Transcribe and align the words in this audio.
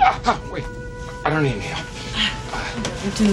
Ah, 0.00 0.20
ah, 0.26 0.40
wait. 0.52 0.64
I 1.24 1.30
don't 1.30 1.42
need 1.42 1.52
any 1.52 1.60
help. 1.60 1.86
You 3.04 3.10
do. 3.12 3.32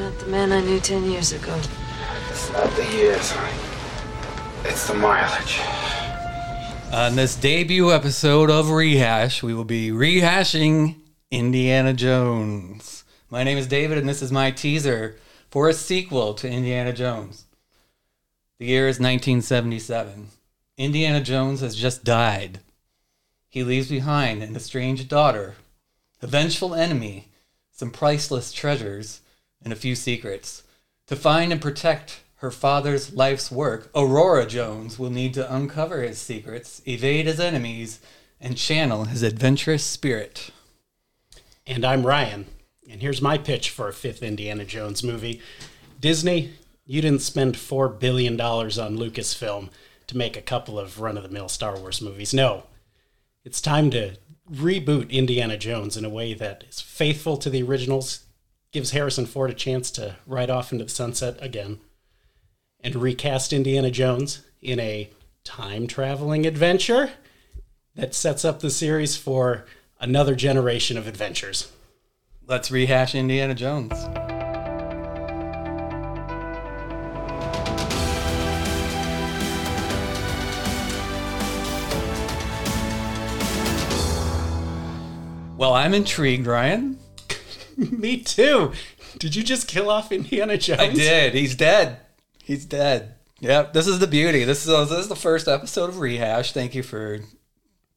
Not 0.00 0.18
the 0.18 0.26
man 0.26 0.52
I 0.52 0.60
knew 0.60 0.80
ten 0.80 1.10
years 1.10 1.32
ago. 1.32 1.58
It's 2.30 2.52
not 2.52 2.70
the 2.76 2.84
years, 2.92 3.30
honey. 3.30 3.56
It's 4.64 4.86
the 4.88 4.94
mileage. 4.94 5.60
On 6.92 7.16
this 7.16 7.34
debut 7.36 7.92
episode 7.92 8.50
of 8.50 8.70
Rehash, 8.70 9.42
we 9.42 9.54
will 9.54 9.64
be 9.64 9.90
rehashing 9.90 10.96
Indiana 11.30 11.92
Jones. 11.92 13.04
My 13.30 13.42
name 13.42 13.58
is 13.58 13.66
David, 13.66 13.98
and 13.98 14.08
this 14.08 14.22
is 14.22 14.30
my 14.30 14.50
teaser 14.50 15.16
for 15.50 15.68
a 15.68 15.74
sequel 15.74 16.34
to 16.34 16.48
Indiana 16.48 16.92
Jones. 16.92 17.46
The 18.58 18.66
year 18.66 18.88
is 18.88 19.00
1977. 19.00 20.28
Indiana 20.78 21.20
Jones 21.20 21.60
has 21.60 21.74
just 21.74 22.04
died. 22.04 22.60
He 23.48 23.62
leaves 23.62 23.88
behind 23.88 24.42
an 24.42 24.56
estranged 24.56 25.08
daughter, 25.08 25.56
a 26.20 26.26
vengeful 26.26 26.74
enemy, 26.74 27.28
some 27.72 27.90
priceless 27.90 28.52
treasures, 28.52 29.20
and 29.62 29.72
a 29.72 29.76
few 29.76 29.94
secrets. 29.94 30.62
To 31.06 31.16
find 31.16 31.52
and 31.52 31.60
protect 31.60 32.20
her 32.36 32.50
father's 32.50 33.14
life's 33.14 33.50
work, 33.50 33.90
Aurora 33.94 34.46
Jones 34.46 34.98
will 34.98 35.10
need 35.10 35.34
to 35.34 35.54
uncover 35.54 36.02
his 36.02 36.18
secrets, 36.18 36.82
evade 36.86 37.26
his 37.26 37.40
enemies, 37.40 38.00
and 38.40 38.56
channel 38.56 39.04
his 39.04 39.22
adventurous 39.22 39.84
spirit. 39.84 40.50
And 41.66 41.84
I'm 41.84 42.06
Ryan. 42.06 42.46
And 42.88 43.00
here's 43.00 43.22
my 43.22 43.38
pitch 43.38 43.70
for 43.70 43.88
a 43.88 43.92
fifth 43.92 44.22
Indiana 44.22 44.64
Jones 44.64 45.02
movie. 45.02 45.40
Disney, 46.00 46.52
you 46.84 47.00
didn't 47.02 47.22
spend 47.22 47.56
$4 47.56 47.98
billion 47.98 48.40
on 48.40 48.96
Lucasfilm 48.96 49.70
to 50.06 50.16
make 50.16 50.36
a 50.36 50.42
couple 50.42 50.78
of 50.78 51.00
run 51.00 51.16
of 51.16 51.22
the 51.24 51.28
mill 51.28 51.48
Star 51.48 51.78
Wars 51.78 52.00
movies. 52.00 52.32
No. 52.32 52.64
It's 53.46 53.60
time 53.60 53.92
to 53.92 54.16
reboot 54.52 55.08
Indiana 55.08 55.56
Jones 55.56 55.96
in 55.96 56.04
a 56.04 56.10
way 56.10 56.34
that 56.34 56.64
is 56.68 56.80
faithful 56.80 57.36
to 57.36 57.48
the 57.48 57.62
originals, 57.62 58.24
gives 58.72 58.90
Harrison 58.90 59.24
Ford 59.24 59.52
a 59.52 59.54
chance 59.54 59.88
to 59.92 60.16
ride 60.26 60.50
off 60.50 60.72
into 60.72 60.82
the 60.82 60.90
sunset 60.90 61.38
again, 61.40 61.78
and 62.80 62.96
recast 62.96 63.52
Indiana 63.52 63.92
Jones 63.92 64.42
in 64.60 64.80
a 64.80 65.10
time 65.44 65.86
traveling 65.86 66.44
adventure 66.44 67.12
that 67.94 68.16
sets 68.16 68.44
up 68.44 68.58
the 68.58 68.68
series 68.68 69.16
for 69.16 69.64
another 70.00 70.34
generation 70.34 70.98
of 70.98 71.06
adventures. 71.06 71.70
Let's 72.48 72.72
rehash 72.72 73.14
Indiana 73.14 73.54
Jones. 73.54 73.92
I'm 85.76 85.94
intrigued, 85.94 86.46
Ryan. 86.46 86.98
Me 87.76 88.18
too. 88.18 88.72
Did 89.18 89.34
you 89.34 89.42
just 89.42 89.68
kill 89.68 89.90
off 89.90 90.12
Indiana 90.12 90.56
Jones? 90.58 90.80
I 90.80 90.88
did. 90.88 91.34
He's 91.34 91.54
dead. 91.54 91.98
He's 92.42 92.64
dead. 92.64 93.14
Yep. 93.40 93.72
This 93.72 93.86
is 93.86 93.98
the 93.98 94.06
beauty. 94.06 94.44
This 94.44 94.66
is 94.66 94.88
this 94.88 94.98
is 94.98 95.08
the 95.08 95.16
first 95.16 95.48
episode 95.48 95.90
of 95.90 96.00
Rehash. 96.00 96.52
Thank 96.52 96.74
you 96.74 96.82
for 96.82 97.20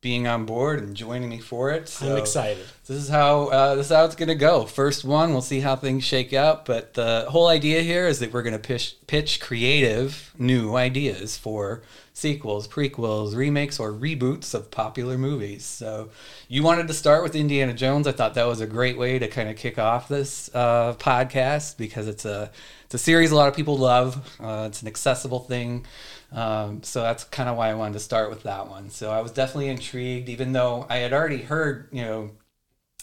being 0.01 0.27
on 0.27 0.45
board 0.45 0.81
and 0.81 0.95
joining 0.95 1.29
me 1.29 1.39
for 1.39 1.71
it. 1.71 1.89
So 1.89 2.13
I'm 2.13 2.17
excited. 2.17 2.65
This 2.87 2.97
is 2.97 3.09
how 3.09 3.47
uh, 3.47 3.75
this 3.75 3.87
is 3.87 3.91
how 3.91 4.05
it's 4.05 4.15
gonna 4.15 4.35
go. 4.35 4.65
First 4.65 5.03
one, 5.03 5.31
we'll 5.31 5.41
see 5.41 5.59
how 5.59 5.75
things 5.75 6.03
shake 6.03 6.33
out. 6.33 6.65
But 6.65 6.93
the 6.93 7.25
whole 7.29 7.47
idea 7.47 7.81
here 7.81 8.07
is 8.07 8.19
that 8.19 8.33
we're 8.33 8.43
gonna 8.43 8.59
pitch 8.59 8.95
pitch 9.07 9.39
creative 9.39 10.33
new 10.37 10.75
ideas 10.75 11.37
for 11.37 11.83
sequels, 12.19 12.67
prequels, 12.67 13.35
remakes, 13.35 13.79
or 13.79 13.91
reboots 13.91 14.53
of 14.53 14.69
popular 14.69 15.17
movies. 15.17 15.65
So 15.65 16.09
you 16.47 16.61
wanted 16.61 16.87
to 16.89 16.93
start 16.93 17.23
with 17.23 17.35
Indiana 17.35 17.73
Jones. 17.73 18.07
I 18.07 18.11
thought 18.11 18.33
that 18.35 18.45
was 18.45 18.61
a 18.61 18.67
great 18.67 18.97
way 18.97 19.17
to 19.19 19.27
kind 19.27 19.49
of 19.49 19.55
kick 19.55 19.79
off 19.79 20.07
this 20.07 20.49
uh, 20.53 20.93
podcast 20.99 21.77
because 21.77 22.07
it's 22.07 22.25
a 22.25 22.51
it's 22.85 22.95
a 22.95 22.97
series 22.97 23.31
a 23.31 23.35
lot 23.35 23.47
of 23.47 23.55
people 23.55 23.77
love. 23.77 24.37
Uh, 24.39 24.65
it's 24.67 24.81
an 24.81 24.87
accessible 24.87 25.39
thing. 25.39 25.85
Um, 26.31 26.83
so 26.83 27.01
that's 27.01 27.23
kind 27.23 27.49
of 27.49 27.57
why 27.57 27.69
I 27.69 27.73
wanted 27.73 27.93
to 27.93 27.99
start 27.99 28.29
with 28.29 28.43
that 28.43 28.67
one. 28.67 28.89
So 28.89 29.11
I 29.11 29.21
was 29.21 29.31
definitely 29.31 29.69
intrigued, 29.69 30.29
even 30.29 30.51
though 30.51 30.85
I 30.89 30.97
had 30.97 31.13
already 31.13 31.41
heard, 31.41 31.87
you 31.91 32.01
know, 32.01 32.31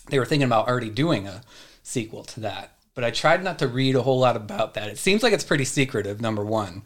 they 0.09 0.19
were 0.19 0.25
thinking 0.25 0.47
about 0.47 0.69
already 0.69 0.91
doing 0.91 1.27
a 1.27 1.43
sequel 1.83 2.25
to 2.25 2.41
that. 2.41 2.73
But 2.95 3.05
I 3.05 3.11
tried 3.11 3.45
not 3.45 3.59
to 3.61 3.69
read 3.69 3.95
a 3.95 4.03
whole 4.03 4.19
lot 4.19 4.37
about 4.37 4.75
that. 4.75 4.89
It 4.89 4.99
seems 4.99 5.23
like 5.23 5.33
it's 5.33 5.45
pretty 5.45 5.65
secretive, 5.65 6.21
number 6.21 6.45
one. 6.45 6.83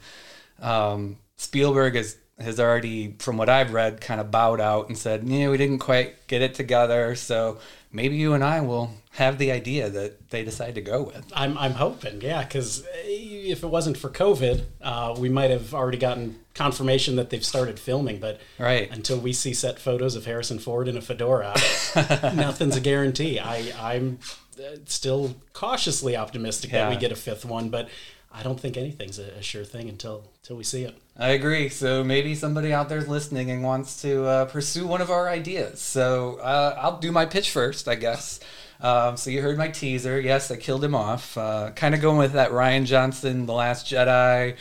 Um, 0.60 1.19
Spielberg 1.37 1.94
has, 1.94 2.16
has 2.41 2.59
already, 2.59 3.15
from 3.19 3.37
what 3.37 3.49
I've 3.49 3.73
read, 3.73 4.01
kind 4.01 4.21
of 4.21 4.31
bowed 4.31 4.61
out 4.61 4.89
and 4.89 4.97
said, 4.97 5.25
yeah, 5.28 5.49
we 5.51 5.56
didn't 5.56 5.78
quite 5.78 6.27
get 6.27 6.43
it 6.43 6.55
together. 6.55 7.15
So 7.15 7.59
maybe 7.93 8.17
you 8.17 8.33
and 8.34 8.43
I 8.45 8.61
will 8.61 8.91
have 9.12 9.39
the 9.39 9.51
idea 9.51 9.91
that 9.91 10.31
they 10.31 10.45
decide 10.45 10.75
to 10.77 10.81
go 10.81 11.03
with. 11.03 11.31
I'm, 11.34 11.59
I'm 11.59 11.73
hoping, 11.73 12.21
yeah, 12.21 12.43
because 12.45 12.84
if 13.05 13.62
it 13.62 13.67
wasn't 13.67 13.97
for 13.97 14.09
COVID, 14.09 14.62
uh, 14.81 15.15
we 15.19 15.28
might 15.28 15.51
have 15.51 15.75
already 15.75 15.99
gotten 15.99 16.39
confirmation 16.55 17.17
that 17.17 17.31
they've 17.31 17.45
started 17.45 17.78
filming. 17.78 18.19
But 18.21 18.41
Right. 18.59 18.91
until 18.91 19.19
we 19.19 19.33
see 19.33 19.53
set 19.53 19.78
photos 19.78 20.15
of 20.17 20.27
Harrison 20.27 20.59
Ford 20.59 20.89
in 20.89 20.97
a 20.97 21.01
fedora, 21.01 21.55
nothing's 22.34 22.77
a 22.77 22.81
guarantee. 22.81 23.39
I, 23.39 23.72
I'm 23.78 24.19
uh, 24.59 24.77
still 24.87 25.37
cautiously 25.53 26.17
optimistic 26.17 26.71
that 26.71 26.89
we 26.91 26.97
get 26.97 27.12
a 27.12 27.17
fifth 27.17 27.45
one, 27.45 27.69
but 27.69 27.89
I 28.32 28.42
don't 28.42 28.58
think 28.60 28.76
anything's 28.76 29.18
a, 29.18 29.32
a 29.32 29.42
sure 29.42 29.64
thing 29.64 29.88
until 29.88 30.24
until 30.42 30.56
we 30.56 30.64
see 30.64 30.84
it. 30.84 30.96
I 31.16 31.30
agree. 31.30 31.68
So 31.68 32.04
maybe 32.04 32.34
somebody 32.34 32.72
out 32.72 32.88
there's 32.88 33.08
listening 33.08 33.50
and 33.50 33.62
wants 33.62 34.00
to 34.02 34.24
uh, 34.24 34.44
pursue 34.46 34.86
one 34.86 35.00
of 35.00 35.10
our 35.10 35.28
ideas. 35.28 35.80
So 35.80 36.36
uh, 36.36 36.78
I'll 36.80 36.98
do 36.98 37.12
my 37.12 37.26
pitch 37.26 37.50
first, 37.50 37.88
I 37.88 37.96
guess. 37.96 38.41
Um, 38.80 39.16
so 39.16 39.30
you 39.30 39.42
heard 39.42 39.58
my 39.58 39.68
teaser. 39.68 40.20
Yes, 40.20 40.50
I 40.50 40.56
killed 40.56 40.82
him 40.82 40.94
off. 40.94 41.36
Uh, 41.36 41.70
kind 41.74 41.94
of 41.94 42.00
going 42.00 42.18
with 42.18 42.32
that 42.32 42.50
Rian 42.50 42.86
Johnson, 42.86 43.46
The 43.46 43.52
Last 43.52 43.86
Jedi, 43.86 44.56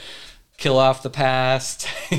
kill 0.57 0.78
off 0.78 1.03
the 1.03 1.09
past. 1.09 1.88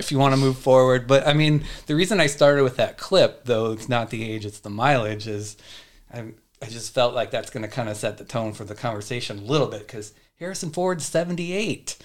if 0.00 0.10
you 0.10 0.18
want 0.18 0.32
to 0.32 0.40
move 0.40 0.58
forward, 0.58 1.06
but 1.06 1.26
I 1.26 1.34
mean, 1.34 1.64
the 1.86 1.94
reason 1.94 2.20
I 2.20 2.26
started 2.26 2.64
with 2.64 2.76
that 2.76 2.96
clip, 2.96 3.44
though 3.44 3.72
it's 3.72 3.88
not 3.88 4.10
the 4.10 4.28
age, 4.28 4.44
it's 4.46 4.60
the 4.60 4.70
mileage, 4.70 5.28
is 5.28 5.56
I, 6.12 6.24
I 6.62 6.66
just 6.66 6.94
felt 6.94 7.14
like 7.14 7.30
that's 7.30 7.50
going 7.50 7.62
to 7.62 7.68
kind 7.68 7.88
of 7.88 7.96
set 7.96 8.18
the 8.18 8.24
tone 8.24 8.52
for 8.52 8.64
the 8.64 8.74
conversation 8.74 9.38
a 9.38 9.42
little 9.42 9.68
bit 9.68 9.80
because 9.86 10.12
Harrison 10.40 10.70
Ford's 10.70 11.04
78 11.04 11.96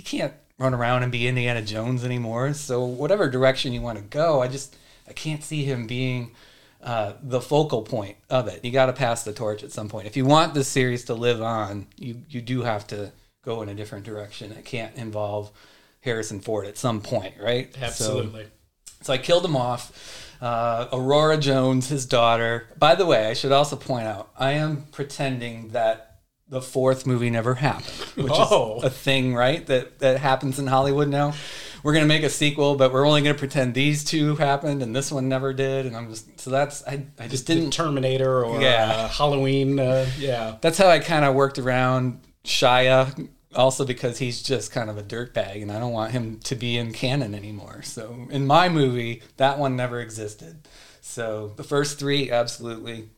he 0.00 0.02
can't 0.02 0.32
run 0.58 0.72
around 0.74 1.02
and 1.02 1.12
be 1.12 1.28
Indiana 1.28 1.62
Jones 1.62 2.04
anymore. 2.04 2.54
So 2.54 2.84
whatever 2.84 3.28
direction 3.28 3.72
you 3.72 3.82
want 3.82 3.98
to 3.98 4.04
go, 4.04 4.40
I 4.42 4.48
just 4.48 4.76
I 5.08 5.12
can't 5.12 5.42
see 5.44 5.64
him 5.64 5.86
being 5.86 6.32
uh, 6.82 7.14
the 7.22 7.40
focal 7.40 7.82
point 7.82 8.16
of 8.30 8.48
it. 8.48 8.64
You 8.64 8.70
got 8.70 8.86
to 8.86 8.92
pass 8.94 9.22
the 9.24 9.32
torch 9.32 9.62
at 9.62 9.72
some 9.72 9.88
point. 9.88 10.06
If 10.06 10.16
you 10.16 10.24
want 10.24 10.54
this 10.54 10.68
series 10.68 11.04
to 11.06 11.14
live 11.14 11.42
on, 11.42 11.86
you 11.98 12.22
you 12.30 12.40
do 12.40 12.62
have 12.62 12.86
to 12.88 13.12
go 13.44 13.60
in 13.62 13.68
a 13.68 13.74
different 13.74 14.04
direction. 14.04 14.52
It 14.52 14.64
can't 14.64 14.94
involve 14.96 15.50
Harrison 16.00 16.40
Ford 16.40 16.66
at 16.66 16.78
some 16.78 17.00
point, 17.02 17.34
right? 17.40 17.74
So- 17.74 17.80
Absolutely. 17.82 18.46
so 19.02 19.12
I 19.12 19.18
killed 19.18 19.44
him 19.44 19.56
off. 19.56 20.26
Uh, 20.40 20.88
Aurora 20.94 21.36
Jones, 21.36 21.90
his 21.90 22.06
daughter. 22.06 22.66
By 22.78 22.94
the 22.94 23.04
way, 23.04 23.26
I 23.26 23.34
should 23.34 23.52
also 23.52 23.76
point 23.76 24.06
out, 24.06 24.30
I 24.38 24.52
am 24.52 24.86
pretending 24.90 25.68
that 25.68 26.09
the 26.50 26.60
fourth 26.60 27.06
movie 27.06 27.30
never 27.30 27.54
happened, 27.54 27.86
which 28.16 28.32
Oh. 28.34 28.78
is 28.78 28.84
a 28.84 28.90
thing, 28.90 29.34
right? 29.34 29.64
That 29.66 30.00
that 30.00 30.18
happens 30.18 30.58
in 30.58 30.66
Hollywood 30.66 31.08
now. 31.08 31.32
We're 31.82 31.94
gonna 31.94 32.04
make 32.06 32.24
a 32.24 32.28
sequel, 32.28 32.74
but 32.74 32.92
we're 32.92 33.06
only 33.06 33.22
gonna 33.22 33.34
pretend 33.38 33.72
these 33.72 34.04
two 34.04 34.36
happened 34.36 34.82
and 34.82 34.94
this 34.94 35.10
one 35.10 35.28
never 35.30 35.52
did. 35.54 35.86
And 35.86 35.96
I'm 35.96 36.10
just 36.10 36.38
so 36.40 36.50
that's 36.50 36.86
I, 36.86 37.04
I 37.18 37.28
just 37.28 37.46
The 37.46 37.54
didn't. 37.54 37.70
Terminator 37.72 38.44
or 38.44 38.60
Yeah. 38.60 38.84
uh, 38.92 39.08
Halloween. 39.08 39.78
Uh, 39.80 40.06
yeah. 40.18 40.56
That's 40.60 40.76
how 40.76 40.88
I 40.88 40.98
kind 40.98 41.24
of 41.24 41.34
worked 41.34 41.58
around 41.58 42.20
Shia. 42.44 43.28
Also 43.54 43.84
because 43.84 44.18
he's 44.18 44.42
just 44.44 44.70
kind 44.70 44.88
of 44.90 44.96
a 44.96 45.02
dirtbag, 45.02 45.60
and 45.60 45.72
I 45.72 45.80
don't 45.80 45.90
want 45.92 46.12
him 46.12 46.38
to 46.44 46.54
be 46.54 46.76
in 46.78 46.92
canon 46.92 47.34
anymore. 47.34 47.82
So 47.82 48.28
in 48.30 48.46
my 48.46 48.68
movie, 48.68 49.22
that 49.38 49.58
one 49.58 49.74
never 49.74 50.00
existed. 50.00 50.68
So 51.00 51.52
the 51.56 51.64
first 51.64 51.98
three, 51.98 52.30
absolutely, 52.30 53.08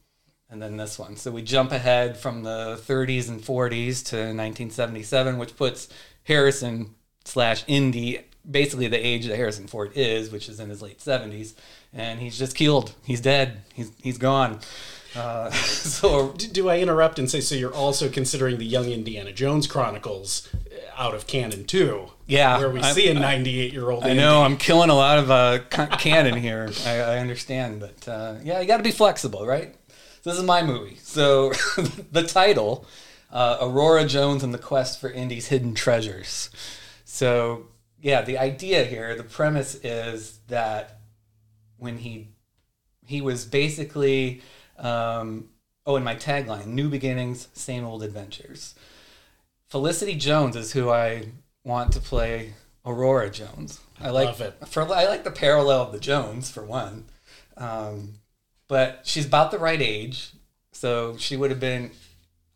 and 0.53 0.61
then 0.63 0.77
this 0.77 0.99
one. 0.99 1.17
So 1.17 1.31
we 1.31 1.43
jump 1.43 1.73
ahead 1.73 2.17
from 2.17 2.43
the 2.43 2.79
30s 2.87 3.29
and 3.31 3.41
40s 3.41 4.05
to 4.11 4.17
1977, 4.17 5.39
which 5.39 5.57
puts 5.57 5.89
Harrison 6.25 6.95
slash 7.25 7.65
Indy 7.67 8.21
basically 8.49 8.89
the 8.89 8.99
age 9.05 9.27
that 9.27 9.37
Harrison 9.37 9.67
Ford 9.69 9.93
is, 9.95 10.31
which 10.31 10.49
is 10.49 10.59
in 10.61 10.69
his 10.69 10.83
late 10.83 10.99
70s, 10.99 11.55
and 11.93 12.21
he's 12.21 12.37
just 12.39 12.57
killed. 12.57 12.93
He's 13.05 13.21
dead. 13.21 13.63
He's 13.73 13.93
he's 14.03 14.19
gone. 14.19 14.59
Uh, 15.15 15.51
so 15.51 16.33
D- 16.33 16.49
Do 16.49 16.69
I 16.69 16.79
interrupt 16.81 17.19
and 17.19 17.31
say 17.31 17.41
so? 17.41 17.55
You're 17.55 17.73
also 17.75 18.09
considering 18.09 18.59
the 18.59 18.65
Young 18.65 18.87
Indiana 18.87 19.33
Jones 19.33 19.67
Chronicles 19.69 20.49
uh, 20.55 21.01
out 21.03 21.15
of 21.15 21.27
canon 21.29 21.65
too? 21.67 22.09
Yeah, 22.27 22.59
where 22.59 22.71
we 22.71 22.81
I- 22.81 22.93
see 22.93 23.09
a 23.09 23.15
98 23.15 23.73
year 23.73 23.91
old. 23.91 24.05
I 24.05 24.13
know 24.15 24.43
I'm 24.43 24.57
killing 24.57 24.91
a 24.91 24.95
lot 24.95 25.19
of 25.19 25.31
uh, 25.31 25.59
canon 25.71 26.37
here. 26.37 26.69
I, 26.85 26.97
I 26.99 27.19
understand, 27.19 27.79
but 27.79 28.09
uh, 28.09 28.35
yeah, 28.43 28.61
you 28.61 28.67
got 28.67 28.79
to 28.79 28.83
be 28.83 28.91
flexible, 28.91 29.47
right? 29.47 29.75
This 30.23 30.39
is 30.39 30.45
my 30.45 30.63
movie, 30.63 30.99
so 31.03 31.51
the 32.13 32.23
title, 32.23 32.87
uh, 33.31 33.59
Aurora 33.61 34.07
Jones 34.07 34.45
and 34.45 34.55
the 34.55 34.59
Quest 34.59 35.01
for 35.01 35.11
Indy's 35.11 35.49
Hidden 35.49 35.75
Treasures. 35.75 36.49
So 37.05 37.67
yeah, 38.01 38.23
the 38.23 38.39
idea 38.39 38.85
here, 38.85 39.17
the 39.17 39.25
premise 39.25 39.75
is 39.77 40.39
that 40.49 41.01
when 41.77 41.99
he 41.99 42.29
he 43.05 43.21
was 43.21 43.45
basically 43.45 44.43
um, 44.79 45.49
oh, 45.87 45.97
and 45.97 46.05
my 46.05 46.15
tagline: 46.15 46.67
"New 46.67 46.89
beginnings, 46.89 47.49
same 47.53 47.85
old 47.85 48.03
adventures." 48.03 48.75
Felicity 49.67 50.15
Jones 50.15 50.55
is 50.55 50.73
who 50.73 50.91
I 50.91 51.29
want 51.65 51.93
to 51.93 52.01
play 52.01 52.55
Aurora 52.85 53.31
Jones. 53.31 53.81
I 54.01 54.11
like 54.11 54.27
love 54.27 54.41
it. 54.41 54.69
for 54.69 54.83
I 54.83 55.07
like 55.07 55.25
the 55.25 55.31
parallel 55.31 55.83
of 55.83 55.93
the 55.93 56.01
Jones 56.01 56.51
for 56.51 56.65
one, 56.65 57.07
um, 57.57 58.15
but 58.73 59.01
she's 59.05 59.27
about 59.27 59.51
the 59.51 59.59
right 59.59 59.83
age, 59.83 60.33
so 60.73 61.19
she 61.19 61.37
would 61.37 61.51
have 61.51 61.61
been. 61.61 61.91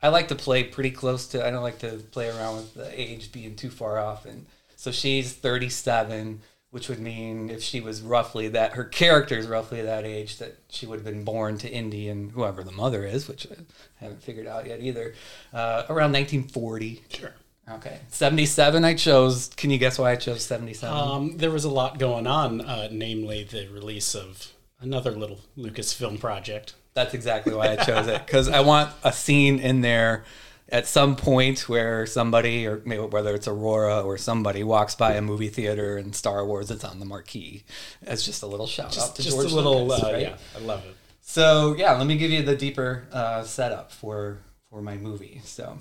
I 0.02 0.08
like 0.08 0.28
to 0.28 0.34
play 0.34 0.64
pretty 0.64 0.90
close 0.90 1.26
to. 1.28 1.46
I 1.46 1.50
don't 1.50 1.62
like 1.62 1.80
to 1.80 1.98
play 2.10 2.28
around 2.30 2.56
with 2.56 2.74
the 2.74 2.88
age 2.98 3.32
being 3.32 3.54
too 3.54 3.68
far 3.70 3.98
off, 3.98 4.24
and 4.24 4.46
so 4.76 4.90
she's 4.90 5.34
thirty-seven, 5.34 6.40
which 6.70 6.88
would 6.88 7.00
mean 7.00 7.50
if 7.50 7.62
she 7.62 7.80
was 7.82 8.00
roughly 8.00 8.48
that, 8.48 8.72
her 8.72 8.84
character 8.84 9.36
is 9.36 9.46
roughly 9.46 9.82
that 9.82 10.04
age, 10.06 10.38
that 10.38 10.56
she 10.70 10.86
would 10.86 11.00
have 11.00 11.04
been 11.04 11.24
born 11.24 11.58
to 11.58 11.68
Indy 11.70 12.08
and 12.08 12.32
whoever 12.32 12.64
the 12.64 12.72
mother 12.72 13.04
is, 13.04 13.28
which 13.28 13.46
I 13.46 13.56
haven't 13.96 14.22
figured 14.22 14.46
out 14.46 14.66
yet 14.66 14.80
either, 14.80 15.12
uh, 15.52 15.82
around 15.90 16.12
nineteen 16.12 16.48
forty. 16.48 17.02
Sure. 17.10 17.34
Okay, 17.68 17.98
seventy-seven. 18.08 18.84
I 18.84 18.94
chose. 18.94 19.50
Can 19.56 19.70
you 19.70 19.78
guess 19.78 19.98
why 19.98 20.12
I 20.12 20.16
chose 20.16 20.44
seventy-seven? 20.44 20.96
Um, 20.96 21.36
there 21.36 21.50
was 21.50 21.64
a 21.64 21.70
lot 21.70 21.98
going 21.98 22.26
on, 22.26 22.60
uh, 22.62 22.88
namely 22.90 23.44
the 23.44 23.66
release 23.68 24.14
of 24.14 24.52
another 24.80 25.12
little 25.12 25.40
Lucasfilm 25.56 26.20
project. 26.20 26.74
That's 26.94 27.14
exactly 27.14 27.54
why 27.54 27.72
I 27.72 27.76
chose 27.76 28.06
it 28.06 28.24
because 28.24 28.48
I 28.48 28.60
want 28.60 28.90
a 29.04 29.12
scene 29.12 29.58
in 29.58 29.82
there 29.82 30.24
at 30.68 30.86
some 30.86 31.14
point 31.14 31.68
where 31.68 32.06
somebody, 32.06 32.66
or 32.66 32.82
maybe 32.84 33.02
whether 33.02 33.34
it's 33.34 33.46
Aurora 33.46 34.00
or 34.00 34.18
somebody, 34.18 34.64
walks 34.64 34.94
by 34.94 35.14
a 35.14 35.22
movie 35.22 35.48
theater 35.48 35.96
and 35.96 36.14
Star 36.14 36.44
Wars. 36.44 36.70
It's 36.70 36.84
on 36.84 36.98
the 36.98 37.04
marquee. 37.04 37.64
As 38.02 38.24
just 38.24 38.42
a 38.42 38.46
little 38.46 38.66
shout 38.66 38.98
out 38.98 39.14
to 39.16 39.22
just 39.22 39.36
George 39.36 39.52
a 39.52 39.54
little, 39.54 39.86
Lucas, 39.86 40.04
uh, 40.04 40.12
right? 40.12 40.22
yeah, 40.22 40.36
I 40.56 40.60
love 40.60 40.84
it. 40.84 40.96
So 41.20 41.74
yeah, 41.76 41.96
let 41.96 42.06
me 42.06 42.16
give 42.16 42.30
you 42.30 42.42
the 42.42 42.56
deeper 42.56 43.06
uh, 43.12 43.42
setup 43.42 43.92
for 43.92 44.38
for 44.70 44.80
my 44.80 44.96
movie. 44.96 45.40
So, 45.44 45.78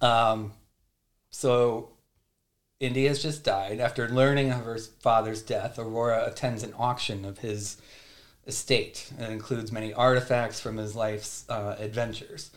um, 0.00 0.52
so 1.30 1.90
Indy 2.80 3.06
has 3.06 3.22
just 3.22 3.44
died. 3.44 3.80
After 3.80 4.08
learning 4.08 4.50
of 4.50 4.64
her 4.64 4.78
father's 4.78 5.42
death, 5.42 5.78
Aurora 5.78 6.26
attends 6.26 6.62
an 6.62 6.74
auction 6.78 7.24
of 7.24 7.38
his 7.38 7.76
estate. 8.46 9.12
and 9.18 9.32
includes 9.32 9.72
many 9.72 9.92
artifacts 9.92 10.60
from 10.60 10.76
his 10.76 10.94
life's 10.94 11.44
uh, 11.48 11.76
adventures. 11.78 12.50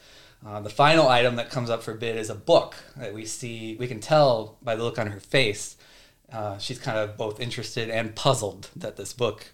Uh, 0.46 0.62
the 0.62 0.70
final 0.70 1.08
item 1.08 1.38
that 1.38 1.50
comes 1.50 1.70
up 1.70 1.82
for 1.82 1.94
bid 1.94 2.18
is 2.18 2.30
a 2.30 2.36
book 2.36 2.76
that 2.98 3.14
we 3.14 3.26
see. 3.26 3.76
We 3.80 3.88
can 3.88 4.00
tell 4.00 4.58
by 4.62 4.76
the 4.76 4.84
look 4.84 5.00
on 5.00 5.08
her 5.08 5.20
face. 5.20 5.76
Uh, 6.32 6.58
she's 6.58 6.80
kind 6.80 6.98
of 6.98 7.18
both 7.18 7.40
interested 7.40 7.90
and 7.90 8.16
puzzled 8.16 8.70
that 8.76 8.96
this 8.96 9.14
book 9.14 9.54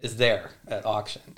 is 0.00 0.16
there 0.16 0.50
at 0.66 0.86
auction. 0.86 1.36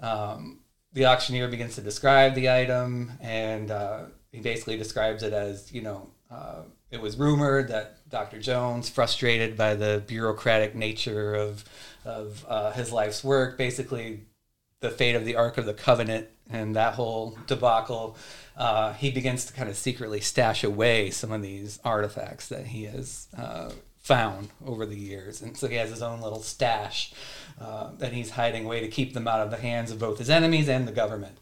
Um, 0.00 0.60
the 0.92 1.06
auctioneer 1.06 1.48
begins 1.48 1.76
to 1.76 1.80
describe 1.80 2.34
the 2.34 2.50
item, 2.50 3.12
and 3.20 3.70
uh, 3.70 4.04
he 4.30 4.40
basically 4.40 4.76
describes 4.76 5.22
it 5.22 5.32
as 5.32 5.72
you 5.72 5.82
know, 5.82 6.10
uh, 6.30 6.62
it 6.90 7.00
was 7.00 7.16
rumored 7.16 7.68
that 7.68 8.08
Dr. 8.10 8.40
Jones, 8.40 8.90
frustrated 8.90 9.56
by 9.56 9.74
the 9.74 10.02
bureaucratic 10.06 10.74
nature 10.74 11.34
of 11.34 11.64
of 12.04 12.44
uh, 12.48 12.72
his 12.72 12.92
life's 12.92 13.22
work, 13.22 13.56
basically 13.58 14.26
the 14.80 14.90
fate 14.90 15.14
of 15.14 15.24
the 15.24 15.36
Ark 15.36 15.58
of 15.58 15.66
the 15.66 15.74
Covenant 15.74 16.28
and 16.50 16.76
that 16.76 16.94
whole 16.94 17.38
debacle, 17.46 18.16
uh, 18.56 18.92
he 18.94 19.10
begins 19.10 19.46
to 19.46 19.52
kind 19.52 19.68
of 19.68 19.76
secretly 19.76 20.20
stash 20.20 20.62
away 20.64 21.10
some 21.10 21.32
of 21.32 21.40
these 21.42 21.78
artifacts 21.84 22.48
that 22.48 22.66
he 22.66 22.84
has 22.84 23.28
uh, 23.38 23.70
found 24.00 24.50
over 24.66 24.84
the 24.84 24.98
years. 24.98 25.40
And 25.40 25.56
so 25.56 25.68
he 25.68 25.76
has 25.76 25.90
his 25.90 26.02
own 26.02 26.20
little 26.20 26.42
stash 26.42 27.14
uh, 27.60 27.92
that 27.98 28.12
he's 28.12 28.30
hiding 28.30 28.64
away 28.64 28.80
to 28.80 28.88
keep 28.88 29.14
them 29.14 29.28
out 29.28 29.40
of 29.40 29.50
the 29.50 29.56
hands 29.56 29.90
of 29.90 29.98
both 29.98 30.18
his 30.18 30.28
enemies 30.28 30.68
and 30.68 30.86
the 30.86 30.92
government. 30.92 31.38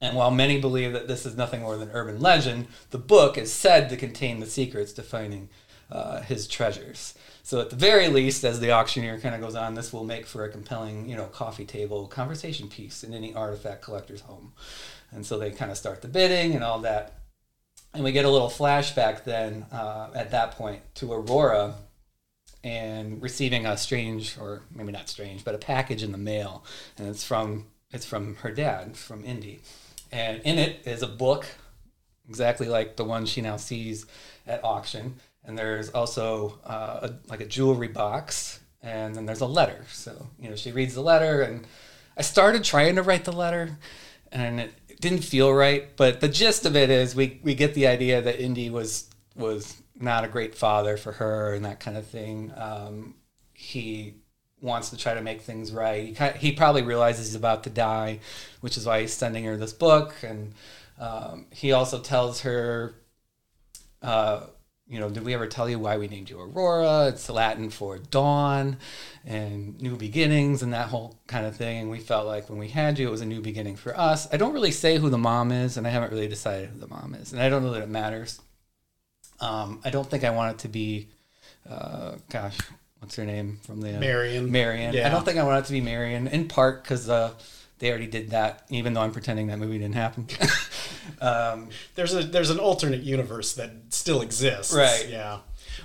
And 0.00 0.16
while 0.16 0.30
many 0.30 0.60
believe 0.60 0.92
that 0.92 1.08
this 1.08 1.24
is 1.24 1.36
nothing 1.36 1.62
more 1.62 1.76
than 1.76 1.90
urban 1.92 2.20
legend, 2.20 2.66
the 2.90 2.98
book 2.98 3.38
is 3.38 3.52
said 3.52 3.88
to 3.88 3.96
contain 3.96 4.40
the 4.40 4.46
secrets 4.46 4.92
to 4.94 5.02
finding 5.02 5.48
uh, 5.90 6.20
his 6.22 6.46
treasures. 6.46 7.14
So 7.42 7.60
at 7.60 7.70
the 7.70 7.76
very 7.76 8.08
least, 8.08 8.44
as 8.44 8.60
the 8.60 8.72
auctioneer 8.72 9.18
kind 9.18 9.34
of 9.34 9.40
goes 9.40 9.56
on, 9.56 9.74
this 9.74 9.92
will 9.92 10.04
make 10.04 10.26
for 10.26 10.44
a 10.44 10.48
compelling, 10.48 11.08
you 11.08 11.16
know, 11.16 11.26
coffee 11.26 11.64
table 11.64 12.06
conversation 12.06 12.68
piece 12.68 13.02
in 13.02 13.12
any 13.12 13.34
artifact 13.34 13.82
collector's 13.82 14.20
home. 14.20 14.52
And 15.10 15.26
so 15.26 15.38
they 15.38 15.50
kind 15.50 15.70
of 15.70 15.76
start 15.76 16.02
the 16.02 16.08
bidding 16.08 16.54
and 16.54 16.62
all 16.62 16.78
that. 16.80 17.18
And 17.92 18.04
we 18.04 18.12
get 18.12 18.24
a 18.24 18.30
little 18.30 18.48
flashback 18.48 19.24
then 19.24 19.66
uh, 19.72 20.10
at 20.14 20.30
that 20.30 20.52
point 20.52 20.82
to 20.96 21.12
Aurora 21.12 21.74
and 22.64 23.20
receiving 23.20 23.66
a 23.66 23.76
strange, 23.76 24.38
or 24.38 24.62
maybe 24.74 24.92
not 24.92 25.08
strange, 25.08 25.44
but 25.44 25.54
a 25.54 25.58
package 25.58 26.02
in 26.02 26.12
the 26.12 26.18
mail, 26.18 26.64
and 26.96 27.08
it's 27.08 27.24
from 27.24 27.66
it's 27.90 28.06
from 28.06 28.36
her 28.36 28.50
dad, 28.50 28.96
from 28.96 29.24
Indy, 29.24 29.60
and 30.10 30.40
in 30.44 30.58
it 30.58 30.80
is 30.86 31.02
a 31.02 31.08
book, 31.08 31.46
exactly 32.28 32.68
like 32.68 32.96
the 32.96 33.04
one 33.04 33.26
she 33.26 33.40
now 33.40 33.56
sees 33.56 34.06
at 34.46 34.64
auction. 34.64 35.16
And 35.44 35.58
there's 35.58 35.90
also 35.90 36.60
uh, 36.64 37.08
a, 37.08 37.14
like 37.28 37.40
a 37.40 37.46
jewelry 37.46 37.88
box, 37.88 38.60
and 38.82 39.14
then 39.14 39.26
there's 39.26 39.40
a 39.40 39.46
letter. 39.46 39.84
So 39.92 40.28
you 40.38 40.48
know 40.48 40.56
she 40.56 40.72
reads 40.72 40.94
the 40.94 41.02
letter, 41.02 41.42
and 41.42 41.66
I 42.16 42.22
started 42.22 42.64
trying 42.64 42.96
to 42.96 43.02
write 43.02 43.24
the 43.24 43.32
letter, 43.32 43.76
and 44.30 44.60
it 44.60 45.00
didn't 45.00 45.24
feel 45.24 45.52
right. 45.52 45.96
But 45.96 46.20
the 46.20 46.28
gist 46.28 46.64
of 46.64 46.76
it 46.76 46.90
is 46.90 47.14
we 47.14 47.40
we 47.42 47.54
get 47.54 47.74
the 47.74 47.86
idea 47.88 48.22
that 48.22 48.40
Indy 48.40 48.70
was 48.70 49.10
was 49.34 49.82
not 50.02 50.24
a 50.24 50.28
great 50.28 50.54
father 50.54 50.96
for 50.96 51.12
her 51.12 51.54
and 51.54 51.64
that 51.64 51.80
kind 51.80 51.96
of 51.96 52.06
thing. 52.06 52.52
Um, 52.56 53.14
he 53.52 54.14
wants 54.60 54.90
to 54.90 54.96
try 54.96 55.14
to 55.14 55.20
make 55.20 55.42
things 55.42 55.72
right. 55.72 56.06
He, 56.06 56.14
ki- 56.14 56.38
he 56.38 56.52
probably 56.52 56.82
realizes 56.82 57.26
he's 57.26 57.34
about 57.34 57.64
to 57.64 57.70
die, 57.70 58.20
which 58.60 58.76
is 58.76 58.86
why 58.86 59.00
he's 59.00 59.12
sending 59.12 59.44
her 59.44 59.56
this 59.56 59.72
book. 59.72 60.14
And 60.22 60.54
um, 60.98 61.46
he 61.50 61.72
also 61.72 62.00
tells 62.00 62.40
her, 62.42 62.94
uh, 64.02 64.46
you 64.88 65.00
know, 65.00 65.08
did 65.08 65.24
we 65.24 65.32
ever 65.32 65.46
tell 65.46 65.70
you 65.70 65.78
why 65.78 65.96
we 65.96 66.08
named 66.08 66.28
you 66.28 66.40
Aurora? 66.40 67.08
It's 67.08 67.28
Latin 67.30 67.70
for 67.70 67.98
dawn 67.98 68.76
and 69.24 69.80
new 69.80 69.96
beginnings 69.96 70.62
and 70.62 70.72
that 70.74 70.88
whole 70.88 71.18
kind 71.26 71.46
of 71.46 71.56
thing. 71.56 71.78
And 71.78 71.90
we 71.90 71.98
felt 71.98 72.26
like 72.26 72.50
when 72.50 72.58
we 72.58 72.68
had 72.68 72.98
you, 72.98 73.08
it 73.08 73.10
was 73.10 73.20
a 73.20 73.26
new 73.26 73.40
beginning 73.40 73.76
for 73.76 73.98
us. 73.98 74.28
I 74.32 74.36
don't 74.36 74.52
really 74.52 74.72
say 74.72 74.98
who 74.98 75.08
the 75.08 75.18
mom 75.18 75.50
is, 75.52 75.76
and 75.76 75.86
I 75.86 75.90
haven't 75.90 76.12
really 76.12 76.28
decided 76.28 76.70
who 76.70 76.78
the 76.78 76.88
mom 76.88 77.14
is. 77.14 77.32
And 77.32 77.40
I 77.40 77.48
don't 77.48 77.62
know 77.62 77.72
that 77.72 77.82
it 77.82 77.88
matters. 77.88 78.40
Um, 79.40 79.80
I 79.84 79.90
don't 79.90 80.08
think 80.08 80.24
I 80.24 80.30
want 80.30 80.56
it 80.56 80.58
to 80.62 80.68
be, 80.68 81.08
uh, 81.68 82.16
gosh, 82.30 82.58
what's 82.98 83.16
her 83.16 83.24
name 83.24 83.58
from 83.62 83.80
the 83.80 83.92
Marion. 83.92 84.52
Marion. 84.52 84.94
Yeah. 84.94 85.06
I 85.06 85.10
don't 85.10 85.24
think 85.24 85.38
I 85.38 85.42
want 85.42 85.64
it 85.64 85.66
to 85.68 85.72
be 85.72 85.80
Marion. 85.80 86.28
In 86.28 86.48
part 86.48 86.82
because 86.82 87.08
uh, 87.08 87.32
they 87.78 87.88
already 87.88 88.06
did 88.06 88.30
that, 88.30 88.64
even 88.68 88.94
though 88.94 89.00
I'm 89.00 89.12
pretending 89.12 89.48
that 89.48 89.58
movie 89.58 89.78
didn't 89.78 89.94
happen. 89.94 90.28
um, 91.20 91.68
There's 91.94 92.14
a 92.14 92.22
there's 92.22 92.50
an 92.50 92.58
alternate 92.58 93.02
universe 93.02 93.52
that 93.54 93.70
still 93.90 94.20
exists. 94.20 94.74
Right. 94.74 95.06
Yeah. 95.08 95.38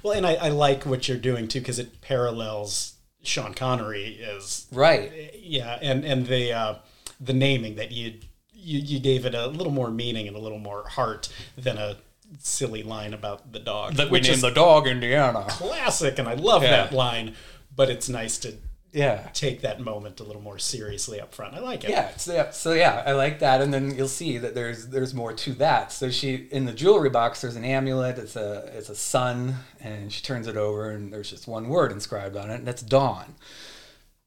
Well, 0.03 0.13
and 0.13 0.25
I, 0.25 0.36
I 0.36 0.50
like 0.50 0.86
what 0.86 1.07
you're 1.07 1.17
doing 1.17 1.47
too 1.47 1.59
because 1.59 1.79
it 1.79 2.01
parallels 2.01 2.93
Sean 3.24 3.53
Connery 3.53 4.19
as 4.24 4.67
right. 4.71 5.33
yeah, 5.39 5.77
and 5.81 6.03
and 6.05 6.25
the 6.27 6.53
uh, 6.53 6.75
the 7.19 7.33
naming 7.33 7.75
that 7.75 7.91
you 7.91 8.15
you 8.53 8.79
you 8.79 9.00
gave 9.00 9.25
it 9.25 9.33
a 9.36 9.47
little 9.47 9.71
more 9.74 9.89
meaning 9.91 10.27
and 10.27 10.36
a 10.36 10.39
little 10.39 10.59
more 10.59 10.88
heart 10.88 11.29
than 11.57 11.77
a 11.77 11.97
silly 12.39 12.83
line 12.83 13.13
about 13.13 13.53
the 13.53 13.59
dog, 13.59 13.93
That 13.95 14.07
we 14.07 14.13
which 14.19 14.24
named 14.24 14.36
is 14.36 14.41
the 14.41 14.51
dog 14.51 14.86
Indiana. 14.88 15.45
classic, 15.47 16.19
and 16.19 16.27
I 16.27 16.33
love 16.33 16.62
Yeah. 16.63 16.71
that 16.71 16.93
line. 16.93 17.36
But 17.75 17.89
it's 17.89 18.09
nice 18.09 18.38
to 18.39 18.55
Yeah. 18.94 19.29
take 19.34 19.62
that 19.62 19.79
moment 19.79 20.20
a 20.20 20.24
little 20.24 20.41
more 20.41 20.58
seriously 20.58 21.20
up 21.22 21.34
front. 21.34 21.56
I 21.56 21.60
like 21.60 21.84
it. 21.84 21.89
Yeah, 21.89 22.15
so 22.15 22.34
yeah, 22.34 22.51
so 22.51 22.74
yeah, 22.74 23.03
I 23.06 23.12
like 23.12 23.39
that, 23.39 23.62
and 23.62 23.74
then 23.74 23.96
you'll 23.96 24.08
see 24.08 24.38
that 24.38 24.56
there's 24.56 24.88
there's 24.88 25.13
more 25.13 25.34
to 25.34 25.53
that. 25.56 25.91
So 25.91 26.10
she 26.10 26.48
in 26.51 26.65
the 26.65 26.74
jewelry 26.74 27.10
box, 27.10 27.41
there's 27.41 27.56
an 27.56 27.65
amulet. 27.65 28.17
It's 28.17 28.36
a 28.36 28.72
it's 28.74 28.89
a 28.89 28.96
sun, 28.96 29.56
and 29.79 30.12
she 30.12 30.24
turns 30.24 30.48
it 30.48 30.58
over, 30.58 30.89
and 30.89 31.12
there's 31.12 31.29
just 31.29 31.48
one 31.48 31.67
word 31.70 31.91
inscribed 31.91 32.36
on 32.36 32.50
it, 32.50 32.56
and 32.56 32.67
that's 32.67 32.82
dawn. 32.82 33.36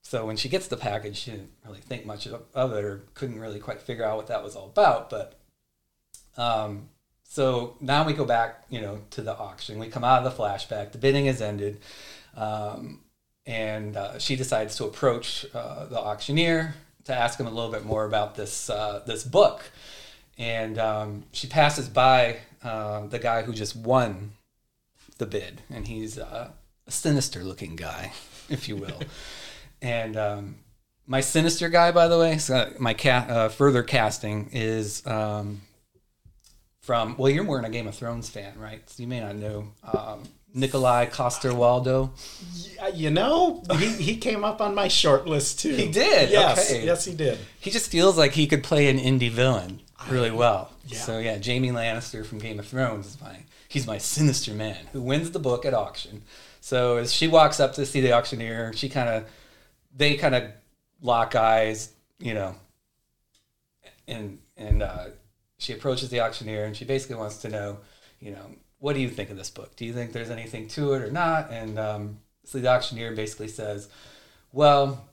So 0.03 0.27
when 0.27 0.37
she 0.37 0.49
gets 0.49 0.67
the 0.67 0.77
package, 0.77 1.17
she 1.17 1.31
didn't 1.31 1.53
really 1.65 1.81
think 1.81 2.05
much 2.05 2.27
of, 2.27 2.73
it, 2.73 2.85
or 2.85 3.05
couldn't 3.15 3.39
really 3.39 3.61
quite 3.61 3.81
figure 3.81 4.05
out 4.05 4.17
what 4.17 4.27
that 4.27 4.43
was 4.43 4.57
all 4.57 4.67
about. 4.67 5.09
But 5.09 5.39
um, 6.37 6.89
so 7.23 7.77
now 7.81 8.05
we 8.05 8.13
go 8.13 8.25
back, 8.25 8.65
you 8.69 8.81
know, 8.81 9.03
to 9.11 9.23
the 9.23 9.37
auction. 9.37 9.79
We 9.79 9.87
come 9.87 10.03
out 10.03 10.25
of 10.25 10.37
the 10.37 10.43
flashback. 10.43 10.91
The 10.91 10.99
bidding 10.99 11.27
has 11.27 11.41
ended. 11.41 11.79
Um, 12.37 13.03
and 13.47 13.97
uh, 13.97 14.19
she 14.19 14.37
decides 14.37 14.77
to 14.77 14.85
approach 14.85 15.47
uh, 15.55 15.87
the 15.87 15.99
auctioneer 15.99 16.75
to 17.05 17.15
ask 17.15 17.39
him 17.39 17.47
a 17.47 17.51
little 17.51 17.71
bit 17.71 17.85
more 17.85 18.05
about 18.05 18.35
this 18.35 18.71
uh, 18.71 19.03
this 19.07 19.25
book. 19.25 19.63
And 20.39 20.79
um, 20.79 21.25
she 21.33 21.47
passes 21.47 21.89
by 21.89 22.39
uh, 22.63 23.07
the 23.07 23.19
guy 23.19 23.43
who 23.43 23.53
just 23.53 23.77
won 23.77 24.33
the 25.19 25.27
bid, 25.27 25.63
and 25.71 25.87
he's 25.87 26.19
uh, 26.19 26.51
a 26.87 26.91
sinister 26.91 27.45
looking 27.45 27.77
guy, 27.77 28.13
if 28.49 28.69
you 28.69 28.77
will. 28.77 29.01
and 29.83 30.17
um, 30.17 30.57
my 31.07 31.21
sinister 31.21 31.69
guy, 31.69 31.93
by 31.93 32.09
the 32.09 32.19
way, 32.19 32.39
so 32.39 32.73
my 32.79 32.95
ca- 32.95 33.27
uh, 33.29 33.49
further 33.49 33.83
casting 33.83 34.49
is 34.53 35.07
um, 35.07 35.61
from 36.81 37.17
well, 37.19 37.31
you're 37.31 37.45
more 37.45 37.57
than 37.57 37.67
a 37.67 37.71
Game 37.71 37.87
of 37.87 37.95
Thrones 37.95 38.31
fan, 38.31 38.59
right? 38.59 38.89
So 38.89 39.03
you 39.03 39.09
may 39.09 39.21
not 39.21 39.37
know. 39.37 39.73
Nikolaj 40.57 41.11
Coster-Waldau. 41.11 42.11
Uh, 42.83 42.87
You 42.95 43.11
know, 43.11 43.63
he, 43.79 43.87
he 44.03 44.17
came 44.17 44.45
up 44.45 44.61
on 44.61 44.75
my 44.75 44.89
short 44.89 45.27
list 45.27 45.61
too. 45.61 45.75
He 45.77 45.89
did? 45.91 46.31
Yes, 46.31 46.71
Okay. 46.71 46.85
yes, 46.85 47.05
he 47.05 47.15
did. 47.15 47.39
He 47.61 47.71
just 47.71 47.91
feels 47.91 48.17
like 48.19 48.33
he 48.33 48.47
could 48.47 48.63
play 48.65 48.89
an 48.89 48.99
Indy 48.99 49.29
villain 49.29 49.81
really 50.09 50.31
well. 50.31 50.73
yeah. 50.87 50.99
So 50.99 51.19
yeah, 51.19 51.39
Jamie 51.39 51.71
Lannister 51.71 52.25
from 52.27 52.39
Game 52.39 52.59
of 52.59 52.67
Thrones 52.67 53.07
is 53.07 53.21
my 53.21 53.37
he's 53.69 53.87
my 53.87 53.99
sinister 53.99 54.53
man 54.55 54.87
who 54.93 55.01
wins 55.03 55.31
the 55.31 55.39
book 55.39 55.65
at 55.65 55.75
auction. 55.75 56.23
So 56.61 56.97
as 56.97 57.13
she 57.13 57.29
walks 57.29 57.61
up 57.61 57.75
to 57.75 57.87
see 57.87 58.01
the 58.01 58.13
auctioneer, 58.13 58.73
she 58.75 58.89
kind 58.89 59.09
of 59.09 59.25
they 59.97 60.17
kind 60.17 60.35
of 60.35 60.45
lock 61.03 61.35
eyes, 61.37 61.91
you 62.19 62.35
know, 62.35 62.55
and 64.09 64.39
and 64.57 64.83
uh, 64.83 65.07
she 65.59 65.73
approaches 65.73 66.09
the 66.11 66.21
auctioneer 66.21 66.65
and 66.65 66.77
she 66.77 66.85
basically 66.85 67.17
wants 67.17 67.39
to 67.39 67.49
know, 67.49 67.79
you 68.21 68.33
know, 68.33 68.47
what 68.81 68.95
do 68.95 69.01
you 69.01 69.09
think 69.09 69.31
of 69.31 69.37
this 69.37 69.51
book? 69.51 69.77
Do 69.77 69.85
you 69.85 69.93
think 69.93 70.13
there's 70.13 70.31
anything 70.31 70.67
to 70.69 70.95
it 70.95 71.03
or 71.03 71.11
not? 71.11 71.51
And 71.51 71.79
um, 71.79 72.19
so 72.45 72.59
the 72.59 72.69
auctioneer 72.69 73.13
basically 73.13 73.49
says, 73.49 73.89
well, 74.53 75.07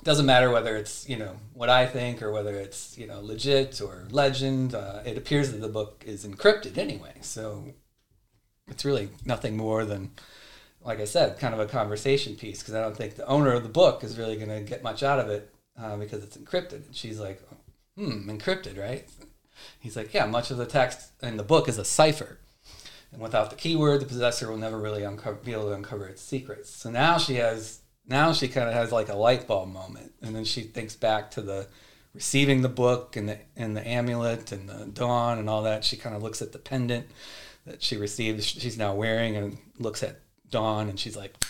it 0.00 0.04
doesn't 0.04 0.26
matter 0.26 0.50
whether 0.50 0.76
it's 0.76 1.08
you 1.08 1.16
know 1.16 1.36
what 1.54 1.70
I 1.70 1.86
think 1.86 2.20
or 2.20 2.30
whether 2.30 2.54
it's 2.54 2.98
you 2.98 3.06
know 3.06 3.20
legit 3.20 3.80
or 3.80 4.04
legend. 4.10 4.74
Uh, 4.74 5.00
it 5.06 5.16
appears 5.16 5.52
that 5.52 5.60
the 5.62 5.68
book 5.68 6.04
is 6.06 6.26
encrypted 6.26 6.76
anyway, 6.76 7.14
so 7.22 7.64
it's 8.68 8.84
really 8.84 9.08
nothing 9.24 9.56
more 9.56 9.84
than, 9.84 10.10
like 10.84 11.00
I 11.00 11.04
said, 11.04 11.38
kind 11.38 11.54
of 11.54 11.60
a 11.60 11.66
conversation 11.66 12.34
piece. 12.34 12.58
Because 12.58 12.74
I 12.74 12.82
don't 12.82 12.96
think 12.96 13.14
the 13.14 13.26
owner 13.26 13.52
of 13.52 13.62
the 13.62 13.68
book 13.68 14.04
is 14.04 14.18
really 14.18 14.36
going 14.36 14.50
to 14.50 14.60
get 14.60 14.82
much 14.82 15.02
out 15.02 15.20
of 15.20 15.30
it 15.30 15.54
uh, 15.80 15.96
because 15.96 16.22
it's 16.22 16.36
encrypted. 16.36 16.86
And 16.86 16.94
she's 16.94 17.20
like, 17.20 17.40
"Hmm, 17.96 18.28
encrypted, 18.28 18.78
right?" 18.78 19.08
He's 19.80 19.96
like, 19.96 20.12
"Yeah, 20.12 20.26
much 20.26 20.50
of 20.50 20.58
the 20.58 20.66
text 20.66 21.12
in 21.22 21.36
the 21.36 21.42
book 21.42 21.68
is 21.68 21.78
a 21.78 21.84
cipher." 21.84 22.38
And 23.12 23.22
without 23.22 23.50
the 23.50 23.56
keyword, 23.56 24.00
the 24.00 24.06
possessor 24.06 24.50
will 24.50 24.58
never 24.58 24.78
really 24.78 25.00
be 25.44 25.52
able 25.52 25.68
to 25.68 25.72
uncover 25.72 26.06
its 26.06 26.20
secrets. 26.20 26.70
So 26.70 26.90
now 26.90 27.18
she 27.18 27.36
has, 27.36 27.80
now 28.06 28.32
she 28.32 28.48
kind 28.48 28.68
of 28.68 28.74
has 28.74 28.92
like 28.92 29.08
a 29.08 29.16
light 29.16 29.46
bulb 29.46 29.72
moment, 29.72 30.12
and 30.22 30.34
then 30.34 30.44
she 30.44 30.62
thinks 30.62 30.96
back 30.96 31.30
to 31.32 31.42
the 31.42 31.68
receiving 32.14 32.62
the 32.62 32.68
book 32.68 33.14
and 33.14 33.28
the 33.28 33.38
and 33.56 33.76
the 33.76 33.86
amulet 33.86 34.50
and 34.50 34.68
the 34.68 34.86
dawn 34.86 35.38
and 35.38 35.50
all 35.50 35.62
that. 35.64 35.84
She 35.84 35.96
kind 35.96 36.16
of 36.16 36.22
looks 36.22 36.40
at 36.40 36.52
the 36.52 36.58
pendant 36.58 37.06
that 37.66 37.82
she 37.82 37.96
received. 37.96 38.42
She's 38.42 38.78
now 38.78 38.94
wearing 38.94 39.36
and 39.36 39.58
looks 39.78 40.02
at 40.02 40.20
dawn, 40.50 40.88
and 40.88 40.98
she's 40.98 41.16
like, 41.16 41.44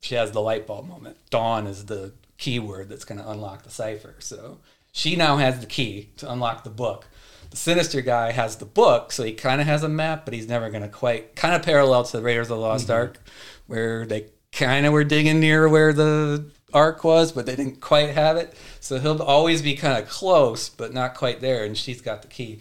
she 0.00 0.14
has 0.14 0.32
the 0.32 0.40
light 0.40 0.66
bulb 0.66 0.86
moment. 0.88 1.16
Dawn 1.30 1.66
is 1.66 1.86
the 1.86 2.12
keyword 2.38 2.88
that's 2.88 3.04
going 3.04 3.20
to 3.20 3.30
unlock 3.30 3.62
the 3.62 3.70
cipher. 3.70 4.16
So 4.18 4.58
she 4.92 5.16
now 5.16 5.36
has 5.38 5.60
the 5.60 5.66
key 5.66 6.10
to 6.18 6.30
unlock 6.30 6.64
the 6.64 6.70
book. 6.70 7.06
The 7.54 7.60
sinister 7.60 8.00
guy 8.00 8.32
has 8.32 8.56
the 8.56 8.64
book, 8.64 9.12
so 9.12 9.22
he 9.22 9.32
kind 9.32 9.60
of 9.60 9.68
has 9.68 9.84
a 9.84 9.88
map, 9.88 10.24
but 10.24 10.34
he's 10.34 10.48
never 10.48 10.70
going 10.70 10.82
to 10.82 10.88
quite 10.88 11.36
kind 11.36 11.54
of 11.54 11.62
parallel 11.62 12.02
to 12.02 12.16
the 12.16 12.22
Raiders 12.24 12.50
of 12.50 12.56
the 12.56 12.60
Lost 12.60 12.90
Ark, 12.90 13.20
where 13.68 14.04
they 14.04 14.26
kind 14.50 14.84
of 14.84 14.92
were 14.92 15.04
digging 15.04 15.38
near 15.38 15.68
where 15.68 15.92
the 15.92 16.50
ark 16.72 17.04
was, 17.04 17.30
but 17.30 17.46
they 17.46 17.54
didn't 17.54 17.80
quite 17.80 18.10
have 18.10 18.36
it. 18.36 18.56
So 18.80 18.98
he'll 18.98 19.22
always 19.22 19.62
be 19.62 19.76
kind 19.76 20.02
of 20.02 20.08
close, 20.08 20.68
but 20.68 20.92
not 20.92 21.14
quite 21.14 21.40
there. 21.40 21.64
And 21.64 21.78
she's 21.78 22.00
got 22.00 22.22
the 22.22 22.28
key. 22.28 22.58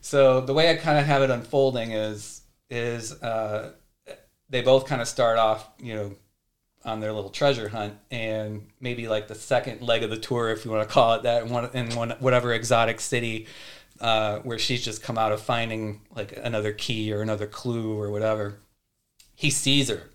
So 0.00 0.40
the 0.40 0.54
way 0.54 0.70
I 0.70 0.76
kind 0.76 0.98
of 0.98 1.04
have 1.04 1.20
it 1.20 1.28
unfolding 1.28 1.90
is 1.92 2.40
is 2.70 3.22
uh, 3.22 3.72
they 4.48 4.62
both 4.62 4.86
kind 4.86 5.02
of 5.02 5.08
start 5.08 5.36
off, 5.36 5.68
you 5.78 5.92
know, 5.92 6.14
on 6.82 7.00
their 7.00 7.12
little 7.12 7.28
treasure 7.28 7.68
hunt, 7.68 7.92
and 8.10 8.68
maybe 8.80 9.06
like 9.06 9.28
the 9.28 9.34
second 9.34 9.82
leg 9.82 10.02
of 10.02 10.08
the 10.08 10.16
tour, 10.16 10.48
if 10.48 10.64
you 10.64 10.70
want 10.70 10.88
to 10.88 10.90
call 10.90 11.12
it 11.12 11.24
that, 11.24 11.42
in 11.42 11.50
one 11.50 11.68
in 11.74 11.94
one 11.94 12.12
whatever 12.20 12.54
exotic 12.54 13.00
city. 13.00 13.46
Uh, 14.00 14.38
where 14.40 14.58
she's 14.58 14.82
just 14.82 15.02
come 15.02 15.18
out 15.18 15.30
of 15.30 15.42
finding 15.42 16.00
like 16.16 16.34
another 16.42 16.72
key 16.72 17.12
or 17.12 17.20
another 17.20 17.46
clue 17.46 18.00
or 18.00 18.10
whatever. 18.10 18.60
He 19.34 19.50
sees 19.50 19.90
her, 19.90 20.10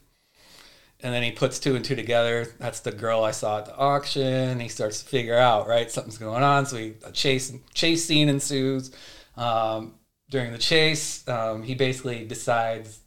and 1.02 1.14
then 1.14 1.22
he 1.22 1.32
puts 1.32 1.60
two 1.60 1.76
and 1.76 1.86
two 1.86 1.96
together. 1.96 2.48
That's 2.58 2.80
the 2.80 2.92
girl 2.92 3.24
I 3.24 3.30
saw 3.30 3.60
at 3.60 3.66
the 3.66 3.76
auction. 3.78 4.60
He 4.60 4.70
starts 4.70 5.04
to 5.04 5.08
figure 5.08 5.38
out 5.38 5.68
right 5.68 5.92
something's 5.92 6.18
going 6.18 6.42
on. 6.42 6.66
So 6.66 6.78
he, 6.78 6.94
a 7.06 7.12
chase 7.12 7.54
chase 7.76 8.06
scene 8.06 8.28
ensues. 8.28 8.92
Um, 9.38 9.96
during 10.32 10.52
the 10.52 10.58
chase, 10.58 11.28
um, 11.28 11.62
he 11.62 11.76
basically 11.76 12.26
decides 12.26 13.02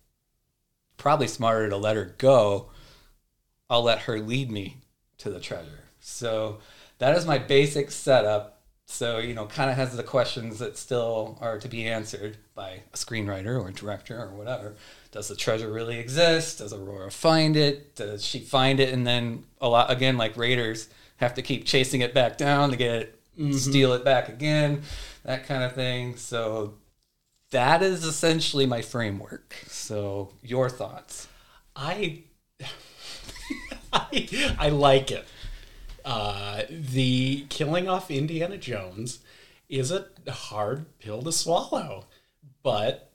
probably 0.96 1.26
smarter 1.26 1.68
to 1.70 1.76
let 1.76 1.96
her 1.96 2.14
go. 2.18 2.70
I'll 3.68 3.82
let 3.82 4.00
her 4.00 4.20
lead 4.20 4.50
me 4.50 4.78
to 5.18 5.30
the 5.30 5.40
treasure. 5.40 5.84
So 5.98 6.58
that 6.98 7.16
is 7.16 7.26
my 7.26 7.38
basic 7.38 7.90
setup. 7.90 8.57
So 8.90 9.18
you 9.18 9.34
know, 9.34 9.46
kind 9.46 9.70
of 9.70 9.76
has 9.76 9.94
the 9.94 10.02
questions 10.02 10.58
that 10.58 10.78
still 10.78 11.38
are 11.40 11.58
to 11.58 11.68
be 11.68 11.86
answered 11.86 12.38
by 12.54 12.82
a 12.92 12.96
screenwriter 12.96 13.62
or 13.62 13.68
a 13.68 13.72
director 13.72 14.18
or 14.20 14.30
whatever. 14.30 14.74
Does 15.12 15.28
the 15.28 15.36
treasure 15.36 15.70
really 15.70 15.98
exist? 15.98 16.58
Does 16.58 16.72
Aurora 16.72 17.10
find 17.10 17.54
it? 17.54 17.94
Does 17.94 18.24
she 18.24 18.40
find 18.40 18.80
it 18.80 18.92
and 18.92 19.06
then 19.06 19.44
a 19.60 19.68
lot 19.68 19.90
again 19.90 20.16
like 20.16 20.36
Raiders 20.36 20.88
have 21.18 21.34
to 21.34 21.42
keep 21.42 21.66
chasing 21.66 22.00
it 22.00 22.14
back 22.14 22.38
down 22.38 22.70
to 22.70 22.76
get 22.76 22.94
it, 22.94 23.20
mm-hmm. 23.38 23.52
steal 23.52 23.92
it 23.92 24.04
back 24.04 24.28
again, 24.30 24.82
that 25.22 25.46
kind 25.46 25.62
of 25.62 25.74
thing. 25.74 26.16
So 26.16 26.74
that 27.50 27.82
is 27.82 28.04
essentially 28.04 28.66
my 28.66 28.80
framework. 28.80 29.54
So 29.66 30.32
your 30.42 30.70
thoughts? 30.70 31.28
I, 31.76 32.22
I, 33.92 34.56
I 34.58 34.68
like 34.70 35.10
it. 35.10 35.26
Uh, 36.08 36.62
the 36.70 37.44
killing 37.50 37.86
off 37.86 38.10
Indiana 38.10 38.56
Jones 38.56 39.18
is 39.68 39.90
a 39.90 40.06
hard 40.26 40.86
pill 41.00 41.20
to 41.20 41.30
swallow, 41.30 42.06
but 42.62 43.12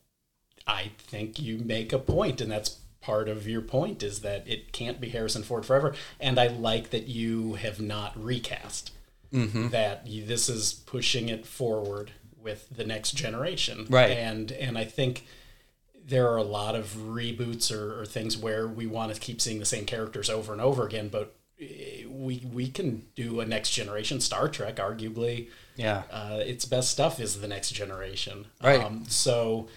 I 0.67 0.91
think 0.99 1.39
you 1.39 1.57
make 1.57 1.91
a 1.91 1.97
point, 1.97 2.39
and 2.39 2.51
that's 2.51 2.77
part 3.01 3.27
of 3.27 3.47
your 3.47 3.61
point 3.61 4.03
is 4.03 4.19
that 4.19 4.47
it 4.47 4.71
can't 4.71 5.01
be 5.01 5.09
Harrison 5.09 5.41
Ford 5.41 5.65
forever. 5.65 5.95
And 6.19 6.39
I 6.39 6.47
like 6.47 6.91
that 6.91 7.07
you 7.07 7.55
have 7.55 7.81
not 7.81 8.13
recast. 8.23 8.91
That 9.69 10.05
you, 10.05 10.23
this 10.23 10.47
is 10.47 10.73
pushing 10.73 11.29
it 11.29 11.47
forward 11.47 12.11
with 12.39 12.69
the 12.69 12.85
next 12.85 13.13
generation, 13.13 13.87
Right. 13.89 14.11
And 14.11 14.51
and 14.51 14.77
I 14.77 14.83
think 14.83 15.25
there 16.05 16.29
are 16.29 16.37
a 16.37 16.43
lot 16.43 16.75
of 16.75 16.93
reboots 16.93 17.75
or, 17.75 18.01
or 18.01 18.05
things 18.05 18.37
where 18.37 18.67
we 18.67 18.85
want 18.85 19.11
to 19.11 19.19
keep 19.19 19.41
seeing 19.41 19.57
the 19.57 19.65
same 19.65 19.85
characters 19.85 20.29
over 20.29 20.53
and 20.53 20.61
over 20.61 20.85
again, 20.85 21.07
but 21.07 21.35
we 22.09 22.43
we 22.51 22.67
can 22.69 23.03
do 23.15 23.39
a 23.39 23.45
next 23.45 23.71
generation 23.71 24.19
Star 24.21 24.47
Trek. 24.49 24.75
Arguably, 24.77 25.47
Yeah. 25.75 26.03
uh, 26.11 26.39
its 26.45 26.65
best 26.65 26.91
stuff 26.91 27.19
is 27.19 27.41
the 27.41 27.47
next 27.47 27.71
generation. 27.71 28.45
Right. 28.61 28.79
Um, 28.81 29.05
so, 29.07 29.67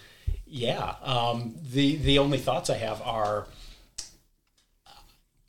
yeah. 0.45 0.95
Um, 1.01 1.55
the 1.71 1.95
the 1.97 2.19
only 2.19 2.37
thoughts 2.37 2.69
I 2.69 2.77
have 2.77 3.01
are 3.01 3.47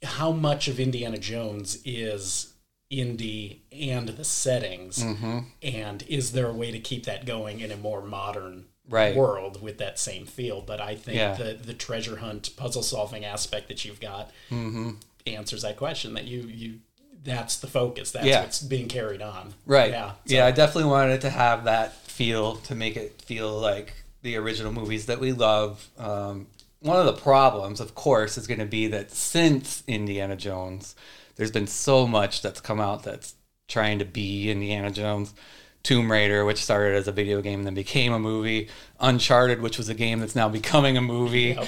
how 0.02 0.30
much 0.32 0.68
of 0.68 0.78
Indiana 0.78 1.18
Jones 1.18 1.78
is 1.84 2.52
Indy 2.90 3.62
and 3.72 4.08
the 4.08 4.24
settings, 4.24 4.98
Mm-hmm. 5.02 5.38
and 5.62 6.02
is 6.08 6.32
there 6.32 6.46
a 6.48 6.52
way 6.52 6.70
to 6.70 6.78
keep 6.78 7.04
that 7.04 7.26
going 7.26 7.60
in 7.60 7.70
a 7.72 7.76
more 7.76 8.00
modern 8.00 8.66
Right. 8.88 9.14
world 9.14 9.60
with 9.60 9.76
that 9.78 9.98
same 9.98 10.24
feel? 10.24 10.62
But 10.62 10.80
I 10.80 10.94
think 10.94 11.16
Yeah. 11.18 11.34
the 11.34 11.54
the 11.54 11.74
treasure 11.74 12.16
hunt 12.16 12.56
puzzle 12.56 12.82
solving 12.82 13.24
aspect 13.24 13.68
that 13.68 13.84
you've 13.84 14.00
got 14.00 14.30
Mm-hmm. 14.50 14.92
Answers 15.36 15.62
that 15.62 15.76
question. 15.76 16.14
That 16.14 16.24
you 16.24 16.40
you 16.42 16.78
that's 17.24 17.56
the 17.56 17.66
focus. 17.66 18.12
That's 18.12 18.26
Yeah. 18.26 18.42
what's 18.42 18.60
being 18.62 18.88
carried 18.88 19.20
on. 19.22 19.54
Right. 19.66 19.90
Yeah. 19.90 20.12
Yeah. 20.24 20.46
I 20.46 20.50
definitely 20.50 20.90
wanted 20.90 21.20
to 21.22 21.30
have 21.30 21.64
that 21.64 21.94
feel 22.06 22.56
to 22.56 22.74
make 22.74 22.96
it 22.96 23.20
feel 23.22 23.58
like 23.58 23.92
the 24.22 24.36
original 24.36 24.72
movies 24.72 25.06
that 25.06 25.20
we 25.20 25.32
love. 25.32 25.88
Um, 25.98 26.46
one 26.80 26.96
of 26.96 27.06
the 27.06 27.12
problems, 27.20 27.80
of 27.80 27.94
course, 27.94 28.38
is 28.38 28.46
going 28.46 28.60
to 28.60 28.66
be 28.66 28.86
that 28.88 29.10
since 29.10 29.82
Indiana 29.86 30.36
Jones, 30.36 30.94
there's 31.36 31.50
been 31.50 31.66
so 31.66 32.06
much 32.06 32.40
that's 32.40 32.60
come 32.60 32.80
out 32.80 33.02
that's 33.02 33.34
trying 33.66 33.98
to 33.98 34.04
be 34.04 34.50
Indiana 34.50 34.90
Jones. 34.90 35.34
Tomb 35.84 36.10
Raider, 36.10 36.44
which 36.44 36.62
started 36.62 36.96
as 36.96 37.06
a 37.08 37.12
video 37.12 37.40
game 37.40 37.60
and 37.60 37.66
then 37.66 37.74
became 37.74 38.12
a 38.12 38.18
movie. 38.18 38.68
Uncharted, 39.00 39.60
which 39.60 39.78
was 39.78 39.88
a 39.88 39.94
game 39.94 40.20
that's 40.20 40.34
now 40.34 40.48
becoming 40.48 40.96
a 40.96 41.00
movie. 41.00 41.54
Yep. 41.56 41.66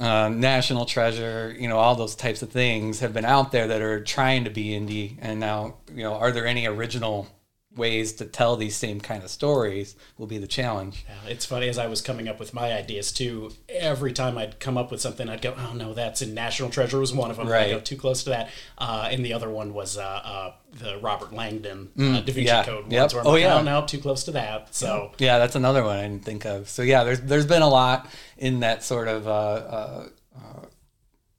Uh, 0.00 0.28
National 0.28 0.84
Treasure, 0.84 1.54
you 1.58 1.68
know, 1.68 1.78
all 1.78 1.94
those 1.94 2.14
types 2.14 2.42
of 2.42 2.50
things 2.50 3.00
have 3.00 3.12
been 3.12 3.24
out 3.24 3.52
there 3.52 3.68
that 3.68 3.82
are 3.82 4.02
trying 4.02 4.44
to 4.44 4.50
be 4.50 4.74
Indy. 4.74 5.18
And 5.20 5.38
now, 5.38 5.76
you 5.94 6.02
know, 6.02 6.14
are 6.14 6.32
there 6.32 6.46
any 6.46 6.66
original 6.66 7.28
ways 7.74 8.12
to 8.12 8.26
tell 8.26 8.56
these 8.56 8.76
same 8.76 9.00
kind 9.00 9.22
of 9.22 9.30
stories? 9.30 9.96
Will 10.18 10.26
be 10.26 10.38
the 10.38 10.46
challenge. 10.46 11.04
Yeah, 11.08 11.30
it's 11.30 11.46
funny 11.46 11.68
as 11.68 11.78
I 11.78 11.86
was 11.86 12.02
coming 12.02 12.28
up 12.28 12.38
with 12.38 12.52
my 12.52 12.72
ideas 12.72 13.12
too. 13.12 13.52
Every 13.68 14.12
time 14.12 14.36
I'd 14.38 14.60
come 14.60 14.76
up 14.76 14.90
with 14.90 15.00
something, 15.00 15.28
I'd 15.28 15.40
go, 15.42 15.54
"Oh 15.56 15.72
no, 15.74 15.94
that's 15.94 16.22
in 16.22 16.34
National 16.34 16.68
Treasure." 16.70 16.98
Was 16.98 17.12
one 17.12 17.30
of 17.30 17.36
them. 17.38 17.48
Right. 17.48 17.68
I 17.68 17.70
go 17.70 17.80
too 17.80 17.96
close 17.96 18.24
to 18.24 18.30
that, 18.30 18.50
uh, 18.78 19.08
and 19.10 19.24
the 19.24 19.32
other 19.32 19.48
one 19.50 19.72
was 19.74 19.96
uh, 19.96 20.02
uh, 20.02 20.52
the 20.72 20.98
Robert 20.98 21.32
Langdon 21.32 21.90
uh, 21.98 22.20
Da 22.20 22.32
Vinci 22.32 22.42
yeah. 22.42 22.64
Code 22.64 22.90
Yep. 22.92 23.00
ones. 23.00 23.14
Where 23.14 23.20
I'm 23.22 23.26
Oh, 23.26 23.30
like, 23.32 23.40
yeah. 23.42 23.58
"Oh 23.58 23.62
no, 23.62 23.86
too 23.86 23.98
close 23.98 24.24
to 24.24 24.32
that." 24.32 24.74
So 24.74 25.12
Yeah, 25.18 25.38
that's 25.38 25.54
another 25.56 25.82
one 25.82 25.96
I 25.98 26.02
didn't 26.02 26.24
think 26.24 26.44
of. 26.44 26.68
So 26.68 26.82
yeah, 26.82 27.04
there's 27.04 27.20
there's 27.20 27.46
been 27.46 27.62
a 27.62 27.68
lot 27.68 28.08
in 28.38 28.60
that 28.60 28.82
sort 28.84 29.08
of 29.08 29.26
uh, 29.26 29.30
uh, 29.30 30.04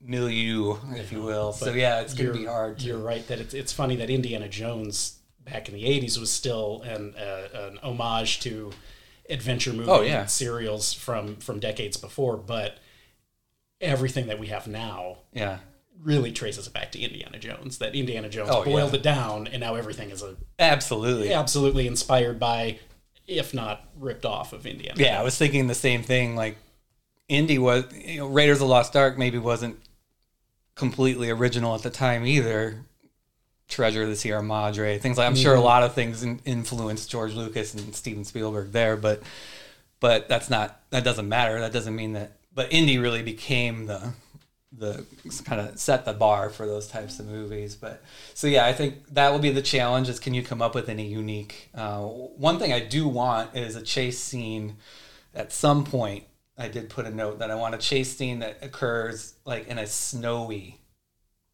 milieu, 0.02 0.78
if 0.96 1.12
you 1.12 1.22
will. 1.22 1.54
So 1.54 1.72
yeah, 1.74 2.02
it's 2.02 2.13
gonna 2.13 2.34
be 2.34 2.46
hard. 2.46 2.82
You're 2.82 2.98
right 2.98 3.25
that 3.28 3.40
it's 3.40 3.54
it's 3.54 3.72
funny 3.74 3.96
that 3.98 4.10
Indiana 4.10 4.50
Jones 4.50 5.20
back 5.45 5.67
in 5.69 5.75
the 5.75 5.83
'80s 5.83 6.17
was 6.19 6.31
still 6.31 6.81
an 6.83 7.15
uh, 7.15 7.47
an 7.69 7.79
homage 7.83 8.39
to 8.41 8.71
adventure 9.29 9.71
movie 9.73 9.89
Oh, 9.89 10.01
yeah. 10.01 10.25
serials 10.25 10.93
from 10.93 11.38
from 11.38 11.59
decades 11.59 11.97
before, 11.97 12.38
but 12.38 12.77
everything 13.81 14.27
that 14.27 14.39
we 14.39 14.47
have 14.47 14.67
now 14.67 15.17
Yeah. 15.33 15.59
really 16.01 16.31
traces 16.31 16.67
it 16.67 16.73
back 16.73 16.91
to 16.93 17.00
Indiana 17.00 17.39
Jones. 17.39 17.77
That 17.79 17.95
Indiana 17.95 18.29
Jones 18.29 18.50
Oh, 18.51 18.63
boiled 18.63 18.91
yeah. 18.93 19.00
it 19.00 19.03
down, 19.03 19.47
and 19.47 19.59
now 19.62 19.75
everything 19.75 20.09
is 20.09 20.21
a 20.21 20.35
Absolutely. 20.59 21.33
absolutely 21.33 21.88
inspired 21.88 22.39
by, 22.39 22.79
if 23.27 23.53
not 23.53 23.88
ripped 23.97 24.25
off 24.25 24.53
of 24.53 24.65
Indiana. 24.65 24.95
Yeah, 25.01 25.19
I 25.19 25.23
was 25.23 25.38
thinking 25.38 25.67
the 25.67 25.75
same 25.75 26.03
thing. 26.03 26.35
Like, 26.35 26.57
Indy 27.29 27.57
was, 27.57 27.85
you 27.93 28.19
know, 28.19 28.27
Raiders 28.27 28.55
of 28.57 28.59
the 28.62 28.65
Lost 28.67 28.95
Ark 28.95 29.17
maybe 29.17 29.38
wasn't 29.38 29.77
completely 30.75 31.29
original 31.29 31.75
at 31.75 31.81
the 31.83 31.89
time 31.89 32.25
either. 32.25 32.85
Treasure 33.74 34.03
of 34.03 34.10
the 34.10 34.15
Sierra 34.15 34.44
Madre, 34.44 35.00
things 35.00 35.18
like 35.18 35.27
I'm 35.27 35.36
sure 35.36 35.53
a 35.53 35.58
Mm-hmm. 35.58 35.65
lot 35.65 35.84
of 35.84 35.94
things 35.94 36.24
in, 36.24 36.39
influenced 36.46 37.10
George 37.10 37.34
Lucas 37.34 37.74
and 37.74 37.94
Steven 37.96 38.24
Spielberg 38.24 38.72
there, 38.72 38.96
but 38.96 39.22
but 40.00 40.27
that's 40.30 40.50
not 40.50 40.80
that 40.92 41.03
doesn't 41.03 41.27
matter. 41.27 41.60
That 41.60 41.74
doesn't 41.74 41.96
mean 41.96 42.13
that. 42.13 42.34
But 42.53 42.72
Indy 42.72 42.98
really 43.00 43.24
became 43.24 43.88
the 43.88 44.13
the 44.75 45.06
kind 45.46 45.62
of 45.62 45.80
set 45.80 46.03
the 46.06 46.13
bar 46.13 46.50
for 46.50 46.65
those 46.65 46.88
types 46.88 47.20
of 47.20 47.27
movies. 47.27 47.75
But 47.75 48.01
so 48.34 48.48
yeah, 48.48 48.65
I 48.65 48.74
think 48.74 49.06
that 49.13 49.32
will 49.32 49.39
be 49.39 49.50
the 49.51 49.62
challenge: 49.62 50.10
is 50.10 50.20
can 50.20 50.34
you 50.34 50.44
come 50.44 50.62
up 50.62 50.75
with 50.75 50.89
any 50.89 51.08
unique? 51.08 51.70
Uh, 51.74 52.01
one 52.01 52.60
thing 52.60 52.74
I 52.74 52.80
do 52.80 53.08
want 53.08 53.56
is 53.56 53.75
a 53.75 53.82
chase 53.82 54.20
scene. 54.20 54.75
At 55.36 55.51
some 55.51 55.84
point, 55.84 56.25
I 56.58 56.68
did 56.68 56.89
put 56.89 57.06
a 57.08 57.12
note 57.12 57.39
that 57.39 57.50
I 57.50 57.56
want 57.56 57.74
a 57.74 57.80
chase 57.80 58.15
scene 58.15 58.39
that 58.39 58.60
occurs 58.62 59.34
like 59.46 59.68
in 59.68 59.77
a 59.80 59.88
snowy 59.88 60.80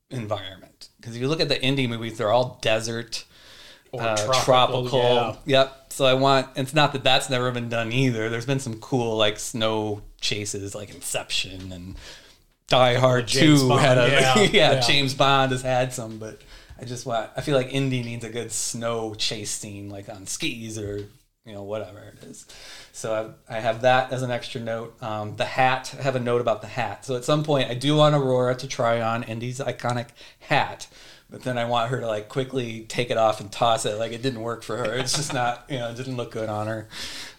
environment 0.09 0.89
because 0.99 1.15
if 1.15 1.21
you 1.21 1.27
look 1.27 1.41
at 1.41 1.49
the 1.49 1.61
Indy 1.61 1.87
movies, 1.87 2.17
they're 2.17 2.31
all 2.31 2.59
desert. 2.61 3.25
Or 3.91 4.01
uh, 4.03 4.15
tropical, 4.43 4.87
tropical. 4.87 4.99
yeah. 5.45 5.61
Yep. 5.61 5.85
So 5.89 6.05
I 6.05 6.13
want. 6.13 6.49
It's 6.55 6.73
not 6.75 6.93
that 6.93 7.03
that's 7.03 7.29
never 7.29 7.51
been 7.51 7.69
done 7.69 7.91
either. 7.91 8.29
There's 8.29 8.45
been 8.45 8.59
some 8.59 8.75
cool 8.79 9.17
like 9.17 9.39
snow 9.39 10.01
chases, 10.21 10.75
like 10.75 10.93
Inception 10.93 11.71
and 11.71 11.95
Die 12.67 12.93
Hard 12.95 13.27
Two 13.27 13.67
Bond, 13.67 13.81
had 13.81 13.97
a 13.97 14.07
yeah, 14.09 14.39
yeah, 14.41 14.49
yeah. 14.51 14.79
James 14.81 15.15
Bond 15.15 15.51
has 15.51 15.63
had 15.63 15.91
some, 15.91 16.19
but 16.19 16.39
I 16.79 16.85
just 16.85 17.05
want. 17.05 17.31
I 17.35 17.41
feel 17.41 17.55
like 17.55 17.73
Indy 17.73 18.03
needs 18.03 18.23
a 18.23 18.29
good 18.29 18.51
snow 18.51 19.15
chase 19.15 19.49
scene, 19.49 19.89
like 19.89 20.07
on 20.07 20.27
skis 20.27 20.77
or 20.77 21.07
you 21.49 21.55
know 21.55 21.63
whatever 21.63 21.99
it 21.99 22.23
is. 22.23 22.45
So 22.91 23.35
I, 23.49 23.57
I 23.57 23.59
have 23.59 23.81
that 23.81 24.11
as 24.11 24.21
an 24.21 24.29
extra 24.29 24.61
note. 24.61 25.01
Um, 25.01 25.35
the 25.35 25.45
hat. 25.45 25.95
I 25.97 26.03
have 26.03 26.15
a 26.15 26.19
note 26.19 26.41
about 26.41 26.61
the 26.61 26.67
hat. 26.67 27.05
So 27.05 27.15
at 27.15 27.25
some 27.25 27.43
point, 27.43 27.69
I 27.69 27.73
do 27.73 27.95
want 27.95 28.13
Aurora 28.13 28.55
to 28.55 28.67
try 28.67 29.01
on 29.01 29.23
Indy's 29.23 29.59
iconic 29.59 30.09
hat. 30.39 30.87
But 31.31 31.43
then 31.43 31.57
I 31.57 31.65
want 31.65 31.89
her 31.89 31.99
to 31.99 32.07
like 32.07 32.29
quickly 32.29 32.81
take 32.87 33.09
it 33.09 33.17
off 33.17 33.41
and 33.41 33.51
toss 33.51 33.85
it. 33.85 33.97
Like 33.97 34.11
it 34.11 34.21
didn't 34.21 34.41
work 34.41 34.63
for 34.63 34.77
her. 34.77 34.93
It's 34.93 35.15
just 35.15 35.33
not, 35.33 35.65
you 35.69 35.79
know, 35.79 35.89
it 35.89 35.97
didn't 35.97 36.17
look 36.17 36.31
good 36.31 36.49
on 36.49 36.67
her. 36.67 36.87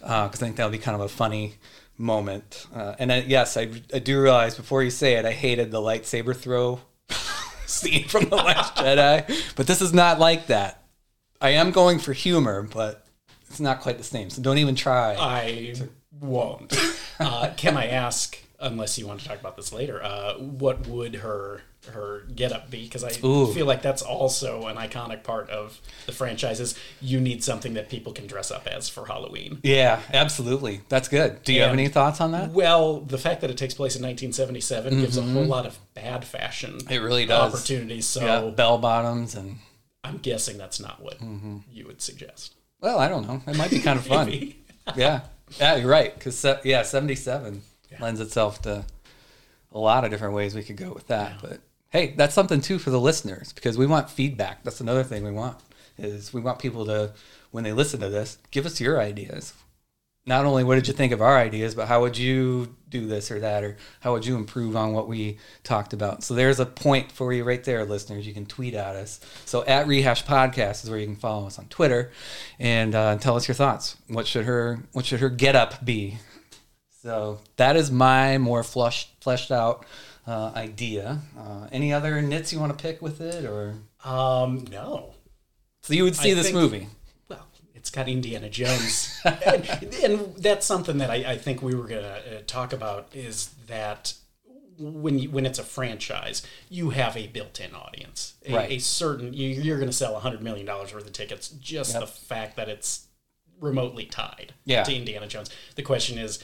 Because 0.00 0.42
I 0.42 0.46
think 0.46 0.56
that 0.56 0.64
would 0.64 0.72
be 0.72 0.78
kind 0.78 0.96
of 0.96 1.02
a 1.02 1.08
funny 1.08 1.54
moment. 1.96 2.66
Uh, 2.74 2.96
and 2.98 3.10
then, 3.10 3.24
yes, 3.28 3.56
I, 3.56 3.68
I 3.94 4.00
do 4.00 4.20
realize 4.20 4.56
before 4.56 4.82
you 4.82 4.90
say 4.90 5.14
it, 5.14 5.24
I 5.24 5.32
hated 5.32 5.70
the 5.70 5.80
lightsaber 5.80 6.34
throw 6.34 6.80
scene 7.66 8.08
from 8.08 8.28
The 8.28 8.36
Last 8.36 8.74
Jedi. 8.74 9.54
But 9.54 9.66
this 9.68 9.80
is 9.80 9.92
not 9.92 10.18
like 10.18 10.48
that. 10.48 10.82
I 11.40 11.50
am 11.50 11.70
going 11.70 11.98
for 11.98 12.12
humor, 12.12 12.62
but 12.62 13.06
it's 13.50 13.60
not 13.60 13.80
quite 13.80 13.98
the 13.98 14.04
same. 14.04 14.30
So 14.30 14.40
don't 14.40 14.58
even 14.58 14.74
try. 14.76 15.14
I 15.18 15.74
won't. 16.20 16.72
Uh, 17.20 17.52
can 17.54 17.76
I 17.76 17.86
ask, 17.88 18.38
unless 18.60 18.96
you 18.98 19.06
want 19.06 19.20
to 19.20 19.28
talk 19.28 19.38
about 19.38 19.54
this 19.54 19.74
later, 19.74 20.02
uh, 20.02 20.38
what 20.38 20.86
would 20.86 21.16
her 21.16 21.60
her 21.92 22.22
get 22.34 22.50
up 22.50 22.70
be? 22.70 22.84
Because 22.84 23.04
I 23.04 23.10
Ooh. 23.22 23.52
feel 23.52 23.66
like 23.66 23.82
that's 23.82 24.00
also 24.00 24.66
an 24.68 24.76
iconic 24.76 25.22
part 25.22 25.50
of 25.50 25.78
the 26.06 26.12
franchises. 26.12 26.74
You 26.98 27.20
need 27.20 27.44
something 27.44 27.74
that 27.74 27.90
people 27.90 28.14
can 28.14 28.26
dress 28.26 28.50
up 28.50 28.66
as 28.66 28.88
for 28.88 29.04
Halloween. 29.04 29.58
yeah, 29.62 30.00
absolutely. 30.14 30.80
That's 30.88 31.08
good. 31.08 31.42
Do 31.42 31.52
you 31.52 31.60
have 31.60 31.72
any 31.74 31.88
thoughts 31.88 32.22
on 32.22 32.32
that? 32.32 32.52
Well, 32.52 33.00
the 33.00 33.18
fact 33.18 33.42
that 33.42 33.50
it 33.50 33.58
takes 33.58 33.74
place 33.74 33.96
in 33.96 34.02
1977 34.02 34.98
gives 35.00 35.18
a 35.18 35.22
whole 35.22 35.44
lot 35.44 35.66
of 35.66 35.78
bad 35.92 36.24
fashion. 36.24 36.78
Mm-hmm. 36.78 36.90
It 36.92 36.98
really 37.02 37.26
does. 37.26 37.52
opportunities. 37.54 38.06
So 38.06 38.24
Yeah, 38.24 38.48
bell 38.50 38.78
bottoms 38.78 39.34
and 39.34 39.56
I'm 40.02 40.16
guessing 40.16 40.56
that's 40.56 40.80
not 40.80 41.02
what 41.02 41.18
Mm-hmm. 41.18 41.58
you 41.70 41.86
would 41.86 42.00
suggest. 42.00 42.54
Well, 42.80 42.98
I 42.98 43.08
don't 43.08 43.26
know. 43.26 43.42
It 43.46 43.56
might 43.56 43.70
be 43.70 43.78
kind 43.80 43.98
of 43.98 44.06
fun. 44.06 44.54
Yeah, 44.96 45.22
yeah, 45.58 45.76
you're 45.76 45.90
right. 45.90 46.14
Because 46.14 46.44
yeah, 46.64 46.82
seventy 46.82 47.14
seven 47.14 47.62
lends 47.98 48.20
itself 48.20 48.62
to 48.62 48.84
a 49.72 49.78
lot 49.78 50.04
of 50.04 50.10
different 50.10 50.34
ways 50.34 50.54
we 50.54 50.62
could 50.62 50.76
go 50.76 50.92
with 50.92 51.06
that. 51.08 51.40
But 51.40 51.60
hey, 51.90 52.14
that's 52.16 52.34
something 52.34 52.60
too 52.60 52.78
for 52.78 52.90
the 52.90 53.00
listeners 53.00 53.52
because 53.52 53.76
we 53.76 53.86
want 53.86 54.10
feedback. 54.10 54.64
That's 54.64 54.80
another 54.80 55.04
thing 55.04 55.24
we 55.24 55.32
want 55.32 55.58
is 55.98 56.32
we 56.32 56.40
want 56.40 56.58
people 56.58 56.86
to 56.86 57.12
when 57.50 57.64
they 57.64 57.72
listen 57.72 58.00
to 58.00 58.08
this, 58.08 58.38
give 58.50 58.64
us 58.64 58.80
your 58.80 59.00
ideas. 59.00 59.52
Not 60.26 60.44
only 60.44 60.64
what 60.64 60.74
did 60.76 60.86
you 60.86 60.92
think 60.94 61.12
of 61.12 61.22
our 61.22 61.38
ideas, 61.38 61.74
but 61.74 61.88
how 61.88 62.02
would 62.02 62.16
you 62.16 62.76
do 62.88 63.06
this 63.06 63.30
or 63.30 63.40
that, 63.40 63.64
or 63.64 63.76
how 64.00 64.12
would 64.12 64.26
you 64.26 64.36
improve 64.36 64.76
on 64.76 64.92
what 64.92 65.08
we 65.08 65.38
talked 65.64 65.92
about? 65.92 66.22
So 66.22 66.34
there's 66.34 66.60
a 66.60 66.66
point 66.66 67.10
for 67.10 67.32
you 67.32 67.42
right 67.42 67.62
there, 67.64 67.84
listeners. 67.84 68.26
You 68.26 68.34
can 68.34 68.44
tweet 68.46 68.74
at 68.74 68.96
us. 68.96 69.20
So 69.46 69.64
at 69.64 69.86
Rehash 69.86 70.24
Podcast 70.26 70.84
is 70.84 70.90
where 70.90 70.98
you 70.98 71.06
can 71.06 71.16
follow 71.16 71.46
us 71.46 71.58
on 71.58 71.66
Twitter 71.66 72.12
and 72.58 72.94
uh, 72.94 73.16
tell 73.16 73.34
us 73.34 73.48
your 73.48 73.54
thoughts. 73.54 73.96
What 74.08 74.26
should 74.26 74.44
her 74.44 74.80
What 74.92 75.06
should 75.06 75.20
her 75.20 75.30
get 75.30 75.56
up 75.56 75.84
be? 75.84 76.18
So 77.02 77.38
that 77.56 77.76
is 77.76 77.90
my 77.90 78.36
more 78.36 78.62
flush, 78.62 79.08
fleshed 79.22 79.50
out 79.50 79.86
uh, 80.26 80.52
idea. 80.54 81.20
Uh, 81.38 81.66
any 81.72 81.94
other 81.94 82.20
nits 82.20 82.52
you 82.52 82.60
want 82.60 82.76
to 82.76 82.82
pick 82.82 83.00
with 83.00 83.22
it, 83.22 83.46
or 83.46 83.76
Um, 84.04 84.66
no. 84.70 85.14
so 85.80 85.94
you 85.94 86.04
would 86.04 86.14
see 86.14 86.32
I 86.32 86.34
this 86.34 86.46
think- 86.46 86.56
movie? 86.56 86.88
It's 87.80 87.90
got 87.90 88.08
Indiana 88.08 88.50
Jones, 88.50 89.18
and, 89.24 89.66
and 90.04 90.36
that's 90.36 90.66
something 90.66 90.98
that 90.98 91.10
I, 91.10 91.32
I 91.32 91.38
think 91.38 91.62
we 91.62 91.74
were 91.74 91.86
gonna 91.86 92.20
uh, 92.30 92.42
talk 92.46 92.72
about 92.74 93.08
is 93.14 93.48
that 93.68 94.12
when 94.78 95.18
you, 95.18 95.30
when 95.30 95.46
it's 95.46 95.58
a 95.58 95.62
franchise, 95.62 96.42
you 96.68 96.90
have 96.90 97.16
a 97.16 97.26
built-in 97.26 97.74
audience, 97.74 98.34
a, 98.46 98.54
Right. 98.54 98.70
a 98.72 98.78
certain 98.78 99.32
you, 99.32 99.48
you're 99.48 99.78
going 99.78 99.90
to 99.90 99.96
sell 99.96 100.14
a 100.16 100.20
hundred 100.20 100.42
million 100.42 100.64
dollars 100.66 100.94
worth 100.94 101.06
of 101.06 101.12
tickets. 101.12 101.48
Just 101.48 101.92
Yep. 101.92 102.00
the 102.00 102.06
fact 102.06 102.56
that 102.56 102.68
it's 102.70 103.06
remotely 103.60 104.04
tied 104.06 104.54
Yeah. 104.64 104.82
to 104.84 104.94
Indiana 104.94 105.26
Jones. 105.26 105.50
The 105.74 105.82
question 105.82 106.16
is, 106.18 106.38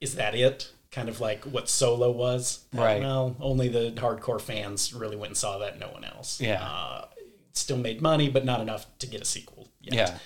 is 0.00 0.14
that 0.14 0.34
it? 0.34 0.70
Kind 0.90 1.08
of 1.10 1.20
like 1.20 1.44
what 1.44 1.68
Solo 1.68 2.10
was. 2.10 2.60
Right. 2.72 3.00
Well, 3.00 3.36
only 3.40 3.68
the 3.68 3.92
hardcore 3.96 4.40
fans 4.40 4.94
really 4.94 5.16
went 5.16 5.30
and 5.30 5.36
saw 5.36 5.58
that. 5.58 5.78
No 5.78 5.88
one 5.88 6.04
else. 6.04 6.40
Yeah. 6.40 6.62
Uh, 6.62 7.04
still 7.52 7.76
made 7.76 8.00
money, 8.00 8.30
but 8.30 8.44
not 8.46 8.60
enough 8.60 8.86
to 9.00 9.06
get 9.06 9.20
a 9.20 9.24
sequel. 9.26 9.68
Yet 9.82 9.94
Yeah, 9.94 10.18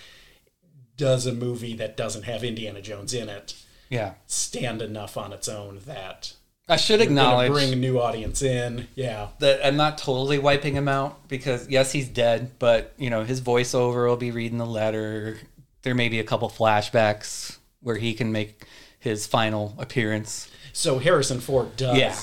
does 1.01 1.25
a 1.27 1.33
movie 1.33 1.75
that 1.77 1.97
doesn't 1.97 2.25
have 2.25 2.45
Indiana 2.45 2.83
Jones 2.83 3.15
in 3.15 3.29
it 3.31 3.55
yeah. 3.89 4.13
stand 4.27 4.83
enough 4.83 5.17
on 5.17 5.33
its 5.33 5.49
own 5.49 5.81
that 5.87 6.35
I 6.69 6.77
should 6.77 7.01
acknowledge 7.01 7.51
bring 7.51 7.73
a 7.73 7.77
new 7.77 7.99
audience 7.99 8.43
in? 8.43 8.87
Yeah, 8.95 9.29
that 9.41 9.67
I'm 9.67 9.77
not 9.77 9.97
totally 9.99 10.39
wiping 10.39 10.75
him 10.75 10.87
out 10.89 11.27
because 11.27 11.69
yes, 11.69 11.91
he's 11.91 12.07
dead, 12.09 12.53
but 12.61 12.93
you 12.99 13.09
know 13.11 13.25
his 13.25 13.41
voiceover 13.41 14.07
will 14.09 14.17
be 14.17 14.31
reading 14.31 14.59
the 14.59 14.67
letter. 14.67 15.39
There 15.83 15.95
may 15.95 16.09
be 16.11 16.21
a 16.21 16.25
couple 16.25 16.49
flashbacks 16.51 17.57
where 17.81 17.97
he 17.97 18.13
can 18.15 18.31
make 18.31 18.65
his 18.99 19.27
final 19.27 19.75
appearance. 19.79 20.49
so 20.75 20.99
Harrison 20.99 21.41
Ford 21.41 21.75
does 21.77 21.97
Yeah. 21.97 22.15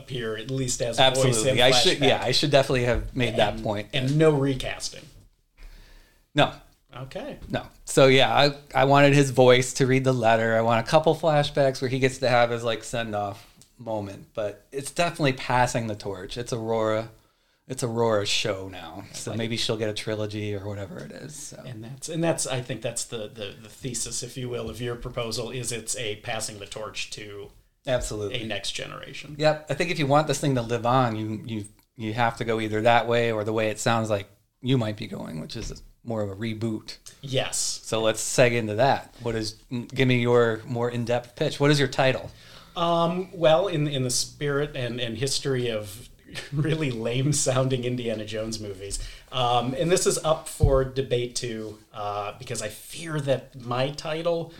appear 0.00 0.36
at 0.38 0.50
least 0.50 0.80
as 0.80 0.98
a 0.98 1.10
voice 1.10 1.18
in 1.22 1.28
Absolutely, 1.28 1.62
I 1.62 1.70
should. 1.70 1.98
Yeah, 2.00 2.20
I 2.24 2.32
should 2.32 2.50
definitely 2.50 2.84
have 2.86 3.14
made 3.14 3.36
that 3.36 3.54
and- 3.54 3.62
point. 3.62 3.88
and 3.92 4.16
no 4.16 4.30
recasting. 4.30 5.04
no, 6.34 6.52
Okay, 6.94 7.38
no. 7.48 7.66
So 7.84 8.06
yeah, 8.06 8.34
I 8.34 8.54
I 8.74 8.84
wanted 8.84 9.14
his 9.14 9.30
voice 9.30 9.72
to 9.74 9.86
read 9.86 10.04
the 10.04 10.12
letter. 10.12 10.56
I 10.56 10.60
want 10.60 10.86
a 10.86 10.88
couple 10.88 11.14
flashbacks 11.14 11.80
where 11.80 11.88
he 11.88 11.98
gets 11.98 12.18
to 12.18 12.28
have 12.28 12.50
his 12.50 12.64
like 12.64 12.84
send 12.84 13.14
off 13.14 13.46
moment, 13.78 14.26
but 14.34 14.66
it's 14.72 14.90
definitely 14.90 15.32
passing 15.32 15.86
the 15.86 15.94
torch. 15.94 16.36
It's 16.36 16.52
Aurora. 16.52 17.10
It's 17.68 17.82
Aurora's 17.82 18.28
show 18.28 18.68
now, 18.68 19.04
so 19.12 19.34
maybe 19.34 19.56
she'll 19.56 19.76
get 19.76 19.88
a 19.88 19.94
trilogy 19.94 20.54
or 20.54 20.66
whatever 20.66 20.98
it 20.98 21.12
is. 21.12 21.34
So. 21.34 21.62
and 21.64 21.84
that's 21.84 22.08
and 22.08 22.22
that's 22.22 22.46
I 22.46 22.60
think 22.60 22.82
that's 22.82 23.04
the, 23.04 23.28
the 23.28 23.54
the 23.62 23.68
thesis, 23.68 24.22
if 24.22 24.36
you 24.36 24.48
will, 24.48 24.68
of 24.68 24.80
your 24.80 24.96
proposal 24.96 25.50
is 25.50 25.70
it's 25.70 25.96
a 25.96 26.16
passing 26.16 26.58
the 26.58 26.66
torch 26.66 27.10
to 27.12 27.50
Absolutely. 27.86 28.42
a 28.42 28.46
next 28.46 28.72
generation. 28.72 29.36
Yep. 29.38 29.66
I 29.70 29.74
think 29.74 29.90
if 29.90 29.98
you 29.98 30.06
want 30.06 30.26
this 30.26 30.40
thing 30.40 30.56
to 30.56 30.62
live 30.62 30.84
on, 30.84 31.16
you 31.16 31.42
you 31.46 31.64
you 31.96 32.12
have 32.14 32.36
to 32.38 32.44
go 32.44 32.60
either 32.60 32.82
that 32.82 33.06
way 33.06 33.30
or 33.30 33.44
the 33.44 33.52
way 33.52 33.68
it 33.68 33.78
sounds 33.78 34.10
like 34.10 34.28
you 34.60 34.76
might 34.76 34.96
be 34.96 35.06
going, 35.06 35.40
which 35.40 35.56
is 35.56 35.82
more 36.04 36.22
of 36.22 36.30
a 36.30 36.34
reboot. 36.34 36.96
Yes, 37.20 37.80
So 37.84 38.00
let's 38.00 38.22
seg 38.22 38.52
into 38.52 38.74
that. 38.74 39.14
What 39.22 39.34
is? 39.34 39.56
Give 39.70 40.08
me 40.08 40.20
your 40.20 40.60
more 40.66 40.90
in 40.90 41.04
depth 41.04 41.36
pitch. 41.36 41.60
What 41.60 41.70
is 41.70 41.78
your 41.78 41.88
title? 41.88 42.30
Um, 42.76 43.28
well, 43.32 43.68
in 43.68 43.86
in 43.86 44.02
the 44.02 44.10
spirit 44.10 44.74
and, 44.74 45.00
and 45.00 45.16
history 45.16 45.68
of 45.68 46.08
really 46.52 46.90
lame 46.90 47.32
sounding 47.32 47.84
Indiana 47.84 48.24
Jones 48.24 48.60
movies, 48.60 48.98
um, 49.30 49.74
and 49.78 49.90
this 49.90 50.06
is 50.06 50.18
up 50.24 50.48
for 50.48 50.84
debate 50.84 51.36
too, 51.36 51.78
uh, 51.92 52.32
because 52.38 52.62
I 52.62 52.68
fear 52.68 53.20
that 53.20 53.60
my 53.60 53.90
title 53.90 54.52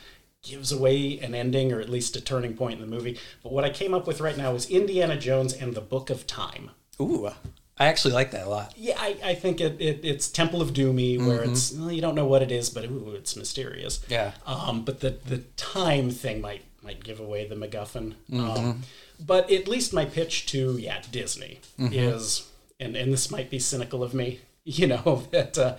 gives 0.43 0.73
away 0.73 1.19
an 1.21 1.35
ending 1.35 1.73
or 1.73 1.81
at 1.81 1.89
least 1.89 2.17
a 2.17 2.21
turning 2.21 2.55
point 2.55 2.75
in 2.75 2.81
the 2.81 2.87
movie. 2.87 3.19
But 3.43 3.53
what 3.53 3.65
I 3.65 3.71
came 3.71 3.95
up 3.95 4.07
with 4.07 4.21
right 4.21 4.37
now 4.37 4.55
is 4.55 4.69
Indiana 4.69 5.17
Jones 5.17 5.53
and 5.53 5.75
the 5.75 5.81
Book 5.81 6.11
of 6.11 6.27
Time. 6.27 6.73
Ooh, 7.01 7.31
I 7.79 7.87
actually 7.87 8.15
like 8.15 8.31
that 8.33 8.47
a 8.47 8.51
lot. 8.51 8.75
Yeah, 8.77 8.97
I, 8.99 9.17
I 9.25 9.35
think 9.35 9.61
it, 9.61 9.81
it 9.81 10.01
it's 10.05 10.29
Temple 10.29 10.61
of 10.63 10.73
Doomy, 10.73 11.19
where 11.27 11.43
it's 11.43 11.73
well, 11.73 11.91
you 11.91 12.01
don't 12.03 12.15
know 12.15 12.27
what 12.27 12.43
it 12.43 12.53
is, 12.53 12.71
but 12.71 12.85
ooh, 12.85 13.15
it's 13.17 13.35
mysterious. 13.37 14.05
Yeah. 14.09 14.33
Um, 14.47 14.85
but 14.85 15.01
the 15.01 15.11
the 15.27 15.39
time 15.57 16.11
thing 16.11 16.41
might 16.41 16.63
might 16.83 17.03
give 17.03 17.19
away 17.19 17.47
the 17.47 17.55
MacGuffin. 17.55 18.15
Um, 18.33 18.83
but 19.25 19.51
at 19.51 19.69
least 19.69 19.93
my 19.95 20.05
pitch 20.05 20.47
to 20.47 20.77
yeah 20.79 21.01
Disney 21.11 21.61
Mm-hmm. 21.79 21.93
is, 21.95 22.47
and 22.79 22.95
and 22.95 23.13
this 23.13 23.31
might 23.31 23.51
be 23.51 23.59
cynical 23.59 24.03
of 24.05 24.13
me, 24.15 24.41
you 24.65 24.87
know 24.87 25.25
that 25.31 25.57
uh, 25.59 25.77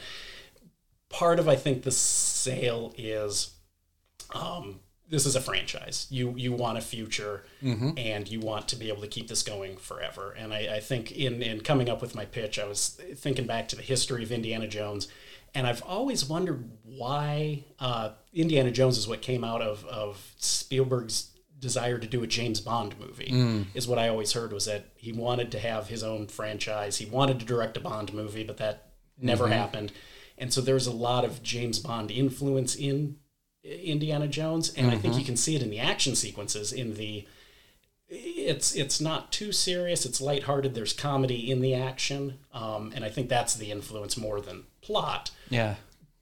part 1.10 1.40
of 1.40 1.48
I 1.48 1.56
think 1.56 1.84
the 1.84 1.92
sale 1.92 2.94
is, 2.98 3.52
um, 4.34 4.80
this 5.14 5.26
is 5.26 5.36
a 5.36 5.42
franchise. 5.42 6.08
You 6.10 6.34
you 6.36 6.52
want 6.64 6.78
a 6.78 6.82
future, 6.82 7.36
Mm-hmm. 7.62 7.92
and 7.98 8.24
you 8.34 8.40
want 8.52 8.68
to 8.72 8.76
be 8.76 8.88
able 8.92 9.02
to 9.08 9.08
keep 9.16 9.28
this 9.28 9.44
going 9.44 9.78
forever. 9.78 10.26
And 10.38 10.54
I, 10.54 10.62
I 10.78 10.80
think 10.90 11.12
in 11.12 11.42
in 11.42 11.62
coming 11.62 11.88
up 11.90 12.02
with 12.02 12.14
my 12.16 12.26
pitch, 12.26 12.56
I 12.60 12.66
was 12.68 13.00
thinking 13.16 13.46
back 13.48 13.68
to 13.70 13.76
the 13.76 13.82
history 13.94 14.24
of 14.24 14.32
Indiana 14.32 14.68
Jones. 14.68 15.08
And 15.56 15.68
I've 15.68 15.84
always 15.84 16.26
wondered 16.26 16.62
why 16.84 17.64
uh, 17.80 18.10
Indiana 18.34 18.72
Jones 18.72 18.98
is 18.98 19.08
what 19.08 19.22
came 19.22 19.44
out 19.44 19.62
of, 19.62 19.86
of 19.86 20.34
Spielberg's 20.38 21.30
desire 21.60 21.98
to 22.00 22.08
do 22.08 22.24
a 22.24 22.28
James 22.28 22.60
Bond 22.60 22.96
movie 23.00 23.32
is 23.76 23.88
what 23.88 24.00
I 24.00 24.10
always 24.10 24.34
heard 24.34 24.52
was 24.52 24.66
that 24.66 24.86
he 24.96 25.12
wanted 25.14 25.52
to 25.52 25.60
have 25.60 25.88
his 25.88 26.04
own 26.04 26.28
franchise. 26.28 26.98
He 26.98 27.06
wanted 27.06 27.40
to 27.40 27.46
direct 27.46 27.78
a 27.78 27.80
Bond 27.80 28.14
movie, 28.14 28.44
but 28.44 28.58
that 28.58 28.76
never 29.18 29.48
happened. 29.48 29.92
And 30.40 30.52
so 30.52 30.60
there's 30.60 30.88
a 30.88 30.92
lot 31.10 31.24
of 31.24 31.42
James 31.44 31.78
Bond 31.80 32.10
influence 32.12 32.76
in 32.76 33.18
Indiana 33.64 34.28
Jones, 34.28 34.74
and 34.74 34.92
I 34.92 34.98
think 34.98 35.18
you 35.18 35.24
can 35.24 35.38
see 35.38 35.56
it 35.56 35.62
in 35.62 35.70
the 35.70 35.80
action 35.80 36.16
sequences. 36.16 36.74
In 36.74 36.96
the 36.96 37.26
it's 38.10 38.76
it's 38.76 39.00
not 39.00 39.32
too 39.32 39.52
serious. 39.52 40.06
It's 40.06 40.22
lighthearted. 40.22 40.76
There's 40.76 40.94
comedy 40.94 41.50
in 41.50 41.62
the 41.62 41.74
action, 41.74 42.40
um, 42.54 42.92
and 42.96 43.04
I 43.06 43.10
think 43.10 43.30
that's 43.30 43.56
the 43.56 43.72
influence 43.72 44.18
more 44.18 44.42
than 44.42 44.64
plot. 44.82 45.32
Yeah. 45.50 45.76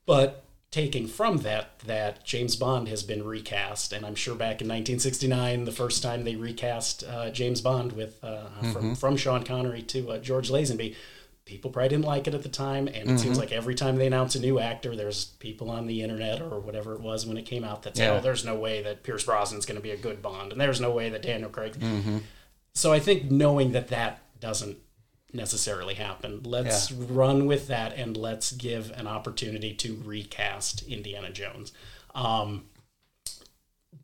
But 0.05 0.45
taking 0.71 1.07
from 1.07 1.39
that, 1.39 1.79
that 1.79 2.23
James 2.23 2.55
Bond 2.55 2.87
has 2.87 3.03
been 3.03 3.23
recast, 3.25 3.91
and 3.91 4.05
I'm 4.05 4.15
sure 4.15 4.35
back 4.35 4.61
in 4.61 4.67
1969, 4.67 5.65
the 5.65 5.71
first 5.71 6.01
time 6.01 6.23
they 6.23 6.35
recast 6.35 7.03
uh, 7.03 7.29
James 7.29 7.59
Bond 7.59 7.93
with 7.93 8.23
uh, 8.23 8.45
from 8.71 8.95
from 8.95 9.17
Sean 9.17 9.43
Connery 9.43 9.81
to 9.83 10.11
uh, 10.11 10.17
George 10.19 10.49
Lazenby, 10.49 10.95
people 11.51 11.69
probably 11.69 11.89
didn't 11.89 12.05
like 12.05 12.27
it 12.29 12.33
at 12.33 12.43
the 12.43 12.49
time, 12.49 12.87
and 12.87 13.11
it 13.11 13.19
seems 13.19 13.37
like 13.37 13.51
every 13.51 13.75
time 13.75 13.97
they 13.97 14.07
announce 14.07 14.35
a 14.35 14.39
new 14.39 14.57
actor, 14.57 14.95
there's 14.95 15.25
people 15.39 15.69
on 15.69 15.85
the 15.85 16.01
internet 16.01 16.41
or 16.41 16.61
whatever 16.61 16.93
it 16.93 17.01
was 17.01 17.25
when 17.25 17.35
it 17.35 17.43
came 17.45 17.65
out 17.65 17.83
that 17.83 17.97
say, 17.97 18.05
Yeah. 18.05 18.13
"Oh, 18.17 18.21
there's 18.21 18.45
no 18.45 18.55
way 18.55 18.81
that 18.81 19.03
Pierce 19.03 19.25
Brosnan's 19.25 19.65
going 19.65 19.75
to 19.75 19.81
be 19.83 19.91
a 19.91 19.97
good 19.97 20.21
Bond, 20.21 20.53
and 20.53 20.61
there's 20.61 20.79
no 20.79 20.91
way 20.91 21.09
that 21.09 21.21
Daniel 21.21 21.49
Craig." 21.49 21.75
So 22.73 22.93
I 22.93 22.99
think 23.01 23.29
knowing 23.29 23.73
that 23.73 23.89
that 23.89 24.21
doesn't 24.39 24.77
necessarily 25.33 25.95
happen, 25.95 26.41
let's 26.43 26.89
run 26.91 27.45
with 27.47 27.67
that 27.67 27.93
and 27.97 28.15
let's 28.15 28.53
give 28.53 28.91
an 28.91 29.07
opportunity 29.07 29.73
to 29.73 30.01
recast 30.05 30.83
Indiana 30.87 31.31
Jones. 31.31 31.73
Um, 32.15 32.63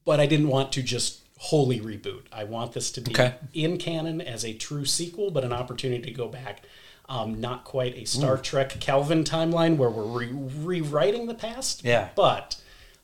but 0.04 0.20
I 0.20 0.26
didn't 0.26 0.50
want 0.50 0.72
to 0.74 0.82
just 0.84 1.22
wholly 1.40 1.80
reboot. 1.80 2.24
I 2.32 2.44
want 2.46 2.74
this 2.74 2.92
to 2.92 3.02
be 3.02 3.12
Okay. 3.12 3.36
in 3.54 3.78
canon 3.78 4.22
as 4.22 4.44
a 4.44 4.54
true 4.54 4.86
sequel, 4.86 5.30
but 5.32 5.44
an 5.44 5.54
opportunity 5.54 6.02
to 6.04 6.12
go 6.12 6.28
back. 6.28 6.64
Um, 7.10 7.40
not 7.40 7.64
quite 7.64 7.96
a 7.96 8.04
Star 8.06 8.38
Trek 8.38 8.82
Kelvin 8.82 9.24
timeline 9.24 9.78
where 9.78 9.90
we're 9.90 10.04
re- 10.04 10.30
rewriting 10.34 11.28
the 11.28 11.34
past, 11.34 11.86
Yeah. 11.86 12.10
but 12.16 12.58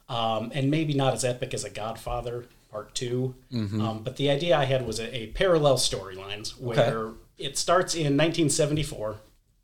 um, 0.09 0.51
and 0.53 0.69
maybe 0.69 0.93
not 0.93 1.13
as 1.13 1.23
epic 1.23 1.53
as 1.53 1.63
a 1.63 1.69
Godfather 1.69 2.45
Part 2.69 2.93
2 2.95 3.33
Um, 3.53 4.01
but 4.03 4.17
the 4.17 4.29
idea 4.29 4.57
I 4.57 4.65
had 4.65 4.85
was 4.85 4.99
a, 4.99 5.15
a 5.15 5.27
parallel 5.27 5.77
storylines 5.77 6.59
where 6.59 7.11
it 7.37 7.57
starts 7.57 7.93
in 7.95 8.17
1974, 8.17 9.17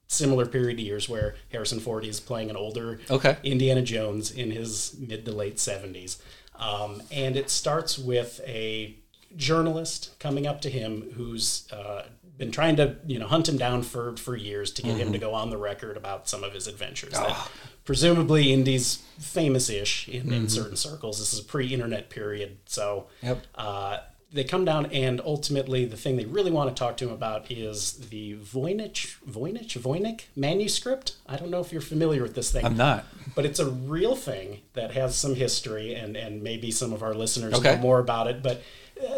similar 0.08 0.46
period 0.46 0.80
of 0.80 0.86
years 0.86 1.10
where 1.10 1.36
Harrison 1.52 1.80
Ford 1.82 2.06
is 2.06 2.20
playing 2.22 2.50
an 2.50 2.56
older 2.56 3.00
Okay. 3.10 3.38
Indiana 3.44 3.82
Jones 3.82 4.32
in 4.32 4.52
his 4.52 4.96
mid 5.00 5.26
to 5.26 5.32
late 5.34 5.58
70s, 5.58 6.18
um, 6.56 7.02
and 7.12 7.36
it 7.36 7.50
starts 7.50 8.00
with 8.00 8.40
a 8.48 8.96
journalist 9.36 10.18
coming 10.20 10.46
up 10.48 10.62
to 10.62 10.70
him 10.70 11.12
who's 11.16 11.68
uh, 11.72 12.04
been 12.38 12.52
trying 12.52 12.76
to 12.78 12.96
you 13.06 13.20
know 13.20 13.28
hunt 13.28 13.48
him 13.50 13.58
down 13.58 13.84
for 13.84 14.16
for 14.18 14.36
years 14.36 14.72
to 14.72 14.82
get 14.82 14.98
him 14.98 15.12
to 15.12 15.18
go 15.20 15.34
on 15.34 15.50
the 15.50 15.58
record 15.58 15.98
about 15.98 16.28
some 16.30 16.44
of 16.44 16.54
his 16.54 16.68
adventures. 16.68 17.14
That 17.14 17.50
presumably 17.86 18.54
Indy's 18.54 18.98
famous-ish 19.20 20.08
in, 20.10 20.32
in 20.32 20.48
certain 20.50 20.76
circles. 20.78 21.20
This 21.20 21.34
is 21.34 21.40
a 21.40 21.44
pre-internet 21.44 22.10
period, 22.10 22.58
so 22.66 23.08
Yep. 23.24 23.44
uh, 23.56 23.98
they 24.32 24.44
come 24.44 24.64
down 24.64 24.86
and 24.88 25.20
ultimately 25.26 25.86
the 25.86 25.98
thing 25.98 26.16
they 26.16 26.26
really 26.26 26.52
want 26.52 26.70
to 26.70 26.80
talk 26.80 26.98
to 26.98 27.06
him 27.08 27.12
about 27.12 27.50
is 27.52 27.94
the 28.10 28.36
Voynich 28.36 29.16
Voynich 29.28 29.76
Voynich 29.80 30.22
manuscript. 30.36 31.16
I 31.28 31.36
don't 31.36 31.50
know 31.50 31.62
if 31.62 31.72
you're 31.72 31.82
familiar 31.82 32.22
with 32.22 32.36
this 32.36 32.52
thing 32.52 32.64
I'm 32.64 32.78
not. 32.78 33.06
but 33.36 33.44
it's 33.46 33.58
a 33.60 33.66
real 33.70 34.16
thing 34.16 34.62
that 34.74 34.92
has 34.92 35.16
some 35.18 35.34
history 35.34 35.96
and 35.96 36.16
and 36.16 36.44
maybe 36.44 36.70
some 36.70 36.94
of 36.94 37.02
our 37.02 37.16
listeners 37.16 37.56
Okay. 37.56 37.76
know 37.76 37.82
more 37.82 38.00
about 38.00 38.28
it 38.28 38.44
but 38.44 38.62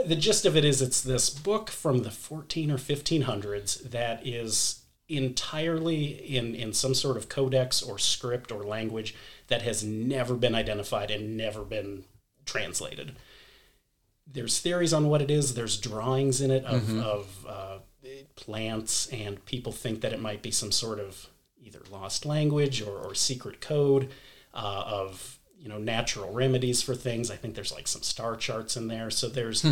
the 0.05 0.15
gist 0.15 0.45
of 0.45 0.55
it 0.55 0.65
is 0.65 0.81
it's 0.81 1.01
this 1.01 1.29
book 1.29 1.69
from 1.69 2.03
the 2.03 2.11
14 2.11 2.71
or 2.71 2.77
1500s 2.77 3.89
that 3.91 4.25
is 4.25 4.83
entirely 5.09 6.05
in 6.05 6.55
in 6.55 6.71
some 6.71 6.93
sort 6.93 7.17
of 7.17 7.27
codex 7.27 7.81
or 7.81 7.99
script 7.99 8.51
or 8.51 8.63
language 8.63 9.13
that 9.47 9.61
has 9.61 9.83
never 9.83 10.35
been 10.35 10.55
identified 10.55 11.11
and 11.11 11.35
never 11.35 11.63
been 11.63 12.05
translated 12.45 13.13
there's 14.33 14.59
theories 14.59 14.93
on 14.93 15.07
what 15.07 15.21
it 15.21 15.29
is. 15.29 15.53
There's 15.53 15.77
drawings 15.77 16.41
in 16.41 16.51
it 16.51 16.63
of, 16.65 16.97
of 16.99 17.45
uh, 17.47 17.77
plants, 18.35 19.07
and 19.07 19.43
people 19.45 19.71
think 19.71 20.01
that 20.01 20.13
it 20.13 20.21
might 20.21 20.41
be 20.41 20.51
some 20.51 20.71
sort 20.71 20.99
of 20.99 21.27
either 21.61 21.81
lost 21.91 22.25
language 22.25 22.81
or, 22.81 22.97
or 22.97 23.13
secret 23.13 23.61
code 23.61 24.09
uh, 24.53 24.83
of 24.85 25.39
you 25.61 25.69
know 25.69 25.77
natural 25.77 26.33
remedies 26.33 26.81
for 26.81 26.95
things. 26.95 27.29
I 27.29 27.35
think 27.35 27.55
there's 27.55 27.71
like 27.71 27.87
some 27.87 28.01
star 28.01 28.35
charts 28.35 28.75
in 28.75 28.87
there. 28.87 29.11
So 29.11 29.29
there's 29.29 29.63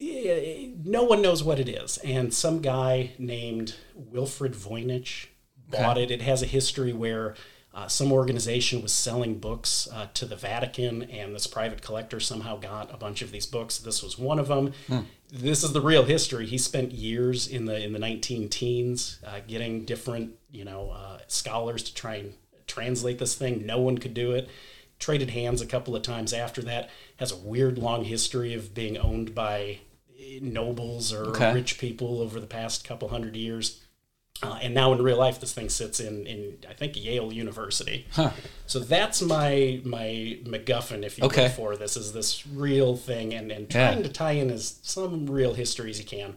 eh, 0.00 0.68
no 0.84 1.04
one 1.04 1.20
knows 1.22 1.44
what 1.44 1.58
it 1.58 1.68
is, 1.68 1.98
and 1.98 2.32
some 2.32 2.60
guy 2.62 3.12
named 3.18 3.74
Wilfred 3.94 4.54
Voynich 4.54 5.26
bought 5.70 5.98
it. 5.98 6.10
It 6.10 6.22
has 6.22 6.42
a 6.42 6.46
history 6.46 6.92
where 6.92 7.34
uh, 7.74 7.88
some 7.88 8.12
organization 8.12 8.82
was 8.82 8.92
selling 8.92 9.38
books 9.38 9.88
uh, 9.92 10.06
to 10.14 10.26
the 10.26 10.36
Vatican, 10.36 11.02
and 11.04 11.34
this 11.34 11.46
private 11.46 11.80
collector 11.82 12.20
somehow 12.20 12.58
got 12.58 12.92
a 12.92 12.96
bunch 12.96 13.22
of 13.22 13.30
these 13.30 13.46
books. 13.46 13.78
This 13.78 14.02
was 14.02 14.18
one 14.18 14.38
of 14.38 14.48
them. 14.48 14.72
This 15.30 15.64
is 15.64 15.72
the 15.72 15.80
real 15.80 16.04
history. 16.04 16.46
He 16.46 16.58
spent 16.58 16.92
years 16.92 17.48
in 17.48 17.64
the 17.64 17.82
in 17.82 17.92
the 17.92 17.98
19 17.98 18.48
teens 18.48 19.18
uh, 19.26 19.40
getting 19.46 19.84
different 19.84 20.32
you 20.50 20.64
know 20.64 20.90
uh, 20.90 21.18
scholars 21.28 21.82
to 21.84 21.94
try 21.94 22.16
and 22.16 22.34
translate 22.66 23.18
this 23.18 23.34
thing. 23.34 23.64
No 23.66 23.78
one 23.78 23.98
could 23.98 24.14
do 24.14 24.32
it. 24.32 24.48
Traded 25.02 25.30
hands 25.30 25.60
a 25.60 25.66
couple 25.66 25.96
of 25.96 26.02
times 26.02 26.32
after 26.32 26.62
that. 26.62 26.88
Has 27.16 27.32
a 27.32 27.36
weird 27.36 27.76
long 27.76 28.04
history 28.04 28.54
of 28.54 28.72
being 28.72 28.96
owned 28.96 29.34
by 29.34 29.78
nobles 30.40 31.12
or 31.12 31.30
Okay. 31.30 31.52
rich 31.52 31.76
people 31.78 32.20
over 32.20 32.38
the 32.38 32.46
past 32.46 32.84
couple 32.84 33.08
hundred 33.08 33.34
years. 33.34 33.80
Uh, 34.44 34.60
and 34.62 34.72
now 34.72 34.92
in 34.92 35.02
real 35.02 35.16
life, 35.18 35.40
this 35.40 35.52
thing 35.52 35.68
sits 35.68 35.98
in, 35.98 36.24
in 36.28 36.56
I 36.70 36.72
think 36.74 36.94
Yale 36.96 37.32
University. 37.32 38.06
So 38.68 38.78
that's 38.78 39.20
my 39.22 39.80
my 39.84 40.38
MacGuffin, 40.44 41.02
if 41.04 41.18
you 41.18 41.24
Okay. 41.24 41.42
will, 41.46 41.48
for 41.50 41.76
this 41.76 41.96
is 41.96 42.12
this 42.12 42.46
real 42.46 42.94
thing, 42.94 43.34
and 43.34 43.50
and 43.50 43.66
Yeah. 43.74 43.90
trying 43.90 44.04
to 44.04 44.08
tie 44.08 44.32
in 44.32 44.50
as 44.52 44.76
some 44.82 45.26
real 45.28 45.54
history 45.54 45.90
as 45.90 45.98
you 45.98 46.04
can. 46.04 46.36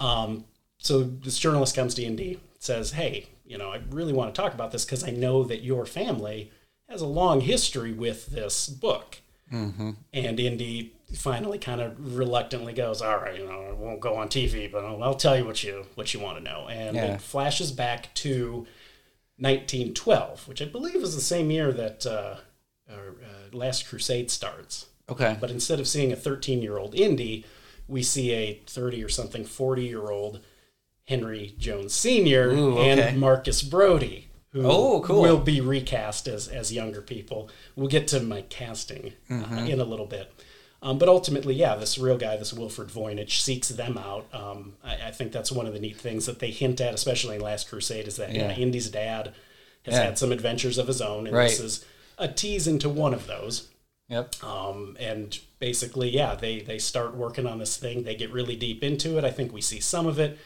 Um, 0.00 0.46
so 0.78 1.02
this 1.02 1.38
journalist 1.38 1.74
comes 1.76 1.94
to 1.96 2.02
Indy, 2.04 2.38
says, 2.58 2.92
"Hey, 2.92 3.26
you 3.46 3.58
know, 3.58 3.68
I 3.70 3.82
really 3.90 4.14
want 4.14 4.34
to 4.34 4.40
talk 4.40 4.54
about 4.54 4.72
this 4.72 4.86
because 4.86 5.04
I 5.04 5.10
know 5.10 5.44
that 5.44 5.62
your 5.62 5.84
family 5.84 6.50
has 6.88 7.00
a 7.00 7.06
long 7.06 7.40
history 7.42 7.92
with 7.92 8.26
this 8.26 8.68
book." 8.68 9.18
And 9.50 9.96
Indy 10.12 10.92
finally 11.14 11.58
kind 11.58 11.80
of 11.80 12.16
reluctantly 12.18 12.74
goes, 12.74 13.00
"All 13.00 13.16
right, 13.16 13.38
you 13.38 13.46
know, 13.46 13.62
I 13.70 13.72
won't 13.72 14.00
go 14.00 14.16
on 14.16 14.28
TV, 14.28 14.70
but 14.70 14.84
I'll, 14.84 15.02
I'll 15.02 15.14
tell 15.14 15.38
you 15.38 15.46
what 15.46 15.64
you 15.64 15.86
what 15.94 16.12
you 16.12 16.20
want 16.20 16.36
to 16.38 16.44
know." 16.44 16.66
And 16.68 16.96
Yeah. 16.96 17.14
it 17.14 17.20
flashes 17.22 17.72
back 17.72 18.12
to 18.16 18.66
1912, 19.38 20.46
which 20.48 20.60
I 20.60 20.66
believe 20.66 20.96
is 20.96 21.14
the 21.14 21.20
same 21.20 21.50
year 21.50 21.72
that 21.72 22.04
uh, 22.06 22.36
uh, 22.90 22.92
uh, 22.92 23.56
Last 23.56 23.86
Crusade 23.88 24.30
starts. 24.30 24.86
Okay. 25.08 25.36
But 25.40 25.50
instead 25.50 25.80
of 25.80 25.88
seeing 25.88 26.12
a 26.12 26.16
13 26.16 26.60
year 26.60 26.76
old 26.76 26.94
Indy, 26.94 27.44
we 27.86 28.02
see 28.02 28.32
a 28.32 28.60
30 28.66 29.02
or 29.02 29.08
something 29.08 29.44
40 29.44 29.82
year 29.84 30.08
old 30.10 30.40
Henry 31.06 31.54
Jones 31.58 31.94
Sr. 31.94 32.50
Ooh, 32.50 32.78
okay. 32.78 32.90
and 33.08 33.18
Marcus 33.18 33.62
Brody, 33.62 34.27
who 34.52 34.62
Oh, 34.64 35.00
cool. 35.02 35.22
will 35.22 35.38
be 35.38 35.60
recast 35.60 36.26
as, 36.28 36.48
as 36.48 36.72
younger 36.72 37.00
people. 37.02 37.50
We'll 37.76 37.88
get 37.88 38.08
to 38.08 38.20
my 38.20 38.42
casting 38.42 39.12
uh, 39.30 39.34
Mm-hmm. 39.34 39.66
in 39.68 39.80
a 39.80 39.84
little 39.84 40.06
bit. 40.06 40.32
Um, 40.80 40.96
but 40.98 41.08
ultimately, 41.08 41.54
yeah, 41.54 41.74
this 41.74 41.98
real 41.98 42.16
guy, 42.16 42.36
this 42.36 42.52
Wilfred 42.52 42.88
Voynich, 42.88 43.40
seeks 43.40 43.68
them 43.68 43.98
out. 43.98 44.26
Um, 44.32 44.74
I, 44.84 45.08
I 45.08 45.10
think 45.10 45.32
that's 45.32 45.50
one 45.50 45.66
of 45.66 45.72
the 45.72 45.80
neat 45.80 45.96
things 46.00 46.26
that 46.26 46.38
they 46.38 46.50
hint 46.52 46.80
at, 46.80 46.94
especially 46.94 47.34
in 47.36 47.42
Last 47.42 47.68
Crusade, 47.68 48.06
is 48.06 48.16
that 48.16 48.32
Yeah. 48.32 48.50
yeah. 48.50 48.56
Indy's 48.56 48.88
dad 48.88 49.32
has 49.84 49.94
Yeah. 49.94 50.04
had 50.04 50.18
some 50.18 50.30
adventures 50.30 50.78
of 50.78 50.86
his 50.86 51.00
own, 51.02 51.26
and 51.26 51.34
Right. 51.36 51.50
this 51.50 51.58
is 51.60 51.84
a 52.16 52.28
tease 52.28 52.68
into 52.68 52.88
one 52.88 53.12
of 53.12 53.26
those. 53.26 53.66
Yep. 54.08 54.42
Um, 54.44 54.96
and 55.00 55.38
basically, 55.58 56.08
yeah, 56.10 56.34
they 56.36 56.60
they 56.60 56.78
start 56.78 57.14
working 57.14 57.46
on 57.46 57.58
this 57.58 57.76
thing. 57.76 58.04
They 58.04 58.14
get 58.14 58.32
really 58.32 58.56
deep 58.56 58.82
into 58.84 59.18
it. 59.18 59.24
I 59.24 59.30
think 59.32 59.52
we 59.52 59.60
see 59.60 59.80
some 59.80 60.06
of 60.06 60.18
it. 60.18 60.38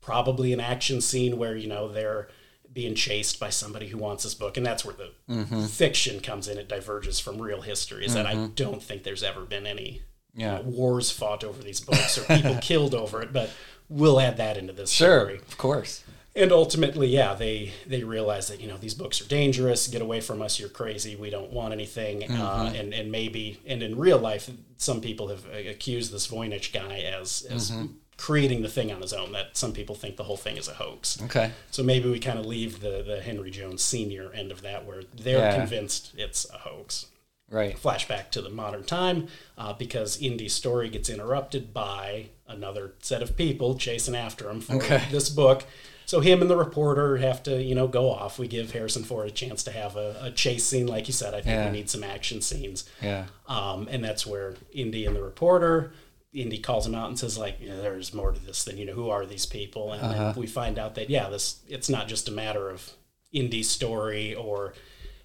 Probably 0.00 0.52
an 0.52 0.60
action 0.60 1.00
scene 1.00 1.38
where 1.38 1.56
you 1.56 1.66
know 1.68 1.86
they're 1.88 2.28
being 2.72 2.94
chased 2.94 3.40
by 3.40 3.50
somebody 3.50 3.88
who 3.88 3.98
wants 3.98 4.22
this 4.24 4.34
book, 4.34 4.56
and 4.56 4.64
that's 4.64 4.84
where 4.84 4.94
the 4.94 5.66
fiction 5.68 6.20
comes 6.20 6.48
in. 6.48 6.58
It 6.58 6.68
diverges 6.68 7.18
from 7.20 7.40
real 7.40 7.62
history. 7.62 8.04
Is 8.04 8.14
that 8.14 8.26
I 8.26 8.46
don't 8.54 8.82
think 8.82 9.02
there's 9.02 9.22
ever 9.22 9.42
been 9.44 9.66
any 9.66 10.02
Yeah. 10.34 10.60
wars 10.60 11.10
fought 11.10 11.42
over 11.44 11.62
these 11.62 11.80
books 11.80 12.16
or 12.18 12.22
people 12.24 12.56
killed 12.62 12.94
over 12.94 13.20
it, 13.22 13.32
but 13.32 13.50
we'll 13.88 14.20
add 14.20 14.36
that 14.36 14.56
into 14.56 14.72
this 14.72 14.90
Sure, 14.90 15.20
story. 15.22 15.36
of 15.38 15.58
course. 15.58 16.04
And 16.36 16.52
ultimately, 16.52 17.08
yeah, 17.08 17.34
they 17.34 17.72
they 17.88 18.04
realize 18.04 18.46
that 18.46 18.60
you 18.60 18.68
know 18.68 18.76
these 18.76 18.94
books 18.94 19.20
are 19.20 19.26
dangerous. 19.26 19.88
Get 19.88 20.00
away 20.00 20.20
from 20.20 20.40
us! 20.40 20.60
You're 20.60 20.68
crazy. 20.68 21.16
We 21.16 21.28
don't 21.28 21.50
want 21.52 21.72
anything. 21.74 22.20
Mm-hmm. 22.20 22.40
Uh, 22.40 22.70
and 22.72 22.94
and 22.94 23.10
maybe 23.10 23.58
and 23.66 23.82
in 23.82 23.98
real 23.98 24.18
life, 24.18 24.48
some 24.76 25.00
people 25.00 25.26
have 25.26 25.44
uh, 25.46 25.68
accused 25.68 26.12
this 26.12 26.28
Voynich 26.28 26.72
guy 26.72 27.00
as 27.00 27.44
as 27.50 27.72
Mm-hmm. 27.72 27.86
Creating 28.20 28.60
the 28.62 28.68
thing 28.68 28.92
on 28.92 29.00
his 29.00 29.12
own. 29.14 29.32
That 29.32 29.56
some 29.56 29.72
people 29.72 29.94
think 29.94 30.16
the 30.16 30.24
whole 30.24 30.36
thing 30.36 30.56
is 30.58 30.68
a 30.68 30.74
hoax. 30.74 31.18
Okay. 31.22 31.52
So 31.70 31.82
maybe 31.82 32.10
we 32.10 32.18
kind 32.20 32.38
of 32.38 32.44
leave 32.46 32.80
the 32.80 33.02
the 33.02 33.20
Henry 33.22 33.50
Jones 33.50 33.82
Senior 33.82 34.30
end 34.32 34.52
of 34.52 34.60
that, 34.62 34.84
where 34.84 35.02
they're 35.16 35.38
Yeah. 35.38 35.56
convinced 35.56 36.12
it's 36.16 36.48
a 36.50 36.58
hoax 36.58 37.06
Right. 37.50 37.76
flashback 37.76 38.30
to 38.32 38.42
the 38.42 38.50
modern 38.50 38.84
time 38.84 39.26
uh, 39.58 39.72
because 39.72 40.20
Indy's 40.22 40.52
story 40.52 40.88
gets 40.90 41.08
interrupted 41.08 41.72
by 41.74 42.26
another 42.46 42.92
set 43.00 43.22
of 43.22 43.36
people 43.36 43.76
chasing 43.76 44.14
after 44.14 44.48
him 44.50 44.60
for 44.60 44.74
Okay. 44.76 45.02
this 45.10 45.28
book. 45.30 45.64
So 46.06 46.20
him 46.20 46.42
and 46.42 46.50
the 46.50 46.56
reporter 46.56 47.16
have 47.18 47.42
to, 47.44 47.62
you 47.62 47.74
know, 47.76 47.86
go 47.88 48.10
off. 48.10 48.38
We 48.38 48.48
give 48.48 48.72
Harrison 48.72 49.04
Ford 49.04 49.28
a 49.28 49.30
chance 49.30 49.62
to 49.64 49.70
have 49.72 49.96
a, 49.96 50.16
a 50.24 50.30
chase 50.32 50.64
scene, 50.64 50.86
like 50.88 51.06
you 51.08 51.12
said. 51.12 51.34
I 51.34 51.40
think 51.40 51.54
Yeah. 51.54 51.66
we 51.66 51.72
need 51.78 51.88
some 51.88 52.02
action 52.04 52.40
scenes. 52.42 52.84
Yeah. 53.00 53.26
Um, 53.48 53.88
and 53.90 54.04
that's 54.04 54.26
where 54.26 54.54
Indy 54.72 55.06
and 55.06 55.14
the 55.16 55.22
reporter, 55.22 55.92
Indy 56.32 56.58
calls 56.58 56.86
him 56.86 56.94
out 56.94 57.08
and 57.08 57.18
says, 57.18 57.36
like, 57.38 57.58
"Yeah, 57.60 57.76
there's 57.76 58.14
more 58.14 58.30
to 58.32 58.38
this 58.40 58.62
than 58.64 58.78
you 58.78 58.84
know. 58.84 58.92
Who 58.94 59.10
are 59.10 59.26
these 59.26 59.46
people? 59.46 59.92
And 59.92 60.02
Uh-huh. 60.02 60.34
we 60.36 60.46
find 60.46 60.78
out 60.78 60.94
that 60.94 61.10
yeah, 61.10 61.28
this 61.28 61.60
it's 61.68 61.88
not 61.88 62.06
just 62.08 62.28
a 62.28 62.32
matter 62.32 62.70
of 62.70 62.92
Indy's 63.32 63.68
story 63.70 64.34
or 64.34 64.74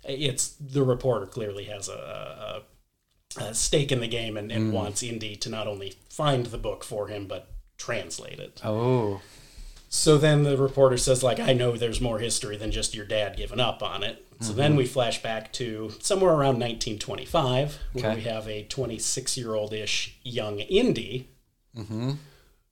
it's 0.04 0.50
the 0.60 0.84
reporter 0.84 1.26
clearly 1.26 1.66
has 1.66 1.90
a, 1.90 2.64
a, 3.38 3.44
a 3.44 3.54
stake 3.56 3.92
in 3.92 4.00
the 4.00 4.08
game 4.08 4.38
and, 4.38 4.52
Mm. 4.52 4.56
and 4.56 4.74
wants 4.74 5.02
Indy 5.04 5.36
to 5.38 5.50
not 5.50 5.68
only 5.68 5.96
find 6.10 6.46
the 6.48 6.58
book 6.60 6.84
for 6.84 7.08
him 7.08 7.28
but 7.28 7.48
translate 7.78 8.40
it. 8.40 8.62
Oh. 8.64 9.22
So 9.96 10.18
then 10.18 10.44
the 10.44 10.58
reporter 10.58 10.98
says, 10.98 11.24
like, 11.24 11.40
I 11.40 11.54
know 11.54 11.72
there's 11.78 12.02
more 12.02 12.20
history 12.20 12.58
than 12.58 12.72
just 12.72 12.94
your 12.94 13.06
dad 13.06 13.38
giving 13.38 13.60
up 13.60 13.82
on 13.82 14.04
it. 14.04 14.26
So 14.42 14.50
Mm-hmm. 14.50 14.58
then 14.58 14.76
we 14.76 14.86
flash 14.86 15.24
back 15.24 15.54
to 15.54 15.92
somewhere 16.02 16.32
around 16.34 16.60
1925, 16.60 17.78
where 17.94 18.06
Okay. 18.06 18.16
we 18.16 18.22
have 18.24 18.48
a 18.50 18.64
26 18.64 19.38
year 19.38 19.56
old 19.56 19.72
ish 19.74 20.18
young 20.24 20.60
Indy 20.60 21.30
Mm-hmm. 21.78 22.12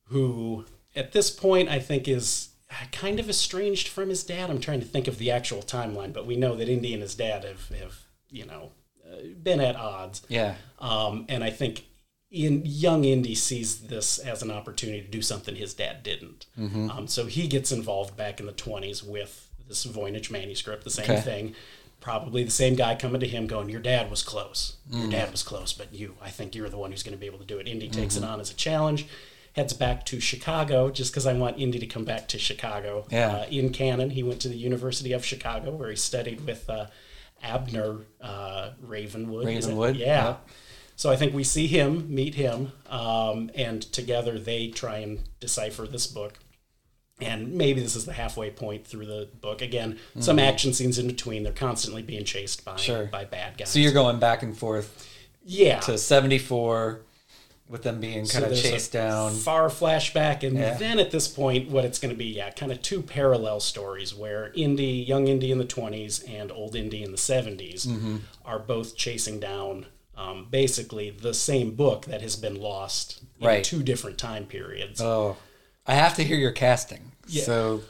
who, 0.05 0.65
at 0.95 1.11
this 1.13 1.31
point, 1.31 1.69
I 1.69 1.79
think 1.79 2.07
is 2.07 2.49
kind 2.91 3.19
of 3.19 3.29
estranged 3.29 3.87
from 3.87 4.09
his 4.09 4.23
dad. 4.23 4.49
I'm 4.49 4.59
trying 4.59 4.79
to 4.81 4.85
think 4.85 5.07
of 5.07 5.17
the 5.17 5.31
actual 5.31 5.61
timeline, 5.61 6.11
but 6.13 6.25
we 6.25 6.35
know 6.35 6.55
that 6.55 6.67
Indy 6.69 6.93
and 6.93 7.01
his 7.01 7.15
dad 7.15 7.43
have, 7.45 7.69
have 7.79 7.95
you 8.29 8.45
know, 8.45 8.71
uh, 9.09 9.17
been 9.41 9.59
at 9.61 9.75
odds. 9.75 10.21
Yeah. 10.27 10.55
Um, 10.79 11.25
and 11.29 11.43
I 11.43 11.49
think 11.51 11.85
in 12.33 12.63
young 12.65 13.05
Indy 13.05 13.35
sees 13.35 13.81
this 13.81 14.17
as 14.17 14.41
an 14.41 14.49
opportunity 14.51 15.01
to 15.01 15.07
do 15.07 15.21
something 15.21 15.55
his 15.55 15.73
dad 15.75 16.01
didn't. 16.03 16.47
Um, 16.57 17.07
so 17.07 17.27
he 17.27 17.47
gets 17.47 17.71
involved 17.71 18.17
back 18.17 18.39
in 18.39 18.47
the 18.47 18.51
20s 18.53 19.03
with 19.07 19.47
this 19.67 19.85
Voynich 19.85 20.31
manuscript, 20.31 20.83
the 20.83 20.89
same 20.89 21.09
Okay. 21.11 21.21
thing. 21.21 21.55
Probably 22.01 22.43
the 22.43 22.51
same 22.51 22.75
guy 22.75 22.95
coming 22.95 23.21
to 23.21 23.27
him 23.27 23.45
going, 23.47 23.69
Your 23.69 23.79
dad 23.79 24.09
was 24.09 24.23
close. 24.23 24.75
Your 24.91 25.09
dad 25.09 25.31
was 25.31 25.43
close, 25.43 25.71
but 25.73 25.93
you, 25.93 26.15
I 26.21 26.31
think 26.31 26.53
you're 26.55 26.67
the 26.69 26.77
one 26.77 26.91
who's 26.91 27.03
going 27.03 27.13
to 27.15 27.19
be 27.21 27.27
able 27.27 27.39
to 27.39 27.45
do 27.45 27.59
it. 27.59 27.67
Indy 27.67 27.87
takes 27.87 28.17
it 28.17 28.23
on 28.25 28.41
as 28.41 28.49
a 28.51 28.55
challenge, 28.55 29.05
heads 29.55 29.71
back 29.73 30.03
to 30.07 30.19
Chicago 30.19 30.89
just 30.89 31.11
because 31.13 31.27
I 31.27 31.33
want 31.33 31.59
Indy 31.59 31.77
to 31.79 31.85
come 31.87 32.03
back 32.03 32.27
to 32.29 32.39
Chicago. 32.39 33.05
Yeah. 33.11 33.31
Uh, 33.37 33.45
in 33.49 33.69
canon, 33.71 34.09
he 34.09 34.23
went 34.23 34.41
to 34.41 34.49
the 34.49 34.57
University 34.57 35.13
of 35.13 35.23
Chicago 35.23 35.69
where 35.71 35.91
he 35.91 35.95
studied 35.95 36.45
with 36.45 36.67
uh, 36.69 36.87
Abner 37.41 37.97
uh, 38.19 38.71
Ravenwood. 38.81 39.45
Ravenwood, 39.45 39.95
Yeah. 39.95 40.25
yep. 40.25 40.49
So 41.03 41.11
I 41.11 41.17
think 41.17 41.33
we 41.33 41.43
see 41.43 41.67
him, 41.67 42.15
meet 42.15 42.35
him, 42.35 42.71
um, 42.89 43.51
and 43.55 43.81
together 43.81 44.39
they 44.39 44.69
try 44.69 44.99
and 44.99 45.19
decipher 45.41 45.85
this 45.85 46.07
book. 46.07 46.39
And 47.19 47.55
maybe 47.55 47.81
this 47.81 47.97
is 47.97 48.05
the 48.05 48.13
halfway 48.13 48.51
point 48.51 48.87
through 48.87 49.07
the 49.07 49.27
book. 49.41 49.61
Again, 49.61 49.99
some 50.21 50.39
action 50.39 50.71
scenes 50.71 50.97
in 50.97 51.07
between. 51.07 51.43
They're 51.43 51.51
constantly 51.51 52.03
being 52.03 52.23
chased 52.23 52.63
by 52.63 52.75
Mm-hmm. 52.75 52.81
Sure. 52.81 53.05
by 53.07 53.25
bad 53.25 53.57
guys. 53.57 53.67
So 53.67 53.79
you're 53.79 53.91
going 53.91 54.19
back 54.19 54.43
and 54.43 54.57
forth 54.57 55.05
yeah. 55.43 55.81
to 55.81 55.97
74 55.97 57.01
with 57.67 57.83
them 57.83 57.99
being 57.99 58.23
So 58.23 58.35
kind 58.39 58.45
of 58.45 58.51
there's 58.51 58.63
a 58.63 58.69
chased 58.71 58.93
down. 58.93 59.33
Far 59.33 59.67
flashback, 59.67 60.43
and 60.47 60.57
Yeah. 60.57 60.75
then 60.75 60.99
at 60.99 61.11
this 61.11 61.27
point, 61.27 61.69
what 61.69 61.83
it's 61.83 61.99
going 61.99 62.13
to 62.13 62.17
be, 62.17 62.27
yeah, 62.27 62.49
kind 62.51 62.71
of 62.71 62.81
two 62.81 63.01
parallel 63.01 63.59
stories 63.59 64.15
where 64.15 64.53
Indy, 64.55 64.85
young 65.05 65.27
Indy 65.27 65.51
in 65.51 65.57
the 65.57 65.65
20s, 65.65 66.23
and 66.33 66.49
old 66.49 66.77
Indy 66.77 67.03
in 67.03 67.11
the 67.11 67.17
70s 67.17 67.85
Mm-hmm. 67.87 68.17
are 68.45 68.59
both 68.59 68.95
chasing 68.95 69.41
down 69.41 69.87
um, 70.17 70.47
basically 70.49 71.09
the 71.09 71.33
same 71.33 71.71
book 71.75 72.05
that 72.05 72.21
has 72.21 72.35
been 72.35 72.59
lost 72.59 73.21
in 73.39 73.47
Right. 73.47 73.63
two 73.63 73.81
different 73.83 74.17
time 74.17 74.45
periods. 74.45 75.01
Oh. 75.01 75.37
I 75.87 75.95
have 75.95 76.15
to 76.15 76.23
hear 76.23 76.37
your 76.37 76.51
casting. 76.51 77.11
Yeah. 77.27 77.43
So 77.43 77.81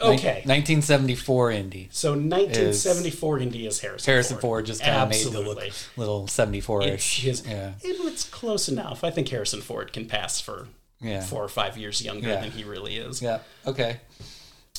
okay. 0.00 0.42
1974 0.44 1.50
Indy. 1.52 1.88
so 1.90 2.10
1974 2.10 3.38
Indy 3.40 3.66
is 3.66 3.80
Harrison 3.80 4.12
Harrison 4.12 4.34
Ford. 4.36 4.42
Ford 4.42 4.66
just 4.66 4.82
kind 4.82 4.96
of 4.96 5.08
made 5.10 5.24
the 5.26 5.40
look 5.40 5.58
little 5.96 6.28
74 6.28 6.82
It's 6.82 6.94
ish. 6.94 7.20
his, 7.22 7.46
Yeah. 7.46 7.70
it, 7.82 7.96
it's 8.06 8.24
close 8.24 8.68
enough. 8.68 9.02
I 9.02 9.10
think 9.10 9.28
Harrison 9.28 9.60
Ford 9.60 9.92
can 9.92 10.06
pass 10.06 10.40
for 10.40 10.68
Yeah. 11.00 11.22
four 11.24 11.42
or 11.42 11.48
five 11.48 11.76
years 11.76 12.02
younger 12.02 12.28
Yeah. 12.28 12.40
than 12.40 12.50
he 12.52 12.62
really 12.64 12.96
is. 12.96 13.20
Yeah. 13.22 13.38
Okay. 13.66 13.98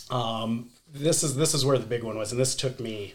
Um, 0.09 0.69
this 0.91 1.23
is 1.23 1.35
this 1.35 1.53
is 1.53 1.65
where 1.65 1.77
the 1.77 1.85
big 1.85 2.03
one 2.03 2.17
was, 2.17 2.31
and 2.31 2.39
this 2.39 2.55
took 2.55 2.79
me 2.79 3.13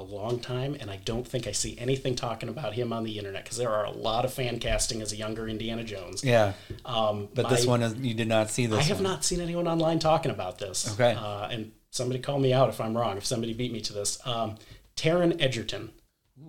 a 0.00 0.02
long 0.02 0.40
time, 0.40 0.76
and 0.80 0.90
I 0.90 0.96
don't 0.96 1.26
think 1.28 1.46
I 1.46 1.52
see 1.52 1.76
anything 1.78 2.16
talking 2.16 2.48
about 2.48 2.72
him 2.72 2.92
on 2.92 3.04
the 3.04 3.18
internet 3.18 3.44
because 3.44 3.58
there 3.58 3.70
are 3.70 3.84
a 3.84 3.90
lot 3.90 4.24
of 4.24 4.32
fan 4.32 4.58
casting 4.58 5.02
as 5.02 5.12
a 5.12 5.16
younger 5.16 5.46
Indiana 5.48 5.84
Jones. 5.84 6.24
Yeah. 6.24 6.54
Um, 6.84 7.28
But 7.34 7.48
this 7.50 7.66
one 7.66 7.82
is 7.82 7.94
you 7.96 8.14
did 8.14 8.28
not 8.28 8.50
see 8.50 8.66
this 8.66 8.78
I 8.80 8.82
have 8.82 8.96
one. 8.96 9.04
not 9.04 9.24
seen 9.24 9.40
anyone 9.40 9.68
online 9.68 9.98
talking 9.98 10.30
about 10.30 10.58
this. 10.58 10.92
Okay. 10.94 11.14
uh, 11.14 11.48
and 11.48 11.72
somebody 11.90 12.18
call 12.20 12.38
me 12.38 12.52
out 12.52 12.68
if 12.68 12.80
I'm 12.80 12.96
wrong. 12.96 13.16
If 13.16 13.24
somebody 13.26 13.52
beat 13.52 13.72
me 13.72 13.80
to 13.82 13.92
this, 13.92 14.18
um, 14.26 14.56
Taron 14.96 15.40
Egerton. 15.40 15.92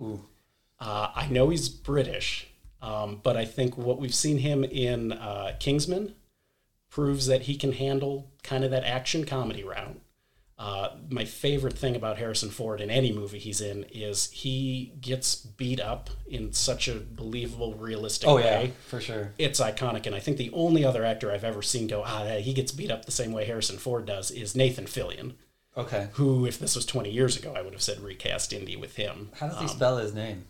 Ooh. 0.00 0.24
Uh, 0.80 1.10
I 1.14 1.28
know 1.28 1.50
he's 1.50 1.68
British, 1.68 2.48
um, 2.80 3.20
but 3.22 3.36
I 3.36 3.44
think 3.44 3.76
what 3.78 4.00
we've 4.00 4.14
seen 4.14 4.38
him 4.38 4.64
in 4.64 5.12
uh, 5.12 5.54
Kingsman 5.60 6.14
proves 6.90 7.26
that 7.26 7.42
he 7.42 7.54
can 7.56 7.72
handle 7.72 8.30
kind 8.42 8.64
of 8.64 8.70
that 8.72 8.84
action 8.84 9.24
comedy 9.24 9.62
route. 9.64 9.98
Uh, 10.64 10.90
my 11.10 11.24
favorite 11.24 11.76
thing 11.76 11.96
about 11.96 12.18
Harrison 12.18 12.48
Ford 12.48 12.80
in 12.80 12.88
any 12.88 13.10
movie 13.12 13.40
he's 13.40 13.60
in 13.60 13.82
is 13.90 14.30
he 14.30 14.92
gets 15.00 15.34
beat 15.34 15.80
up 15.80 16.08
in 16.28 16.52
such 16.52 16.86
a 16.86 16.94
believable, 17.00 17.74
realistic 17.74 18.28
Oh 18.28 18.36
way. 18.36 18.66
yeah, 18.66 18.70
for 18.86 19.00
sure. 19.00 19.32
It's 19.38 19.58
iconic, 19.58 20.06
and 20.06 20.14
I 20.14 20.20
think 20.20 20.36
the 20.36 20.52
only 20.52 20.84
other 20.84 21.04
actor 21.04 21.32
I've 21.32 21.42
ever 21.42 21.62
seen 21.62 21.88
go, 21.88 22.04
ah, 22.06 22.36
he 22.36 22.52
gets 22.54 22.70
beat 22.70 22.92
up 22.92 23.06
the 23.06 23.10
same 23.10 23.32
way 23.32 23.44
Harrison 23.44 23.76
Ford 23.76 24.06
does, 24.06 24.30
is 24.30 24.54
Nathan 24.54 24.84
Fillion. 24.84 25.32
Okay. 25.76 26.08
Who, 26.12 26.46
if 26.46 26.60
this 26.60 26.76
was 26.76 26.86
20 26.86 27.10
years 27.10 27.36
ago, 27.36 27.54
I 27.56 27.62
would 27.62 27.72
have 27.72 27.82
said 27.82 27.98
recast 28.00 28.52
Indy 28.52 28.76
with 28.76 28.94
him. 28.94 29.30
How 29.40 29.48
does 29.48 29.60
he 29.60 29.66
spell 29.66 29.96
his 29.96 30.14
name? 30.14 30.44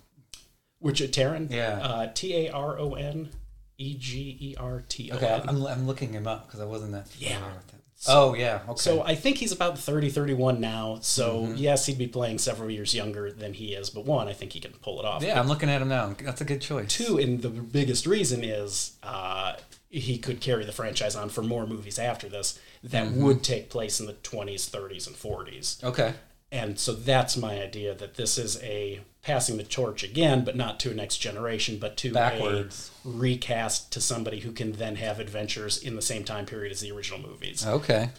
Which 0.78 1.00
uh, 1.00 1.06
Taron? 1.06 1.50
Yeah. 1.50 1.78
Uh, 1.80 2.10
T 2.12 2.34
A 2.48 2.50
R 2.52 2.78
O 2.78 2.94
N 2.94 3.30
E 3.78 3.94
G 3.98 4.36
E 4.40 4.56
R 4.58 4.82
T 4.88 5.10
O 5.10 5.16
Okay. 5.16 5.42
I'm, 5.46 5.64
I'm 5.66 5.86
looking 5.86 6.12
him 6.12 6.26
up 6.26 6.46
because 6.46 6.60
I 6.60 6.64
wasn't 6.66 6.92
that 6.92 7.08
familiar 7.08 7.36
Yeah. 7.38 7.46
with 7.54 7.70
him. 7.70 7.80
Oh 8.08 8.34
yeah. 8.34 8.60
Okay. 8.68 8.76
So 8.80 9.02
I 9.02 9.14
think 9.14 9.38
he's 9.38 9.52
about 9.52 9.78
30, 9.78 10.10
31 10.10 10.60
now. 10.60 10.98
So 11.02 11.42
Mm-hmm. 11.42 11.56
yes, 11.56 11.86
he'd 11.86 11.98
be 11.98 12.06
playing 12.06 12.38
several 12.38 12.70
years 12.70 12.94
younger 12.94 13.30
than 13.32 13.54
he 13.54 13.74
is. 13.74 13.90
But 13.90 14.04
one, 14.04 14.28
I 14.28 14.32
think 14.32 14.52
he 14.52 14.60
can 14.60 14.72
pull 14.72 14.98
it 15.00 15.04
off. 15.04 15.22
yeah, 15.22 15.38
I'm 15.38 15.48
looking 15.48 15.68
at 15.70 15.80
him 15.82 15.88
now. 15.88 16.14
That's 16.22 16.40
a 16.40 16.44
good 16.44 16.60
choice. 16.60 16.88
Two, 16.94 17.18
and 17.18 17.42
the 17.42 17.48
biggest 17.50 18.06
reason 18.06 18.42
is 18.44 18.96
uh, 19.02 19.54
he 19.90 20.18
could 20.18 20.40
carry 20.40 20.64
the 20.64 20.72
franchise 20.72 21.14
on 21.16 21.28
for 21.28 21.42
more 21.42 21.66
movies 21.66 21.98
after 21.98 22.28
this 22.28 22.58
that 22.84 23.06
Mm-hmm. 23.08 23.22
would 23.24 23.42
take 23.44 23.70
place 23.70 24.00
in 24.00 24.06
the 24.06 24.14
20s, 24.14 24.68
30s, 24.68 25.06
and 25.06 25.14
40s. 25.16 25.84
Okay. 25.84 26.14
And 26.50 26.78
so 26.78 26.92
that's 26.92 27.36
my 27.36 27.60
idea 27.62 27.94
that 27.94 28.14
this 28.16 28.36
is 28.38 28.60
a 28.62 29.00
passing 29.22 29.56
the 29.56 29.62
torch 29.62 30.02
again, 30.02 30.44
but 30.44 30.56
not 30.56 30.80
to 30.80 30.90
a 30.90 30.94
next 30.94 31.18
generation, 31.18 31.78
but 31.78 31.96
to 31.96 32.12
Backwards. 32.12 32.90
a 33.04 33.08
recast 33.08 33.92
to 33.92 34.00
somebody 34.00 34.40
who 34.40 34.50
can 34.52 34.72
then 34.72 34.96
have 34.96 35.20
adventures 35.20 35.78
in 35.78 35.94
the 35.94 36.02
same 36.02 36.24
time 36.24 36.44
period 36.44 36.72
as 36.72 36.80
the 36.80 36.90
original 36.90 37.20
movies. 37.20 37.64
Okay. 37.64 38.10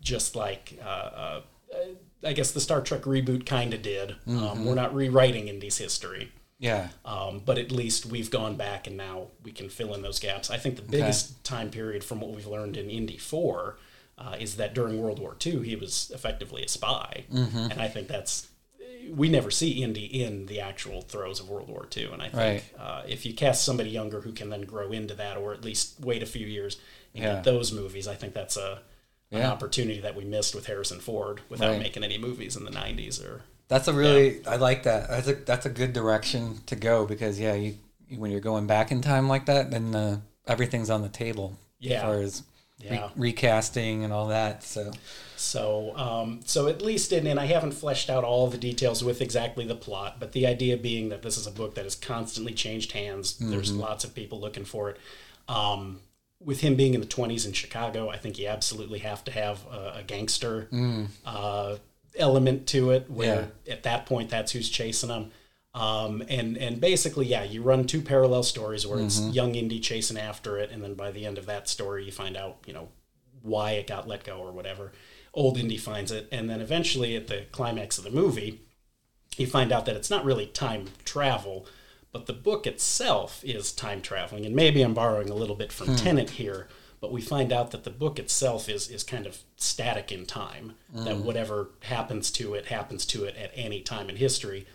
Just 0.00 0.36
like, 0.36 0.78
uh, 0.82 0.86
uh, 0.86 1.40
I 2.24 2.32
guess 2.32 2.52
the 2.52 2.60
Star 2.60 2.80
Trek 2.80 3.02
reboot 3.02 3.44
kind 3.44 3.74
of 3.74 3.82
did. 3.82 4.14
Um, 4.26 4.64
we're 4.64 4.74
not 4.74 4.94
rewriting 4.94 5.48
Indy's 5.48 5.78
history. 5.78 6.30
Yeah. 6.60 6.88
Um, 7.04 7.42
but 7.44 7.58
at 7.58 7.72
least 7.72 8.06
we've 8.06 8.30
gone 8.30 8.56
back 8.56 8.86
and 8.86 8.96
now 8.96 9.28
we 9.42 9.50
can 9.50 9.68
fill 9.68 9.94
in 9.94 10.02
those 10.02 10.20
gaps. 10.20 10.48
I 10.48 10.58
think 10.58 10.76
the 10.76 10.82
biggest 10.82 11.42
time 11.42 11.70
period 11.70 12.04
from 12.04 12.20
what 12.20 12.30
we've 12.30 12.46
learned 12.46 12.76
in 12.76 12.88
Indy 12.88 13.18
4 13.18 13.76
uh, 14.16 14.36
is 14.38 14.56
that 14.56 14.72
during 14.72 15.02
World 15.02 15.18
War 15.18 15.36
II, 15.44 15.64
he 15.64 15.74
was 15.74 16.12
effectively 16.14 16.62
a 16.62 16.68
spy. 16.68 17.24
Mm-hmm. 17.32 17.72
And 17.72 17.82
I 17.82 17.88
think 17.88 18.06
that's, 18.06 18.46
we 19.10 19.28
never 19.28 19.50
see 19.50 19.82
Indy 19.82 20.04
in 20.22 20.46
the 20.46 20.60
actual 20.60 21.02
throes 21.02 21.40
of 21.40 21.48
World 21.48 21.68
War 21.68 21.86
II. 21.96 22.12
And 22.12 22.22
I 22.22 22.28
think 22.28 22.34
Right. 22.36 22.62
uh, 22.78 23.02
if 23.08 23.24
you 23.26 23.34
cast 23.34 23.64
somebody 23.64 23.90
younger 23.90 24.20
who 24.20 24.32
can 24.32 24.50
then 24.50 24.62
grow 24.62 24.92
into 24.92 25.14
that 25.14 25.36
or 25.36 25.52
at 25.52 25.64
least 25.64 26.00
wait 26.00 26.22
a 26.22 26.26
few 26.26 26.46
years 26.46 26.76
and 27.14 27.24
Yeah. 27.24 27.34
get 27.34 27.44
those 27.44 27.72
movies, 27.72 28.06
I 28.08 28.14
think 28.14 28.34
that's 28.34 28.56
a, 28.56 28.80
an 29.30 29.38
Yeah. 29.40 29.50
opportunity 29.50 30.00
that 30.00 30.14
we 30.14 30.24
missed 30.24 30.54
with 30.54 30.66
Harrison 30.66 31.00
Ford 31.00 31.40
without 31.48 31.70
Right. 31.70 31.78
making 31.80 32.04
any 32.04 32.18
movies 32.18 32.56
in 32.56 32.64
the 32.64 32.70
90s 32.70 33.20
or 33.20 33.42
That's 33.68 33.88
a 33.88 33.92
really 33.92 34.44
I 34.46 34.56
like 34.56 34.82
that. 34.82 35.08
That's 35.08 35.28
a 35.28 35.34
that's 35.34 35.64
a 35.66 35.70
good 35.70 35.92
direction 35.94 36.60
to 36.66 36.76
go 36.76 37.06
because 37.06 37.40
yeah, 37.40 37.54
you 37.54 37.76
when 38.16 38.30
you're 38.30 38.40
going 38.40 38.66
back 38.66 38.92
in 38.92 39.00
time 39.00 39.28
like 39.28 39.46
that, 39.46 39.70
then 39.70 39.94
uh, 39.94 40.20
everything's 40.46 40.90
on 40.90 41.00
the 41.00 41.08
table 41.08 41.58
Yeah. 41.80 41.96
as 41.96 42.02
far 42.02 42.20
as 42.20 42.42
re- 42.90 42.96
Yeah. 42.96 43.08
recasting 43.16 44.04
and 44.04 44.12
all 44.12 44.28
that. 44.28 44.62
So 44.64 44.92
So, 45.36 45.96
um, 45.96 46.40
so 46.44 46.68
at 46.68 46.80
least, 46.82 47.12
in, 47.12 47.26
and 47.26 47.40
I 47.40 47.46
haven't 47.46 47.72
fleshed 47.72 48.08
out 48.08 48.22
all 48.22 48.46
the 48.48 48.58
details 48.58 49.02
with 49.02 49.20
exactly 49.20 49.66
the 49.66 49.74
plot, 49.74 50.16
but 50.20 50.32
the 50.32 50.46
idea 50.46 50.76
being 50.76 51.08
that 51.08 51.22
this 51.22 51.36
is 51.36 51.46
a 51.48 51.50
book 51.50 51.74
that 51.74 51.84
has 51.84 51.96
constantly 51.96 52.52
changed 52.52 52.92
hands. 52.92 53.36
There's 53.38 53.72
lots 53.72 54.04
of 54.04 54.14
people 54.14 54.38
looking 54.40 54.64
for 54.64 54.90
it. 54.90 54.98
Um, 55.48 56.00
with 56.44 56.60
him 56.60 56.76
being 56.76 56.94
in 56.94 57.00
the 57.00 57.06
20s 57.08 57.44
in 57.46 57.52
Chicago, 57.52 58.08
I 58.08 58.18
think 58.18 58.38
you 58.38 58.46
absolutely 58.48 59.00
have 59.00 59.24
to 59.24 59.32
have 59.32 59.64
a, 59.66 59.98
a 59.98 60.02
gangster 60.04 60.68
uh, 61.26 61.76
element 62.16 62.66
to 62.68 62.90
it, 62.90 63.10
where 63.10 63.50
at 63.68 63.82
that 63.84 64.06
point, 64.06 64.30
that's 64.30 64.52
who's 64.52 64.68
chasing 64.68 65.10
him. 65.10 65.30
Um, 65.74 66.22
and 66.28 66.58
and 66.58 66.80
basically, 66.80 67.26
yeah, 67.26 67.44
you 67.44 67.62
run 67.62 67.86
two 67.86 68.02
parallel 68.02 68.42
stories 68.42 68.86
where 68.86 69.00
it's 69.00 69.20
mm-hmm. 69.20 69.30
young 69.30 69.54
Indy 69.54 69.80
chasing 69.80 70.18
after 70.18 70.58
it, 70.58 70.70
and 70.70 70.82
then 70.82 70.94
by 70.94 71.10
the 71.10 71.24
end 71.24 71.38
of 71.38 71.46
that 71.46 71.68
story, 71.68 72.04
you 72.04 72.12
find 72.12 72.36
out, 72.36 72.58
you 72.66 72.74
know, 72.74 72.88
why 73.42 73.72
it 73.72 73.86
got 73.86 74.06
let 74.06 74.24
go 74.24 74.38
or 74.38 74.52
whatever. 74.52 74.92
Old 75.34 75.56
Indy 75.56 75.78
finds 75.78 76.12
it, 76.12 76.28
and 76.30 76.50
then 76.50 76.60
eventually 76.60 77.16
at 77.16 77.26
the 77.26 77.46
climax 77.52 77.96
of 77.96 78.04
the 78.04 78.10
movie, 78.10 78.60
you 79.38 79.46
find 79.46 79.72
out 79.72 79.86
that 79.86 79.96
it's 79.96 80.10
not 80.10 80.26
really 80.26 80.46
time 80.46 80.90
travel, 81.06 81.66
but 82.12 82.26
the 82.26 82.34
book 82.34 82.66
itself 82.66 83.42
is 83.42 83.72
time 83.72 84.02
traveling. 84.02 84.44
And 84.44 84.54
maybe 84.54 84.82
I'm 84.82 84.92
borrowing 84.92 85.30
a 85.30 85.34
little 85.34 85.56
bit 85.56 85.72
from 85.72 85.88
hmm. 85.88 85.94
Tenet 85.96 86.30
here, 86.30 86.68
but 87.00 87.12
we 87.12 87.22
find 87.22 87.50
out 87.50 87.70
that 87.70 87.84
the 87.84 87.90
book 87.90 88.18
itself 88.18 88.68
is 88.68 88.90
is 88.90 89.02
kind 89.02 89.26
of 89.26 89.38
static 89.56 90.12
in 90.12 90.26
time. 90.26 90.74
That 90.92 91.16
hmm. 91.16 91.24
whatever 91.24 91.70
happens 91.84 92.30
to 92.32 92.52
it 92.52 92.66
happens 92.66 93.06
to 93.06 93.24
it 93.24 93.36
at 93.36 93.52
any 93.54 93.80
time 93.80 94.10
in 94.10 94.16
history. 94.16 94.66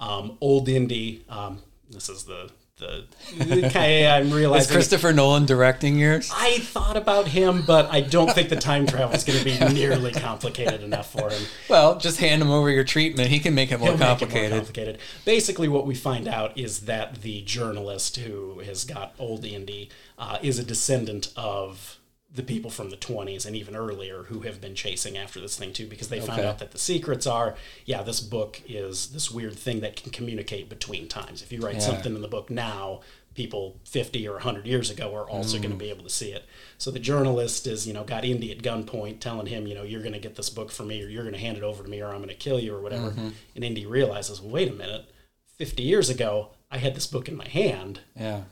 Um, 0.00 0.38
Old 0.40 0.68
Indy, 0.68 1.24
um, 1.28 1.62
this 1.90 2.08
is 2.08 2.24
the 2.24 2.50
the, 2.80 3.70
kind 3.72 4.06
I'm 4.06 4.30
realizing 4.34 4.70
is 4.70 4.72
Christopher 4.72 5.12
Nolan 5.12 5.46
directing 5.46 5.98
yours? 5.98 6.32
I 6.34 6.58
thought 6.58 6.96
about 6.96 7.28
him, 7.28 7.62
but 7.66 7.90
I 7.90 8.00
don't 8.00 8.32
think 8.32 8.48
the 8.48 8.56
time 8.56 8.86
travel 8.86 9.14
is 9.14 9.22
going 9.24 9.38
to 9.38 9.44
be 9.44 9.58
nearly 9.74 10.12
complicated 10.12 10.82
enough 10.82 11.12
for 11.12 11.30
him. 11.30 11.42
Well, 11.68 11.98
just 11.98 12.18
hand 12.20 12.42
him 12.42 12.50
over 12.50 12.70
your 12.70 12.84
treatment. 12.84 13.28
He 13.28 13.38
can 13.38 13.54
make 13.54 13.70
it 13.70 13.78
more 13.78 13.90
make 13.90 13.96
it 13.96 13.98
more 13.98 14.08
complicated. 14.08 14.52
complicated. 14.52 14.98
Basically, 15.24 15.68
what 15.68 15.86
we 15.86 15.94
find 15.94 16.26
out 16.26 16.56
is 16.56 16.80
that 16.80 17.22
the 17.22 17.42
journalist 17.42 18.16
who 18.16 18.60
has 18.60 18.84
got 18.84 19.14
old 19.18 19.44
Indy 19.44 19.90
uh, 20.18 20.38
is 20.42 20.58
a 20.58 20.64
descendant 20.64 21.32
of 21.36 21.99
the 22.32 22.42
people 22.44 22.70
from 22.70 22.90
the 22.90 22.96
20s 22.96 23.44
and 23.44 23.56
even 23.56 23.74
earlier 23.74 24.22
who 24.24 24.40
have 24.40 24.60
been 24.60 24.74
chasing 24.74 25.16
after 25.18 25.40
this 25.40 25.56
thing 25.56 25.72
too 25.72 25.86
because 25.86 26.08
they 26.08 26.20
found 26.20 26.40
out 26.42 26.58
that 26.60 26.70
the 26.70 26.78
secrets 26.78 27.26
are 27.26 27.56
yeah 27.86 28.02
this 28.02 28.20
book 28.20 28.62
is 28.68 29.08
this 29.08 29.30
weird 29.32 29.54
thing 29.54 29.80
that 29.80 29.96
can 29.96 30.12
communicate 30.12 30.68
between 30.68 31.08
times 31.08 31.42
if 31.42 31.50
you 31.52 31.60
write 31.60 31.74
Yeah. 31.74 31.80
something 31.80 32.14
in 32.14 32.22
the 32.22 32.28
book 32.28 32.48
now 32.48 33.00
people 33.34 33.76
50 33.84 34.28
or 34.28 34.34
100 34.34 34.64
years 34.66 34.90
ago 34.90 35.12
are 35.14 35.28
also 35.28 35.56
Mm. 35.58 35.62
going 35.62 35.72
to 35.72 35.76
be 35.78 35.90
able 35.90 36.04
to 36.04 36.10
see 36.10 36.30
it 36.30 36.44
so 36.78 36.90
the 36.92 36.98
journalist 37.00 37.66
is 37.66 37.86
you 37.86 37.92
know 37.92 38.04
got 38.04 38.24
indy 38.24 38.52
at 38.52 38.58
gunpoint 38.62 39.18
telling 39.18 39.46
him 39.46 39.66
you 39.66 39.74
know 39.74 39.82
you're 39.82 40.02
going 40.02 40.12
to 40.12 40.18
get 40.20 40.36
this 40.36 40.50
book 40.50 40.70
for 40.70 40.84
me 40.84 41.02
or 41.02 41.08
you're 41.08 41.24
going 41.24 41.34
to 41.34 41.40
hand 41.40 41.56
it 41.56 41.64
over 41.64 41.82
to 41.82 41.88
me 41.88 42.00
or 42.00 42.08
i'm 42.08 42.18
going 42.22 42.28
to 42.28 42.34
kill 42.34 42.60
you 42.60 42.74
or 42.76 42.80
whatever 42.80 43.10
Mm-hmm. 43.10 43.28
and 43.56 43.64
indy 43.64 43.86
realizes 43.86 44.40
well, 44.40 44.52
wait 44.52 44.68
a 44.68 44.72
minute 44.74 45.10
50 45.56 45.82
years 45.82 46.08
ago 46.08 46.50
i 46.70 46.78
had 46.78 46.94
this 46.94 47.06
book 47.08 47.28
in 47.28 47.34
my 47.36 47.48
hand 47.48 48.00
Yeah. 48.16 48.42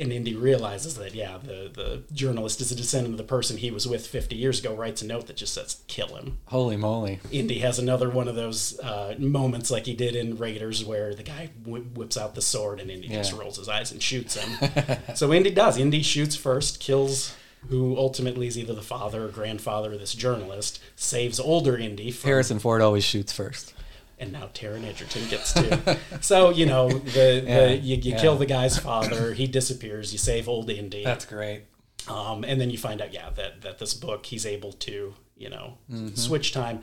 And 0.00 0.12
Indy 0.12 0.34
realizes 0.34 0.96
that 0.96 1.14
yeah, 1.14 1.38
the 1.42 1.70
the 1.72 2.02
journalist 2.12 2.60
is 2.60 2.72
a 2.72 2.74
descendant 2.74 3.14
of 3.14 3.18
the 3.18 3.24
person 3.24 3.58
he 3.58 3.70
was 3.70 3.86
with 3.86 4.06
50 4.06 4.34
years 4.34 4.60
ago. 4.60 4.74
Writes 4.74 5.02
a 5.02 5.06
note 5.06 5.26
that 5.26 5.36
just 5.36 5.54
says 5.54 5.82
"kill 5.86 6.16
him." 6.16 6.38
Holy 6.46 6.76
moly. 6.76 7.20
Indy 7.30 7.58
has 7.60 7.78
another 7.78 8.08
one 8.10 8.28
of 8.28 8.34
those 8.34 8.78
uh, 8.80 9.14
moments 9.18 9.70
like 9.70 9.86
he 9.86 9.94
did 9.94 10.16
in 10.16 10.36
Raiders, 10.36 10.84
where 10.84 11.14
the 11.14 11.22
guy 11.22 11.50
wh- 11.64 11.96
whips 11.96 12.16
out 12.16 12.34
the 12.34 12.42
sword 12.42 12.80
and 12.80 12.90
Indy 12.90 13.08
just 13.08 13.32
rolls 13.32 13.58
his 13.58 13.68
eyes 13.68 13.92
and 13.92 14.02
shoots 14.02 14.36
him. 14.36 14.70
so 15.14 15.32
Indy 15.32 15.50
does. 15.50 15.78
Indy 15.78 16.02
shoots 16.02 16.36
first, 16.36 16.80
kills 16.80 17.34
who 17.68 17.96
ultimately 17.96 18.46
is 18.46 18.56
either 18.58 18.74
the 18.74 18.82
father 18.82 19.26
or 19.26 19.28
grandfather 19.28 19.92
of 19.92 20.00
this 20.00 20.14
journalist, 20.14 20.80
saves 20.96 21.38
older 21.38 21.76
Indy 21.76 22.10
from 22.10 22.28
Harrison 22.28 22.58
Ford 22.58 22.80
always 22.80 23.04
shoots 23.04 23.32
first. 23.32 23.74
And 24.20 24.30
now 24.32 24.48
Taron 24.54 24.84
Egerton 24.84 25.26
gets 25.28 25.52
to. 25.54 25.98
so 26.20 26.50
you 26.50 26.66
know 26.66 26.88
the, 26.90 27.42
Yeah, 27.46 27.66
the 27.66 27.76
you, 27.76 27.96
you 27.96 28.12
yeah. 28.12 28.20
kill 28.20 28.36
the 28.36 28.46
guy's 28.46 28.78
father, 28.78 29.34
he 29.34 29.46
disappears. 29.46 30.12
You 30.12 30.18
save 30.18 30.48
old 30.48 30.70
Indy, 30.70 31.02
That's 31.04 31.24
great. 31.24 31.62
um, 32.08 32.44
and 32.44 32.60
then 32.60 32.70
you 32.70 32.78
find 32.78 33.00
out 33.02 33.12
yeah 33.12 33.30
that 33.30 33.62
that 33.62 33.78
this 33.78 33.94
book 33.94 34.26
he's 34.26 34.46
able 34.46 34.72
to 34.72 35.14
you 35.36 35.48
know 35.50 35.78
Mm-hmm. 35.90 36.14
switch 36.14 36.52
time. 36.52 36.82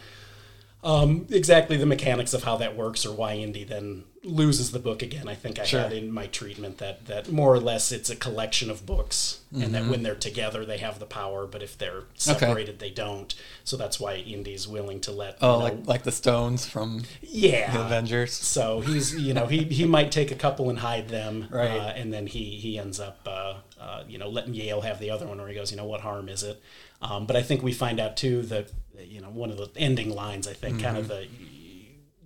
Um, 0.88 1.28
exactly 1.32 1.76
the 1.78 1.86
mechanics 1.86 2.34
of 2.34 2.44
how 2.44 2.56
that 2.58 2.76
works 2.78 3.06
or 3.06 3.12
why 3.14 3.34
Indy 3.36 3.64
then 3.66 4.06
loses 4.24 4.72
the 4.72 4.80
book 4.80 5.02
again. 5.02 5.28
I 5.28 5.36
think 5.36 5.58
I 5.60 5.64
Sure. 5.64 5.82
had 5.82 5.94
in 5.94 6.12
my 6.12 6.28
treatment 6.28 6.78
that 6.80 7.06
that 7.08 7.32
more 7.32 7.54
or 7.54 7.60
less 7.60 7.92
it's 7.92 8.10
a 8.10 8.16
collection 8.16 8.70
of 8.70 8.86
books, 8.86 9.40
and 9.52 9.62
Mm-hmm. 9.64 9.72
that 9.74 9.86
when 9.88 10.04
they're 10.04 10.16
together 10.16 10.66
they 10.66 10.78
have 10.80 11.00
the 11.00 11.06
power, 11.06 11.46
but 11.46 11.62
if 11.64 11.78
they're 11.78 12.04
separated 12.16 12.80
they 12.80 12.90
don't. 12.90 13.34
So 13.64 13.76
that's 13.78 14.00
why 14.00 14.16
Indy's 14.16 14.68
willing 14.68 15.00
to 15.02 15.12
let 15.12 15.38
Oh, 15.42 15.54
you 15.54 15.58
know, 15.60 15.64
like 15.66 15.88
like 15.88 16.04
the 16.04 16.12
Stones 16.12 16.66
from 16.66 17.04
yeah 17.22 17.72
the 17.74 17.82
Avengers. 17.86 18.34
so 18.34 18.80
he's, 18.82 19.14
you 19.16 19.34
know, 19.34 19.48
he, 19.48 19.64
he 19.66 19.86
might 19.86 20.12
take 20.12 20.32
a 20.32 20.36
couple 20.36 20.70
and 20.70 20.80
hide 20.80 21.10
them, 21.10 21.48
Right. 21.52 21.70
uh, 21.72 21.94
and 22.00 22.14
then 22.14 22.28
he 22.28 22.44
he 22.64 22.78
ends 22.80 23.00
up, 23.00 23.20
uh, 23.26 23.56
uh, 23.80 24.04
you 24.08 24.18
know, 24.18 24.30
letting 24.30 24.54
Yale 24.54 24.82
have 24.82 25.00
the 25.00 25.10
other 25.12 25.26
one, 25.28 25.38
where 25.38 25.48
he 25.50 25.56
goes, 25.56 25.72
you 25.72 25.78
know, 25.78 25.86
what 25.86 26.02
harm 26.02 26.28
is 26.30 26.44
it? 26.44 26.62
Um, 27.02 27.26
but 27.28 27.36
I 27.36 27.44
think 27.44 27.62
we 27.62 27.74
find 27.74 28.00
out 28.00 28.18
too 28.18 28.42
that, 28.44 28.72
you 29.06 29.22
know, 29.22 29.30
one 29.30 29.52
of 29.52 29.58
the 29.58 29.70
ending 29.76 30.10
lines, 30.10 30.48
I 30.48 30.54
think, 30.54 30.82
kind 30.82 30.98
of 30.98 31.08
the 31.08 31.28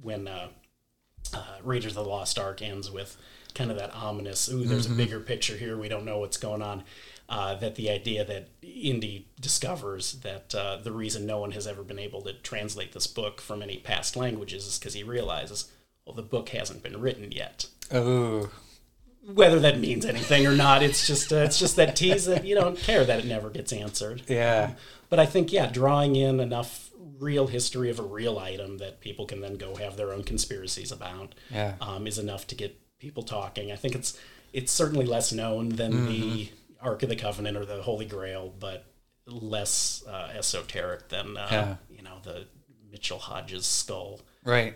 when 0.01 0.27
uh, 0.27 0.47
uh, 1.33 1.43
Raiders 1.63 1.95
of 1.95 2.03
the 2.03 2.09
Lost 2.09 2.39
Ark 2.39 2.61
ends 2.61 2.89
with 2.89 3.17
kind 3.53 3.71
of 3.71 3.77
that 3.77 3.93
ominous, 3.93 4.49
ooh, 4.49 4.63
there's 4.63 4.85
a 4.85 4.91
bigger 4.91 5.19
picture 5.19 5.57
here, 5.57 5.77
we 5.77 5.89
don't 5.89 6.05
know 6.05 6.19
what's 6.19 6.37
going 6.37 6.61
on. 6.61 6.83
Uh, 7.29 7.55
that 7.55 7.75
the 7.75 7.89
idea 7.89 8.25
that 8.25 8.49
Indy 8.61 9.25
discovers 9.39 10.13
that 10.19 10.53
uh, 10.53 10.77
the 10.83 10.91
reason 10.91 11.25
no 11.25 11.39
one 11.39 11.51
has 11.51 11.65
ever 11.65 11.81
been 11.81 11.99
able 11.99 12.21
to 12.23 12.33
translate 12.33 12.91
this 12.91 13.07
book 13.07 13.39
from 13.39 13.61
any 13.61 13.77
past 13.77 14.17
languages 14.17 14.67
is 14.67 14.77
because 14.77 14.95
he 14.95 15.03
realizes, 15.03 15.71
well, 16.05 16.13
the 16.13 16.21
book 16.21 16.49
hasn't 16.49 16.83
been 16.83 16.99
written 16.99 17.31
yet. 17.31 17.67
Oh, 17.89 18.49
Whether 19.25 19.59
that 19.59 19.79
means 19.79 20.05
anything 20.05 20.47
or 20.47 20.55
not, 20.55 20.81
it's 20.81 21.05
just 21.05 21.31
uh, 21.31 21.37
it's 21.37 21.59
just 21.59 21.75
that 21.75 21.95
tease 21.95 22.25
that 22.25 22.43
you 22.45 22.55
don't 22.55 22.77
care 22.77 23.05
that 23.05 23.19
it 23.19 23.25
never 23.25 23.49
gets 23.49 23.71
answered. 23.71 24.23
yeah. 24.27 24.73
But 25.09 25.19
I 25.19 25.25
think, 25.25 25.51
yeah, 25.51 25.67
drawing 25.67 26.15
in 26.15 26.39
enough 26.39 26.89
real 27.19 27.47
history 27.47 27.89
of 27.89 27.99
a 27.99 28.03
real 28.03 28.39
item 28.39 28.77
that 28.79 28.99
people 28.99 29.25
can 29.25 29.41
then 29.41 29.55
go 29.57 29.75
have 29.75 29.95
their 29.97 30.11
own 30.13 30.23
conspiracies 30.23 30.91
about 30.91 31.35
Yeah. 31.51 31.75
um, 31.81 32.07
is 32.07 32.17
enough 32.17 32.47
to 32.47 32.55
get 32.55 32.79
people 32.97 33.21
talking. 33.23 33.71
I 33.71 33.75
think 33.75 33.93
it's 33.95 34.17
it's 34.53 34.71
certainly 34.71 35.05
less 35.05 35.31
known 35.31 35.69
than 35.69 36.05
the 36.07 36.21
Mm-hmm. 36.21 36.55
Ark 36.87 37.03
of 37.03 37.09
the 37.09 37.15
Covenant 37.15 37.55
or 37.57 37.63
the 37.65 37.83
Holy 37.83 38.05
Grail, 38.07 38.51
but 38.59 38.85
less 39.27 40.03
uh, 40.07 40.31
esoteric 40.35 41.09
than 41.09 41.37
uh, 41.37 41.47
Yeah. 41.51 41.75
you 41.95 42.01
know 42.01 42.17
the 42.23 42.47
Mitchell 42.91 43.19
Hedges 43.19 43.67
skull 43.67 44.19
Right. 44.43 44.75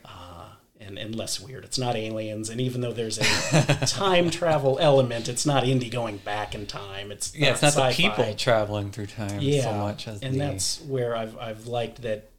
And, 0.78 1.00
and 1.00 1.16
less 1.16 1.40
weird. 1.40 1.64
It's 1.64 1.80
not 1.80 1.96
aliens, 1.96 2.50
and 2.50 2.60
even 2.60 2.82
though 2.82 2.92
there's 2.92 3.18
a 3.18 3.86
time 3.88 4.30
travel 4.30 4.78
element, 4.82 5.30
it's 5.30 5.46
not 5.46 5.66
Indy 5.66 5.90
going 5.90 6.18
back 6.18 6.54
in 6.54 6.66
time. 6.68 7.12
It's 7.14 7.34
yeah, 7.34 7.52
it's 7.54 7.62
not 7.62 7.74
the 7.76 7.82
sci-fi. 7.92 7.94
people 8.10 8.34
traveling 8.36 8.92
through 8.92 9.06
time 9.08 9.40
yeah, 9.40 9.64
so 9.64 9.74
much 9.74 10.06
as 10.06 10.22
and 10.22 10.36
the 10.36 10.40
that's 10.40 10.82
where 10.82 11.16
I've 11.16 11.38
I've 11.40 11.66
liked 11.66 12.02
that 12.02 12.30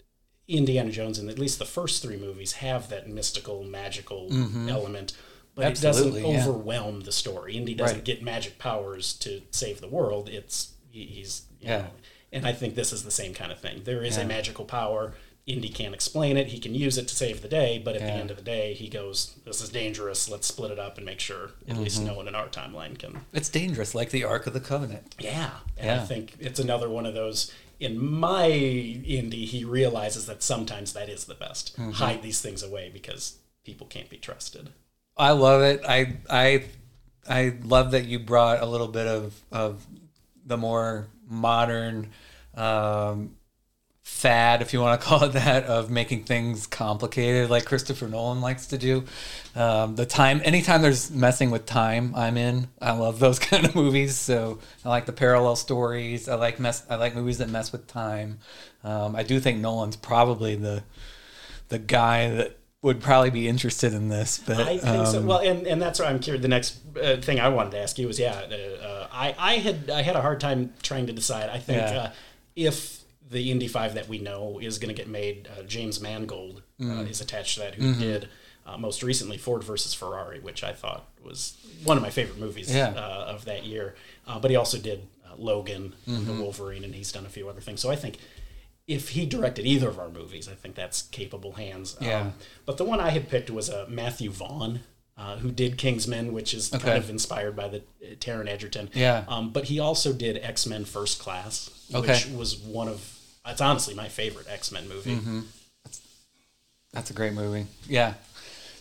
Indiana 0.48 0.90
Jones 0.92 1.18
and 1.18 1.30
at 1.30 1.38
least 1.38 1.58
the 1.58 1.64
first 1.64 2.02
three 2.02 2.18
movies 2.18 2.52
have 2.52 2.90
that 2.90 3.08
mystical, 3.08 3.64
magical 3.64 4.28
element. 4.68 5.14
But 5.54 5.64
it 5.64 5.72
Mm-hmm. 5.74 5.82
Doesn't 5.82 6.14
yeah. 6.14 6.26
overwhelm 6.38 7.00
the 7.00 7.12
story. 7.12 7.56
Indy 7.56 7.72
doesn't 7.74 7.96
Right. 7.96 8.04
get 8.04 8.22
magic 8.22 8.58
powers 8.58 9.14
to 9.20 9.40
save 9.50 9.80
the 9.80 9.88
world. 9.88 10.28
It's 10.28 10.74
he, 10.90 11.06
he's 11.06 11.46
you 11.58 11.68
Yeah. 11.68 11.78
know, 11.78 11.86
and 12.32 12.46
I 12.46 12.52
think 12.52 12.74
this 12.74 12.92
is 12.92 13.02
the 13.02 13.10
same 13.10 13.32
kind 13.32 13.50
of 13.50 13.58
thing. 13.60 13.82
There 13.84 14.04
is 14.04 14.18
Yeah. 14.18 14.24
a 14.24 14.26
magical 14.26 14.66
power. 14.66 15.14
Indy 15.46 15.68
can't 15.68 15.94
explain 15.94 16.36
it. 16.36 16.48
He 16.48 16.58
can 16.58 16.74
use 16.74 16.98
it 16.98 17.06
to 17.06 17.14
save 17.14 17.40
the 17.40 17.48
day, 17.48 17.78
but 17.78 17.94
at 17.94 18.00
the 18.02 18.10
end 18.12 18.32
of 18.32 18.36
the 18.36 18.42
day, 18.42 18.74
he 18.74 18.88
goes, 18.88 19.36
"This 19.44 19.60
is 19.62 19.68
dangerous. 19.68 20.28
Let's 20.28 20.48
split 20.48 20.72
it 20.72 20.78
up 20.80 20.96
and 20.96 21.06
make 21.06 21.20
sure 21.20 21.50
at 21.68 21.76
least 21.76 21.98
Mm-hmm. 21.98 22.06
no 22.08 22.14
one 22.14 22.26
in 22.28 22.34
our 22.34 22.48
timeline 22.48 22.98
can 22.98 23.20
it's 23.32 23.48
dangerous, 23.48 23.94
like 23.94 24.10
the 24.10 24.24
Ark 24.24 24.48
of 24.48 24.54
the 24.54 24.60
Covenant. 24.60 25.14
yeah. 25.20 25.50
And 25.76 26.00
I 26.00 26.04
think 26.04 26.34
it's 26.40 26.58
another 26.58 26.88
one 26.90 27.06
of 27.06 27.14
those. 27.14 27.52
In 27.78 28.02
my 28.02 28.48
Indy, 28.48 29.44
he 29.44 29.64
realizes 29.64 30.26
that 30.26 30.42
sometimes 30.42 30.94
that 30.94 31.08
is 31.08 31.26
the 31.26 31.34
best. 31.34 31.76
Mm-hmm. 31.76 31.92
Hide 31.92 32.22
these 32.22 32.40
things 32.40 32.62
away 32.64 32.90
because 32.92 33.36
people 33.64 33.86
can't 33.86 34.08
be 34.10 34.16
trusted. 34.16 34.70
I 35.16 35.30
love 35.30 35.62
it. 35.62 35.80
I 35.88 36.16
I 36.28 36.64
I 37.28 37.54
love 37.62 37.92
that 37.92 38.06
you 38.06 38.18
brought 38.18 38.62
a 38.62 38.66
little 38.66 38.88
bit 38.88 39.06
of 39.06 39.40
of 39.52 39.86
the 40.44 40.56
more 40.56 41.06
modern 41.28 42.10
um, 42.56 43.35
fad, 44.08 44.62
if 44.62 44.72
you 44.72 44.80
want 44.80 44.98
to 45.00 45.04
call 45.08 45.24
it 45.24 45.32
that, 45.32 45.64
of 45.64 45.90
making 45.90 46.22
things 46.22 46.66
complicated, 46.66 47.50
like 47.50 47.64
Christopher 47.64 48.06
Nolan 48.06 48.40
likes 48.40 48.66
to 48.68 48.78
do. 48.78 49.04
Um, 49.56 49.96
the 49.96 50.06
time, 50.06 50.40
anytime 50.44 50.80
there's 50.80 51.10
messing 51.10 51.50
with 51.50 51.66
time, 51.66 52.14
I'm 52.14 52.36
in. 52.36 52.68
I 52.80 52.92
love 52.92 53.18
those 53.18 53.38
kind 53.50 53.64
of 53.66 53.74
movies. 53.74 54.14
So 54.16 54.60
I 54.84 54.88
like 54.90 55.06
the 55.06 55.12
parallel 55.12 55.56
stories. 55.56 56.28
I 56.28 56.36
like 56.36 56.60
mess. 56.60 56.84
I 56.88 56.94
like 56.94 57.16
movies 57.16 57.38
that 57.38 57.50
mess 57.50 57.72
with 57.72 57.88
time. 57.88 58.38
Um, 58.84 59.16
I 59.16 59.24
do 59.24 59.40
think 59.40 59.58
Nolan's 59.60 59.96
probably 59.96 60.54
the 60.54 60.84
the 61.68 61.78
guy 61.80 62.30
that 62.30 62.56
would 62.82 63.00
probably 63.00 63.30
be 63.30 63.48
interested 63.48 63.92
in 63.92 64.08
this, 64.08 64.38
but 64.38 64.60
I 64.60 64.78
think 64.78 65.06
so. 65.08 65.18
um, 65.18 65.26
Well, 65.26 65.38
and, 65.40 65.66
and 65.66 65.82
that's 65.82 65.98
why 65.98 66.06
I'm 66.06 66.20
curious. 66.20 66.40
The 66.42 66.46
next 66.48 66.78
uh, 67.02 67.16
thing 67.16 67.40
I 67.40 67.48
wanted 67.48 67.72
to 67.72 67.78
ask 67.80 67.98
you 67.98 68.06
was, 68.06 68.20
yeah, 68.20 68.30
uh, 68.48 68.84
uh, 68.86 69.08
I 69.12 69.34
I 69.36 69.54
had 69.56 69.90
I 69.90 70.02
had 70.02 70.14
a 70.14 70.22
hard 70.22 70.38
time 70.38 70.72
trying 70.82 71.08
to 71.08 71.12
decide. 71.12 71.50
I 71.50 71.58
think 71.58 71.82
Yeah. 71.82 71.98
uh, 71.98 72.10
if 72.54 73.02
the 73.28 73.50
Indy 73.50 73.68
Five 73.68 73.94
that 73.94 74.08
we 74.08 74.18
know 74.18 74.58
is 74.60 74.78
going 74.78 74.94
to 74.94 75.00
get 75.00 75.08
made, 75.08 75.48
uh, 75.58 75.62
James 75.62 76.00
Mangold 76.00 76.62
uh, 76.82 77.02
is 77.02 77.20
attached 77.20 77.54
to 77.54 77.60
that, 77.60 77.74
who 77.74 77.94
did 77.94 78.28
uh, 78.66 78.76
most 78.76 79.02
recently 79.02 79.36
Ford 79.38 79.62
versus 79.64 79.94
Ferrari, 79.94 80.40
which 80.40 80.62
I 80.64 80.72
thought 80.72 81.06
was 81.24 81.56
one 81.84 81.96
of 81.96 82.02
my 82.02 82.10
favorite 82.10 82.38
movies 82.38 82.74
Yeah. 82.74 82.88
uh, 82.90 83.24
of 83.34 83.44
that 83.46 83.64
year. 83.64 83.94
Uh, 84.26 84.38
but 84.38 84.50
he 84.50 84.56
also 84.56 84.78
did 84.78 85.06
uh, 85.26 85.34
Logan, 85.36 85.94
the 86.06 86.32
Wolverine, 86.32 86.84
and 86.84 86.94
he's 86.94 87.12
done 87.12 87.26
a 87.26 87.28
few 87.28 87.48
other 87.48 87.60
things. 87.60 87.80
So 87.80 87.90
I 87.90 87.96
think 87.96 88.18
if 88.86 89.10
he 89.10 89.26
directed 89.26 89.66
either 89.66 89.88
of 89.88 89.98
our 89.98 90.08
movies, 90.08 90.48
I 90.48 90.54
think 90.54 90.74
that's 90.76 91.02
capable 91.02 91.52
hands. 91.52 91.96
Yeah. 92.00 92.20
Um, 92.20 92.34
but 92.64 92.76
the 92.76 92.84
one 92.84 93.00
I 93.00 93.10
had 93.10 93.28
picked 93.28 93.50
was 93.50 93.68
uh, 93.68 93.86
Matthew 93.88 94.30
Vaughn, 94.30 94.80
uh, 95.18 95.38
who 95.38 95.50
did 95.50 95.78
Kingsman, 95.78 96.32
which 96.32 96.54
is 96.54 96.72
Okay. 96.72 96.84
kind 96.84 96.98
of 96.98 97.10
inspired 97.10 97.56
by 97.56 97.68
the 97.68 97.78
uh, 97.78 98.14
Taron 98.20 98.48
Egerton. 98.48 98.90
Yeah. 98.94 99.24
Um, 99.26 99.50
but 99.50 99.64
he 99.64 99.80
also 99.80 100.12
did 100.12 100.36
X 100.38 100.66
Men 100.66 100.84
First 100.84 101.18
Class, 101.18 101.70
Okay. 101.94 102.12
which 102.12 102.26
was 102.28 102.56
one 102.56 102.86
of 102.88 103.15
it's 103.46 103.60
honestly 103.60 103.94
my 103.94 104.08
favorite 104.08 104.46
X 104.48 104.70
Men 104.72 104.88
movie. 104.88 105.16
Mm-hmm. 105.16 105.40
That's 106.92 107.10
a 107.10 107.14
great 107.14 107.32
movie. 107.34 107.66
Yeah. 107.88 108.14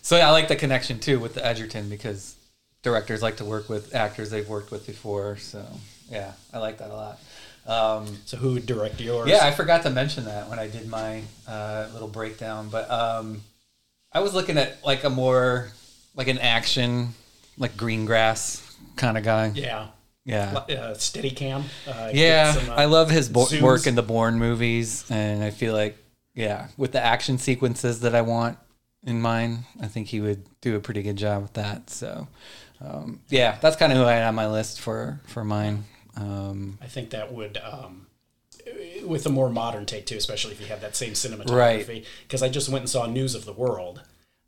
So 0.02 0.16
yeah, 0.16 0.28
I 0.28 0.30
like 0.32 0.48
the 0.48 0.56
connection 0.56 0.98
too 1.00 1.18
with 1.18 1.34
the 1.34 1.44
Egerton 1.44 1.88
because 1.88 2.36
directors 2.82 3.22
like 3.22 3.36
to 3.38 3.44
work 3.44 3.68
with 3.68 3.94
actors 3.94 4.30
they've 4.30 4.48
worked 4.48 4.70
with 4.70 4.86
before. 4.86 5.36
So 5.36 5.64
yeah, 6.10 6.32
I 6.52 6.58
like 6.58 6.78
that 6.78 6.90
a 6.90 6.94
lot. 6.94 7.18
Um, 7.66 8.06
So 8.26 8.36
who 8.36 8.52
would 8.54 8.64
direct 8.66 9.00
yours? 9.00 9.28
yeah, 9.28 9.40
I 9.44 9.50
forgot 9.50 9.82
to 9.82 9.90
mention 9.90 10.24
that 10.26 10.48
when 10.48 10.58
I 10.60 10.68
did 10.68 10.86
my 10.88 11.22
uh, 11.48 11.88
little 11.92 12.06
breakdown, 12.08 12.68
but 12.68 12.88
um, 12.90 13.42
I 14.12 14.20
was 14.20 14.34
looking 14.34 14.56
at 14.56 14.84
like 14.84 15.02
a 15.04 15.10
more 15.10 15.70
like 16.14 16.28
an 16.28 16.38
action, 16.38 17.08
like 17.58 17.76
Greengrass 17.76 18.62
kind 18.96 19.18
of 19.18 19.24
guy. 19.24 19.50
yeah. 19.54 19.88
Yeah. 20.26 20.52
Uh, 20.56 20.94
Steadicam. 20.94 21.62
Uh, 21.86 22.10
Yeah, 22.12 22.52
some, 22.52 22.70
uh, 22.70 22.74
I 22.74 22.84
love 22.86 23.08
his 23.10 23.28
bo- 23.28 23.46
work 23.62 23.86
in 23.86 23.94
the 23.94 24.02
Bourne 24.02 24.38
movies, 24.38 25.04
and 25.08 25.42
I 25.42 25.50
feel 25.50 25.72
like, 25.72 25.96
yeah, 26.34 26.66
with 26.76 26.92
the 26.92 27.00
action 27.02 27.38
sequences 27.38 28.00
that 28.00 28.14
I 28.14 28.22
want 28.22 28.58
in 29.04 29.20
mine, 29.22 29.64
I 29.80 29.86
think 29.86 30.08
he 30.08 30.20
would 30.20 30.42
do 30.60 30.74
a 30.74 30.80
pretty 30.80 31.02
good 31.02 31.16
job 31.16 31.42
with 31.42 31.52
that. 31.54 31.88
So, 31.90 32.26
um, 32.80 33.20
yeah, 33.28 33.56
that's 33.60 33.76
kind 33.76 33.92
of 33.92 33.98
who 33.98 34.04
I 34.04 34.14
had 34.14 34.24
on 34.24 34.34
my 34.34 34.48
list 34.48 34.80
for 34.80 35.20
for 35.26 35.44
mine. 35.44 35.84
Um, 36.16 36.78
I 36.82 36.86
think 36.86 37.10
that 37.10 37.32
would, 37.32 37.58
um, 37.58 38.08
with 39.04 39.26
a 39.26 39.30
more 39.30 39.48
modern 39.48 39.86
take 39.86 40.06
too, 40.06 40.16
especially 40.16 40.52
if 40.52 40.60
you 40.60 40.66
have 40.66 40.80
that 40.80 40.96
same 40.96 41.12
cinematography. 41.12 41.88
Right. 41.88 42.04
Because 42.26 42.42
I 42.42 42.48
just 42.48 42.68
went 42.68 42.82
and 42.82 42.90
saw 42.90 43.06
News 43.06 43.36
of 43.36 43.44
the 43.44 43.52
World, 43.52 44.02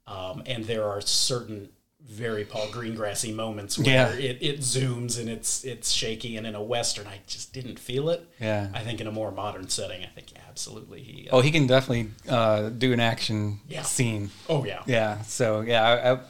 um, 0.09 0.43
and 0.45 0.65
there 0.65 0.85
are 0.85 1.01
certain 1.01 1.69
very 2.09 2.45
Paul 2.45 2.67
Greengrassy 2.69 3.35
moments 3.35 3.79
where 3.79 3.87
Yeah. 3.87 4.13
it, 4.15 4.39
it 4.41 4.59
zooms 4.61 5.19
and 5.21 5.29
it's 5.29 5.63
it's 5.65 5.91
shaky, 5.93 6.37
and 6.37 6.47
in 6.47 6.55
a 6.55 6.63
western, 6.63 7.07
I 7.07 7.21
just 7.27 7.53
didn't 7.53 7.79
feel 7.79 8.09
it. 8.09 8.27
Yeah. 8.41 8.69
I 8.73 8.81
think 8.81 9.01
in 9.01 9.07
a 9.07 9.13
more 9.13 9.31
modern 9.31 9.69
setting, 9.69 10.03
I 10.03 10.07
think 10.09 10.33
absolutely. 10.49 11.01
He, 11.03 11.29
uh, 11.31 11.37
oh, 11.37 11.41
he 11.41 11.51
can 11.51 11.67
definitely 11.67 12.11
uh, 12.29 12.71
do 12.71 12.93
an 12.93 13.01
action 13.01 13.61
Yeah. 13.69 13.83
scene. 13.83 14.31
oh 14.49 14.65
yeah, 14.65 14.83
Yeah, 14.87 15.21
so 15.23 15.61
yeah, 15.61 15.83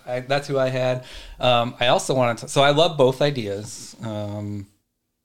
I, 0.07 0.13
I, 0.13 0.17
I, 0.17 0.21
that's 0.21 0.49
who 0.49 0.59
I 0.59 0.69
had. 0.69 1.05
Um, 1.39 1.75
I 1.81 1.87
also 1.87 2.13
wanted 2.15 2.39
to, 2.39 2.49
so 2.49 2.61
I 2.63 2.71
love 2.71 2.99
both 2.99 3.23
ideas. 3.23 3.95
Um, 4.03 4.67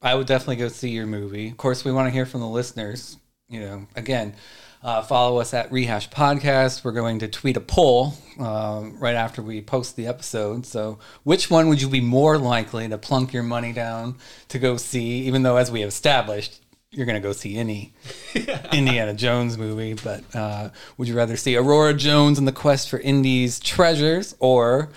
I 0.02 0.16
would 0.16 0.28
definitely 0.28 0.58
go 0.58 0.68
see 0.68 0.90
your 0.92 1.06
movie. 1.08 1.50
Of 1.50 1.58
course, 1.58 1.84
we 1.84 1.92
want 1.92 2.08
to 2.08 2.12
hear 2.12 2.26
from 2.26 2.42
the 2.42 2.48
listeners. 2.48 3.18
You 3.50 3.60
know, 3.62 3.88
again, 3.96 4.36
uh, 4.84 5.02
follow 5.02 5.40
us 5.40 5.54
at 5.54 5.72
Rehash 5.72 6.10
Podcast. 6.10 6.84
We're 6.84 6.92
going 6.92 7.20
to 7.20 7.28
tweet 7.28 7.56
a 7.58 7.62
poll 7.62 8.14
um, 8.40 8.98
right 9.00 9.16
after 9.16 9.42
we 9.42 9.62
post 9.62 9.96
the 9.96 10.08
episode. 10.08 10.66
So, 10.66 11.00
which 11.24 11.50
one 11.50 11.70
would 11.70 11.82
you 11.82 11.90
be 11.90 12.02
more 12.02 12.38
likely 12.38 12.88
to 12.90 12.98
plunk 12.98 13.32
your 13.34 13.44
money 13.44 13.72
down 13.74 14.18
to 14.50 14.60
go 14.60 14.78
see? 14.78 15.22
Even 15.24 15.44
though, 15.44 15.58
as 15.58 15.72
we 15.72 15.82
have 15.82 15.88
established, 15.90 16.60
you're 16.92 17.06
going 17.06 17.20
to 17.22 17.26
go 17.28 17.34
see 17.34 17.56
any 17.58 17.94
Indiana 18.74 19.14
Jones 19.14 19.58
movie, 19.58 19.94
but 19.96 20.24
uh, 20.36 20.70
would 20.98 21.08
you 21.08 21.16
rather 21.16 21.38
see 21.38 21.56
Aurora 21.56 21.94
Jones 21.94 22.38
and 22.38 22.48
the 22.48 22.52
Quest 22.52 22.90
for 22.90 23.00
Indy's 23.00 23.60
Treasures, 23.60 24.36
or 24.40 24.90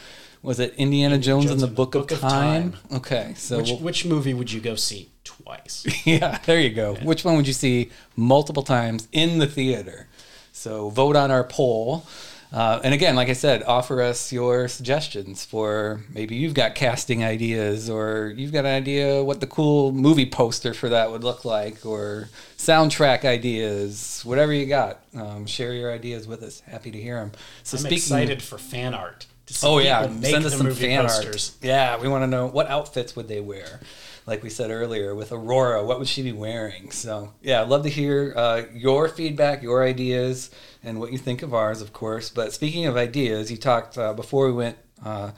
was 0.43 0.61
it 0.61 0.75
Indiana 0.77 1.17
Jones, 1.17 1.51
and 1.51 1.61
the 1.61 1.67
Book, 1.67 1.95
of, 1.95 2.07
Time? 2.09 2.75
Okay, 2.93 3.33
so 3.37 3.57
Which 3.59 3.71
we'll- 3.71 3.79
which 3.79 4.05
movie 4.05 4.35
would 4.35 4.53
you 4.53 4.61
go 4.61 4.75
see 4.75 5.11
twice? 5.47 5.87
yeah, 6.07 6.39
there 6.45 6.61
you 6.61 6.71
go. 6.71 6.95
Which 6.97 7.25
one 7.25 7.37
would 7.37 7.47
you 7.47 7.53
see 7.53 7.91
multiple 8.17 8.63
times 8.65 9.07
in 9.13 9.39
the 9.39 9.47
theater? 9.47 10.09
So 10.53 10.91
vote 10.91 11.17
on 11.17 11.31
our 11.31 11.45
poll. 11.45 12.05
Uh, 12.53 12.81
and 12.85 12.95
again, 12.95 13.17
like 13.17 13.29
I 13.29 13.33
said, 13.33 13.63
offer 13.65 14.01
us 14.01 14.33
your 14.33 14.69
suggestions 14.69 15.45
for 15.45 16.01
maybe 16.13 16.37
you've 16.37 16.55
got 16.55 16.75
casting 16.75 17.23
ideas 17.23 17.91
or 17.91 18.33
you've 18.37 18.53
got 18.53 18.61
an 18.65 18.75
idea 18.75 19.23
what 19.23 19.41
the 19.41 19.47
cool 19.47 19.93
movie 19.93 20.27
poster 20.27 20.73
for 20.73 20.89
that 20.89 21.11
would 21.11 21.25
look 21.25 21.45
like 21.45 21.85
or 21.85 22.29
soundtrack 22.57 23.25
ideas, 23.25 24.23
whatever 24.25 24.53
you 24.53 24.67
got. 24.67 25.01
Um, 25.15 25.47
share 25.47 25.75
your 25.75 25.93
ideas 25.93 26.27
with 26.27 26.43
us. 26.43 26.61
Happy 26.61 26.91
to 26.91 27.01
hear 27.01 27.17
them. 27.17 27.33
So 27.63 27.79
I'm 27.79 27.87
excited 27.93 28.43
for 28.43 28.59
fan 28.59 28.95
art. 28.95 29.27
To 29.47 29.55
see 29.55 29.67
Oh 29.67 29.79
yeah, 29.79 30.03
send 30.23 30.45
us 30.45 30.57
some 30.57 30.73
fan 30.73 31.03
posters. 31.03 31.57
art. 31.57 31.65
Yeah, 31.65 32.01
we 32.01 32.09
want 32.09 32.23
to 32.23 32.27
know 32.27 32.47
what 32.49 32.69
outfits 32.69 33.15
would 33.15 33.29
they 33.29 33.41
wear. 33.41 33.81
Like 34.27 34.43
we 34.43 34.51
said 34.51 34.71
earlier, 34.73 35.15
with 35.15 35.31
Aurora, 35.31 35.85
what 35.85 35.99
would 36.01 36.09
she 36.09 36.23
be 36.23 36.33
wearing? 36.33 36.91
So 36.91 37.33
yeah, 37.43 37.63
I'd 37.63 37.69
love 37.69 37.85
to 37.85 37.89
hear 37.89 38.33
uh, 38.37 38.63
your 38.75 39.09
feedback, 39.09 39.63
your 39.63 39.85
ideas, 39.85 40.51
and 40.83 40.99
what 40.99 41.13
you 41.13 41.19
think 41.19 41.43
of 41.43 41.55
ours, 41.55 41.81
of 41.81 41.93
course. 41.93 42.29
But 42.29 42.53
speaking 42.53 42.87
of 42.87 42.97
ideas, 42.97 43.51
you 43.53 43.57
talked 43.57 43.97
uh, 43.97 44.13
before 44.15 44.47
we 44.47 44.53
went. 44.53 44.79
Uh, 45.05 45.31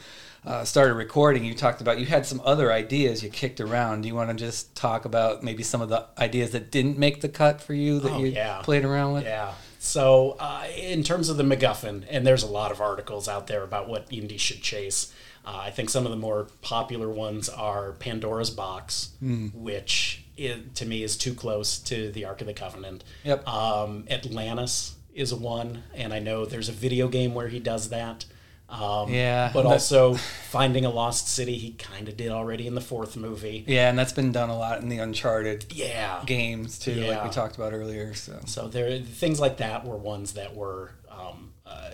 uh, 0.46 0.64
started 0.64 0.94
recording, 0.94 1.44
you 1.44 1.52
talked 1.52 1.80
about 1.82 1.98
you 1.98 2.06
had 2.06 2.24
some 2.24 2.40
other 2.44 2.72
ideas 2.72 3.22
you 3.22 3.28
kicked 3.28 3.60
around. 3.60 4.02
Do 4.02 4.08
you 4.08 4.14
want 4.14 4.30
to 4.30 4.36
just 4.36 4.74
talk 4.74 5.04
about 5.04 5.42
maybe 5.42 5.62
some 5.62 5.82
of 5.82 5.88
the 5.90 6.06
ideas 6.16 6.52
that 6.52 6.70
didn't 6.70 6.96
make 6.96 7.20
the 7.20 7.28
cut 7.28 7.60
for 7.60 7.74
you 7.74 7.98
that 8.00 8.12
Oh, 8.12 8.18
you 8.20 8.28
yeah. 8.28 8.60
played 8.62 8.84
around 8.84 9.14
with? 9.14 9.24
Yeah. 9.24 9.52
So, 9.80 10.36
uh, 10.40 10.64
in 10.76 11.02
terms 11.02 11.28
of 11.28 11.36
the 11.36 11.42
MacGuffin, 11.42 12.04
and 12.08 12.26
there's 12.26 12.42
a 12.44 12.46
lot 12.48 12.70
of 12.70 12.80
articles 12.80 13.28
out 13.28 13.46
there 13.48 13.62
about 13.62 13.88
what 13.88 14.06
Indy 14.10 14.38
should 14.38 14.62
chase. 14.62 15.12
Uh, 15.48 15.60
I 15.64 15.70
think 15.70 15.88
some 15.88 16.04
of 16.04 16.10
the 16.10 16.16
more 16.18 16.48
popular 16.60 17.08
ones 17.08 17.48
are 17.48 17.92
Pandora's 17.92 18.50
Box, 18.50 19.10
Hmm. 19.20 19.46
which 19.54 20.24
i 20.38 20.56
to 20.74 20.84
me 20.84 21.02
is 21.02 21.16
too 21.16 21.32
close 21.34 21.78
to 21.78 22.12
the 22.12 22.26
Ark 22.26 22.42
of 22.42 22.46
the 22.46 22.52
Covenant. 22.54 23.02
Yep. 23.24 23.48
Um, 23.48 24.04
Atlantis 24.10 24.96
is 25.14 25.32
one, 25.32 25.84
and 25.94 26.12
I 26.12 26.18
know 26.18 26.44
there's 26.44 26.68
a 26.68 26.72
video 26.72 27.08
game 27.08 27.34
where 27.34 27.48
he 27.48 27.60
does 27.60 27.88
that. 27.88 28.26
Um, 28.68 29.10
Yeah, 29.10 29.50
But 29.54 29.64
also, 29.64 30.14
Finding 30.50 30.84
a 30.84 30.90
Lost 30.90 31.26
City, 31.28 31.56
he 31.56 31.70
kind 31.72 32.06
of 32.08 32.18
did 32.18 32.30
already 32.30 32.66
in 32.66 32.74
the 32.74 32.82
fourth 32.82 33.16
movie. 33.16 33.64
Yeah, 33.66 33.88
and 33.88 33.98
that's 33.98 34.12
been 34.12 34.30
done 34.32 34.50
a 34.50 34.58
lot 34.58 34.82
in 34.82 34.90
the 34.90 34.98
Uncharted 34.98 35.64
Yeah. 35.72 36.22
games 36.26 36.78
too, 36.78 36.94
like 37.06 37.24
we 37.24 37.30
talked 37.30 37.56
about 37.56 37.72
earlier. 37.72 38.12
So 38.12 38.38
So 38.44 38.68
there, 38.68 39.00
things 39.00 39.40
like 39.40 39.56
that 39.56 39.86
were 39.86 39.96
ones 39.96 40.34
that 40.34 40.54
were 40.54 40.90
um, 41.10 41.54
uh, 41.64 41.90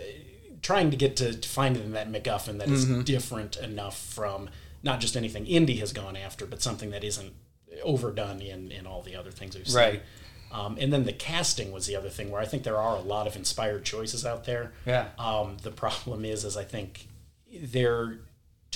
trying 0.65 0.91
to 0.91 0.97
get 0.97 1.15
to, 1.19 1.33
to 1.35 1.49
finding 1.49 1.93
that 1.93 2.11
MacGuffin 2.11 2.59
that 2.59 2.69
is 2.69 2.87
Mm-hmm. 2.87 3.03
different 3.03 3.57
enough 3.59 3.97
from 4.01 4.49
not 4.83 4.99
just 4.99 5.17
anything 5.17 5.47
Indy 5.47 5.77
has 5.77 5.93
gone 5.93 6.17
after, 6.17 6.45
but 6.47 6.61
something 6.63 6.91
that 6.91 7.05
isn't 7.05 7.33
overdone 7.83 8.41
in, 8.41 8.73
in 8.73 8.87
all 8.87 9.03
the 9.03 9.15
other 9.15 9.31
things 9.31 9.55
we've 9.57 9.69
seen. 9.69 9.77
Right. 9.77 10.03
Um, 10.51 10.77
and 10.81 10.93
then 10.93 11.05
the 11.05 11.13
casting 11.13 11.71
was 11.73 11.87
the 11.87 11.97
other 11.97 12.09
thing 12.09 12.31
where 12.31 12.41
I 12.41 12.45
think 12.47 12.63
there 12.63 12.79
are 12.79 12.97
a 12.97 13.01
lot 13.01 13.27
of 13.27 13.37
inspired 13.37 13.85
choices 13.85 14.25
out 14.25 14.45
there. 14.45 14.73
Yeah. 14.87 15.09
Um, 15.19 15.57
the 15.63 15.71
problem 15.71 16.25
is, 16.25 16.45
is 16.45 16.57
I 16.57 16.65
think 16.65 17.09
they're 17.53 18.19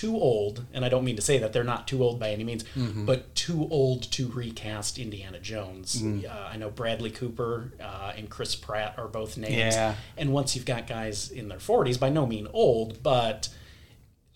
too 0.01 0.15
old, 0.17 0.65
and 0.73 0.85
I 0.85 0.89
don't 0.89 1.05
mean 1.05 1.17
to 1.17 1.23
say 1.23 1.39
that 1.39 1.53
they're 1.53 1.65
not 1.75 1.89
too 1.89 2.03
old 2.03 2.19
by 2.21 2.31
any 2.31 2.45
means, 2.45 2.65
Mm-hmm. 2.77 3.05
but 3.05 3.35
too 3.35 3.67
old 3.71 4.03
to 4.13 4.29
recast 4.29 4.99
Indiana 4.99 5.41
Jones. 5.41 6.01
Mm. 6.03 6.25
Uh, 6.29 6.49
I 6.53 6.57
know 6.57 6.71
Bradley 6.71 7.11
Cooper 7.11 7.73
uh, 7.83 8.13
and 8.17 8.29
Chris 8.31 8.55
Pratt 8.55 8.95
are 8.99 9.09
both 9.09 9.37
names. 9.37 9.75
Yeah. 9.75 9.95
And 10.17 10.33
once 10.33 10.55
you've 10.55 10.67
got 10.67 10.87
guys 10.87 11.31
in 11.31 11.49
their 11.49 11.59
40s, 11.59 11.99
by 11.99 12.11
no 12.11 12.27
mean 12.27 12.47
old, 12.53 13.03
but 13.03 13.49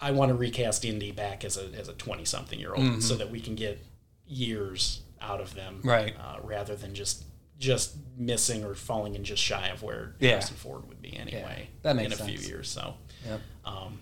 I 0.00 0.10
want 0.10 0.30
to 0.30 0.34
recast 0.34 0.84
Indy 0.84 1.12
back 1.12 1.44
as 1.44 1.56
a 1.56 1.66
as 1.78 1.88
a 1.88 1.92
20 1.92 2.24
something 2.24 2.58
year 2.58 2.74
old 2.74 3.02
so 3.02 3.14
that 3.16 3.30
we 3.30 3.40
can 3.40 3.54
get 3.54 3.78
years 4.26 5.02
out 5.20 5.40
of 5.40 5.54
them, 5.54 5.76
Mm-hmm. 5.78 5.88
Right. 5.88 6.14
Uh, 6.18 6.38
rather 6.42 6.74
than 6.76 6.94
just 6.94 7.24
just 7.58 7.94
missing 8.16 8.64
or 8.64 8.74
falling 8.74 9.14
in 9.14 9.22
just 9.22 9.40
shy 9.42 9.68
of 9.68 9.82
where 9.84 10.16
Yeah. 10.18 10.30
Harrison 10.30 10.56
Ford 10.56 10.88
would 10.88 11.00
be 11.00 11.16
anyway. 11.16 11.68
that 11.82 11.94
makes 11.94 12.18
in 12.18 12.20
a 12.20 12.28
few 12.30 12.38
years. 12.48 12.68
So, 12.68 12.94
Yep. 13.24 13.40
um, 13.64 14.00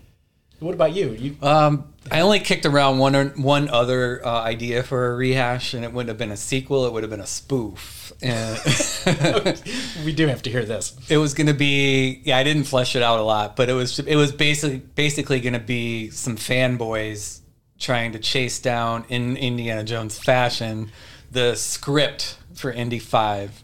what 0.61 0.75
about 0.75 0.93
you? 0.93 1.11
You 1.11 1.35
Um, 1.41 1.85
I 2.11 2.21
only 2.21 2.39
kicked 2.39 2.65
around 2.65 2.99
one 2.99 3.15
or, 3.15 3.29
one 3.29 3.67
other 3.69 4.25
uh, 4.25 4.41
idea 4.41 4.83
for 4.83 5.11
a 5.11 5.15
rehash, 5.15 5.73
and 5.73 5.83
it 5.83 5.91
wouldn't 5.91 6.09
have 6.09 6.17
been 6.17 6.31
a 6.31 6.37
sequel. 6.37 6.85
It 6.85 6.93
would 6.93 7.03
have 7.03 7.09
been 7.09 7.19
a 7.19 7.27
spoof. 7.27 8.13
And 8.21 8.59
we 10.05 10.13
do 10.13 10.27
have 10.27 10.43
to 10.43 10.51
hear 10.51 10.63
this. 10.63 10.95
it 11.09 11.17
was 11.17 11.33
going 11.33 11.47
to 11.47 11.55
be 11.55 12.21
yeah. 12.23 12.37
I 12.37 12.43
didn't 12.43 12.65
flesh 12.65 12.95
it 12.95 13.01
out 13.01 13.19
a 13.19 13.23
lot, 13.23 13.55
but 13.55 13.69
it 13.69 13.73
was 13.73 13.97
it 13.99 14.15
was 14.15 14.31
basically 14.31 14.77
basically 14.77 15.39
going 15.39 15.53
to 15.53 15.59
be 15.59 16.11
some 16.11 16.37
fanboys 16.37 17.39
trying 17.79 18.11
to 18.11 18.19
chase 18.19 18.59
down 18.59 19.05
in 19.09 19.35
Indiana 19.37 19.83
Jones 19.83 20.19
fashion 20.19 20.91
the 21.31 21.55
script 21.55 22.37
for 22.53 22.71
Indy 22.71 22.99
Five. 22.99 23.63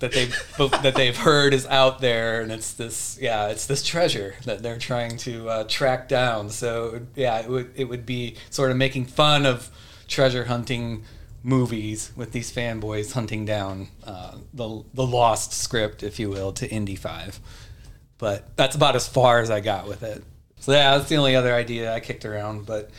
That 0.00 0.12
they've 0.12 0.34
that 0.82 0.94
they've 0.96 1.16
heard 1.16 1.54
is 1.54 1.66
out 1.66 2.00
there, 2.00 2.40
and 2.40 2.50
it's 2.50 2.72
this 2.72 3.18
yeah, 3.20 3.48
it's 3.48 3.66
this 3.66 3.82
treasure 3.82 4.34
that 4.44 4.62
they're 4.62 4.78
trying 4.78 5.16
to 5.18 5.48
uh, 5.48 5.64
track 5.64 6.08
down. 6.08 6.50
So 6.50 7.02
yeah, 7.14 7.38
it 7.38 7.48
would 7.48 7.72
it 7.76 7.84
would 7.84 8.04
be 8.04 8.36
sort 8.50 8.70
of 8.70 8.76
making 8.76 9.06
fun 9.06 9.46
of 9.46 9.70
treasure 10.08 10.44
hunting 10.44 11.04
movies 11.42 12.12
with 12.16 12.32
these 12.32 12.52
fanboys 12.52 13.12
hunting 13.12 13.44
down 13.44 13.88
uh, 14.04 14.36
the 14.52 14.82
the 14.94 15.06
lost 15.06 15.52
script, 15.52 16.02
if 16.02 16.18
you 16.18 16.28
will, 16.30 16.52
to 16.52 16.68
Indy 16.68 16.96
Five. 16.96 17.38
But 18.18 18.56
that's 18.56 18.76
about 18.76 18.96
as 18.96 19.06
far 19.06 19.40
as 19.40 19.50
I 19.50 19.60
got 19.60 19.86
with 19.86 20.02
it. 20.02 20.22
So 20.60 20.72
yeah, 20.72 20.96
that's 20.96 21.08
the 21.08 21.16
only 21.16 21.36
other 21.36 21.54
idea 21.54 21.92
I 21.92 22.00
kicked 22.00 22.24
around. 22.24 22.66
But 22.66 22.90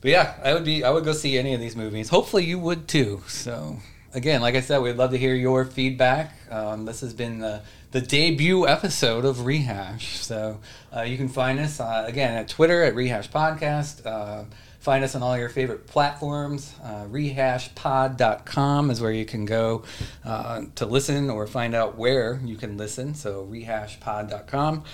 but 0.00 0.10
yeah, 0.10 0.34
I 0.42 0.54
would 0.54 0.64
be 0.64 0.84
I 0.84 0.90
would 0.90 1.04
go 1.04 1.12
see 1.12 1.36
any 1.38 1.54
of 1.54 1.60
these 1.60 1.76
movies. 1.76 2.08
Hopefully 2.08 2.44
you 2.44 2.58
would 2.58 2.86
too. 2.86 3.22
So 3.26 3.78
again, 4.14 4.40
like 4.40 4.54
I 4.54 4.60
said, 4.60 4.78
we'd 4.78 4.96
love 4.96 5.10
to 5.10 5.18
hear 5.18 5.34
your 5.34 5.64
feedback. 5.64 6.34
Um, 6.50 6.84
this 6.84 7.00
has 7.00 7.12
been 7.12 7.40
the, 7.40 7.62
the 7.90 8.00
debut 8.00 8.66
episode 8.66 9.24
of 9.24 9.44
Rehash. 9.44 10.18
So 10.18 10.60
uh, 10.94 11.02
you 11.02 11.16
can 11.16 11.28
find 11.28 11.58
us 11.58 11.80
uh, 11.80 12.04
again 12.06 12.34
at 12.34 12.48
Twitter 12.48 12.82
at 12.84 12.94
Rehash 12.94 13.30
Podcast. 13.30 14.06
Uh, 14.06 14.44
find 14.80 15.04
us 15.04 15.14
on 15.14 15.22
all 15.22 15.36
your 15.36 15.48
favorite 15.48 15.86
platforms. 15.86 16.74
Uh, 16.82 17.04
rehashpod.com 17.04 18.90
is 18.90 19.00
where 19.00 19.12
you 19.12 19.24
can 19.24 19.44
go 19.44 19.84
uh, 20.24 20.62
to 20.76 20.86
listen 20.86 21.30
or 21.30 21.46
find 21.46 21.74
out 21.74 21.98
where 21.98 22.40
you 22.44 22.56
can 22.56 22.76
listen. 22.76 23.14
So 23.14 23.46
rehashpod.com. 23.50 24.84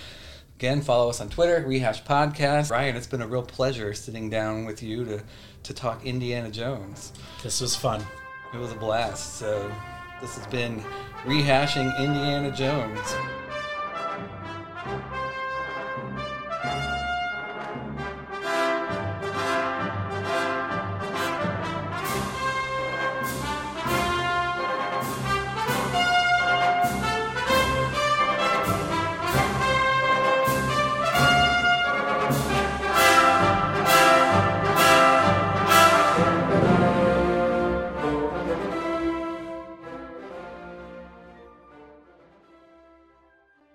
Again, 0.57 0.83
follow 0.83 1.09
us 1.09 1.23
on 1.23 1.31
Twitter, 1.31 1.65
Rehash 1.67 2.05
Podcast. 2.05 2.71
Ryan, 2.71 2.95
it's 2.95 3.07
been 3.07 3.23
a 3.23 3.27
real 3.27 3.43
pleasure 3.43 3.95
sitting 3.95 4.29
down 4.29 4.67
with 4.67 4.83
you 4.83 5.07
to, 5.07 5.23
to 5.63 5.73
talk 5.73 6.05
Indiana 6.05 6.51
Jones. 6.51 7.15
This 7.43 7.63
was 7.63 7.75
fun. 7.75 8.05
It 8.53 8.59
was 8.59 8.73
a 8.73 8.77
blast. 8.77 9.37
So, 9.37 9.71
this 10.21 10.37
has 10.37 10.47
been 10.49 10.83
Rehashing 11.25 11.97
Indiana 11.99 12.51
Jones. 12.51 13.15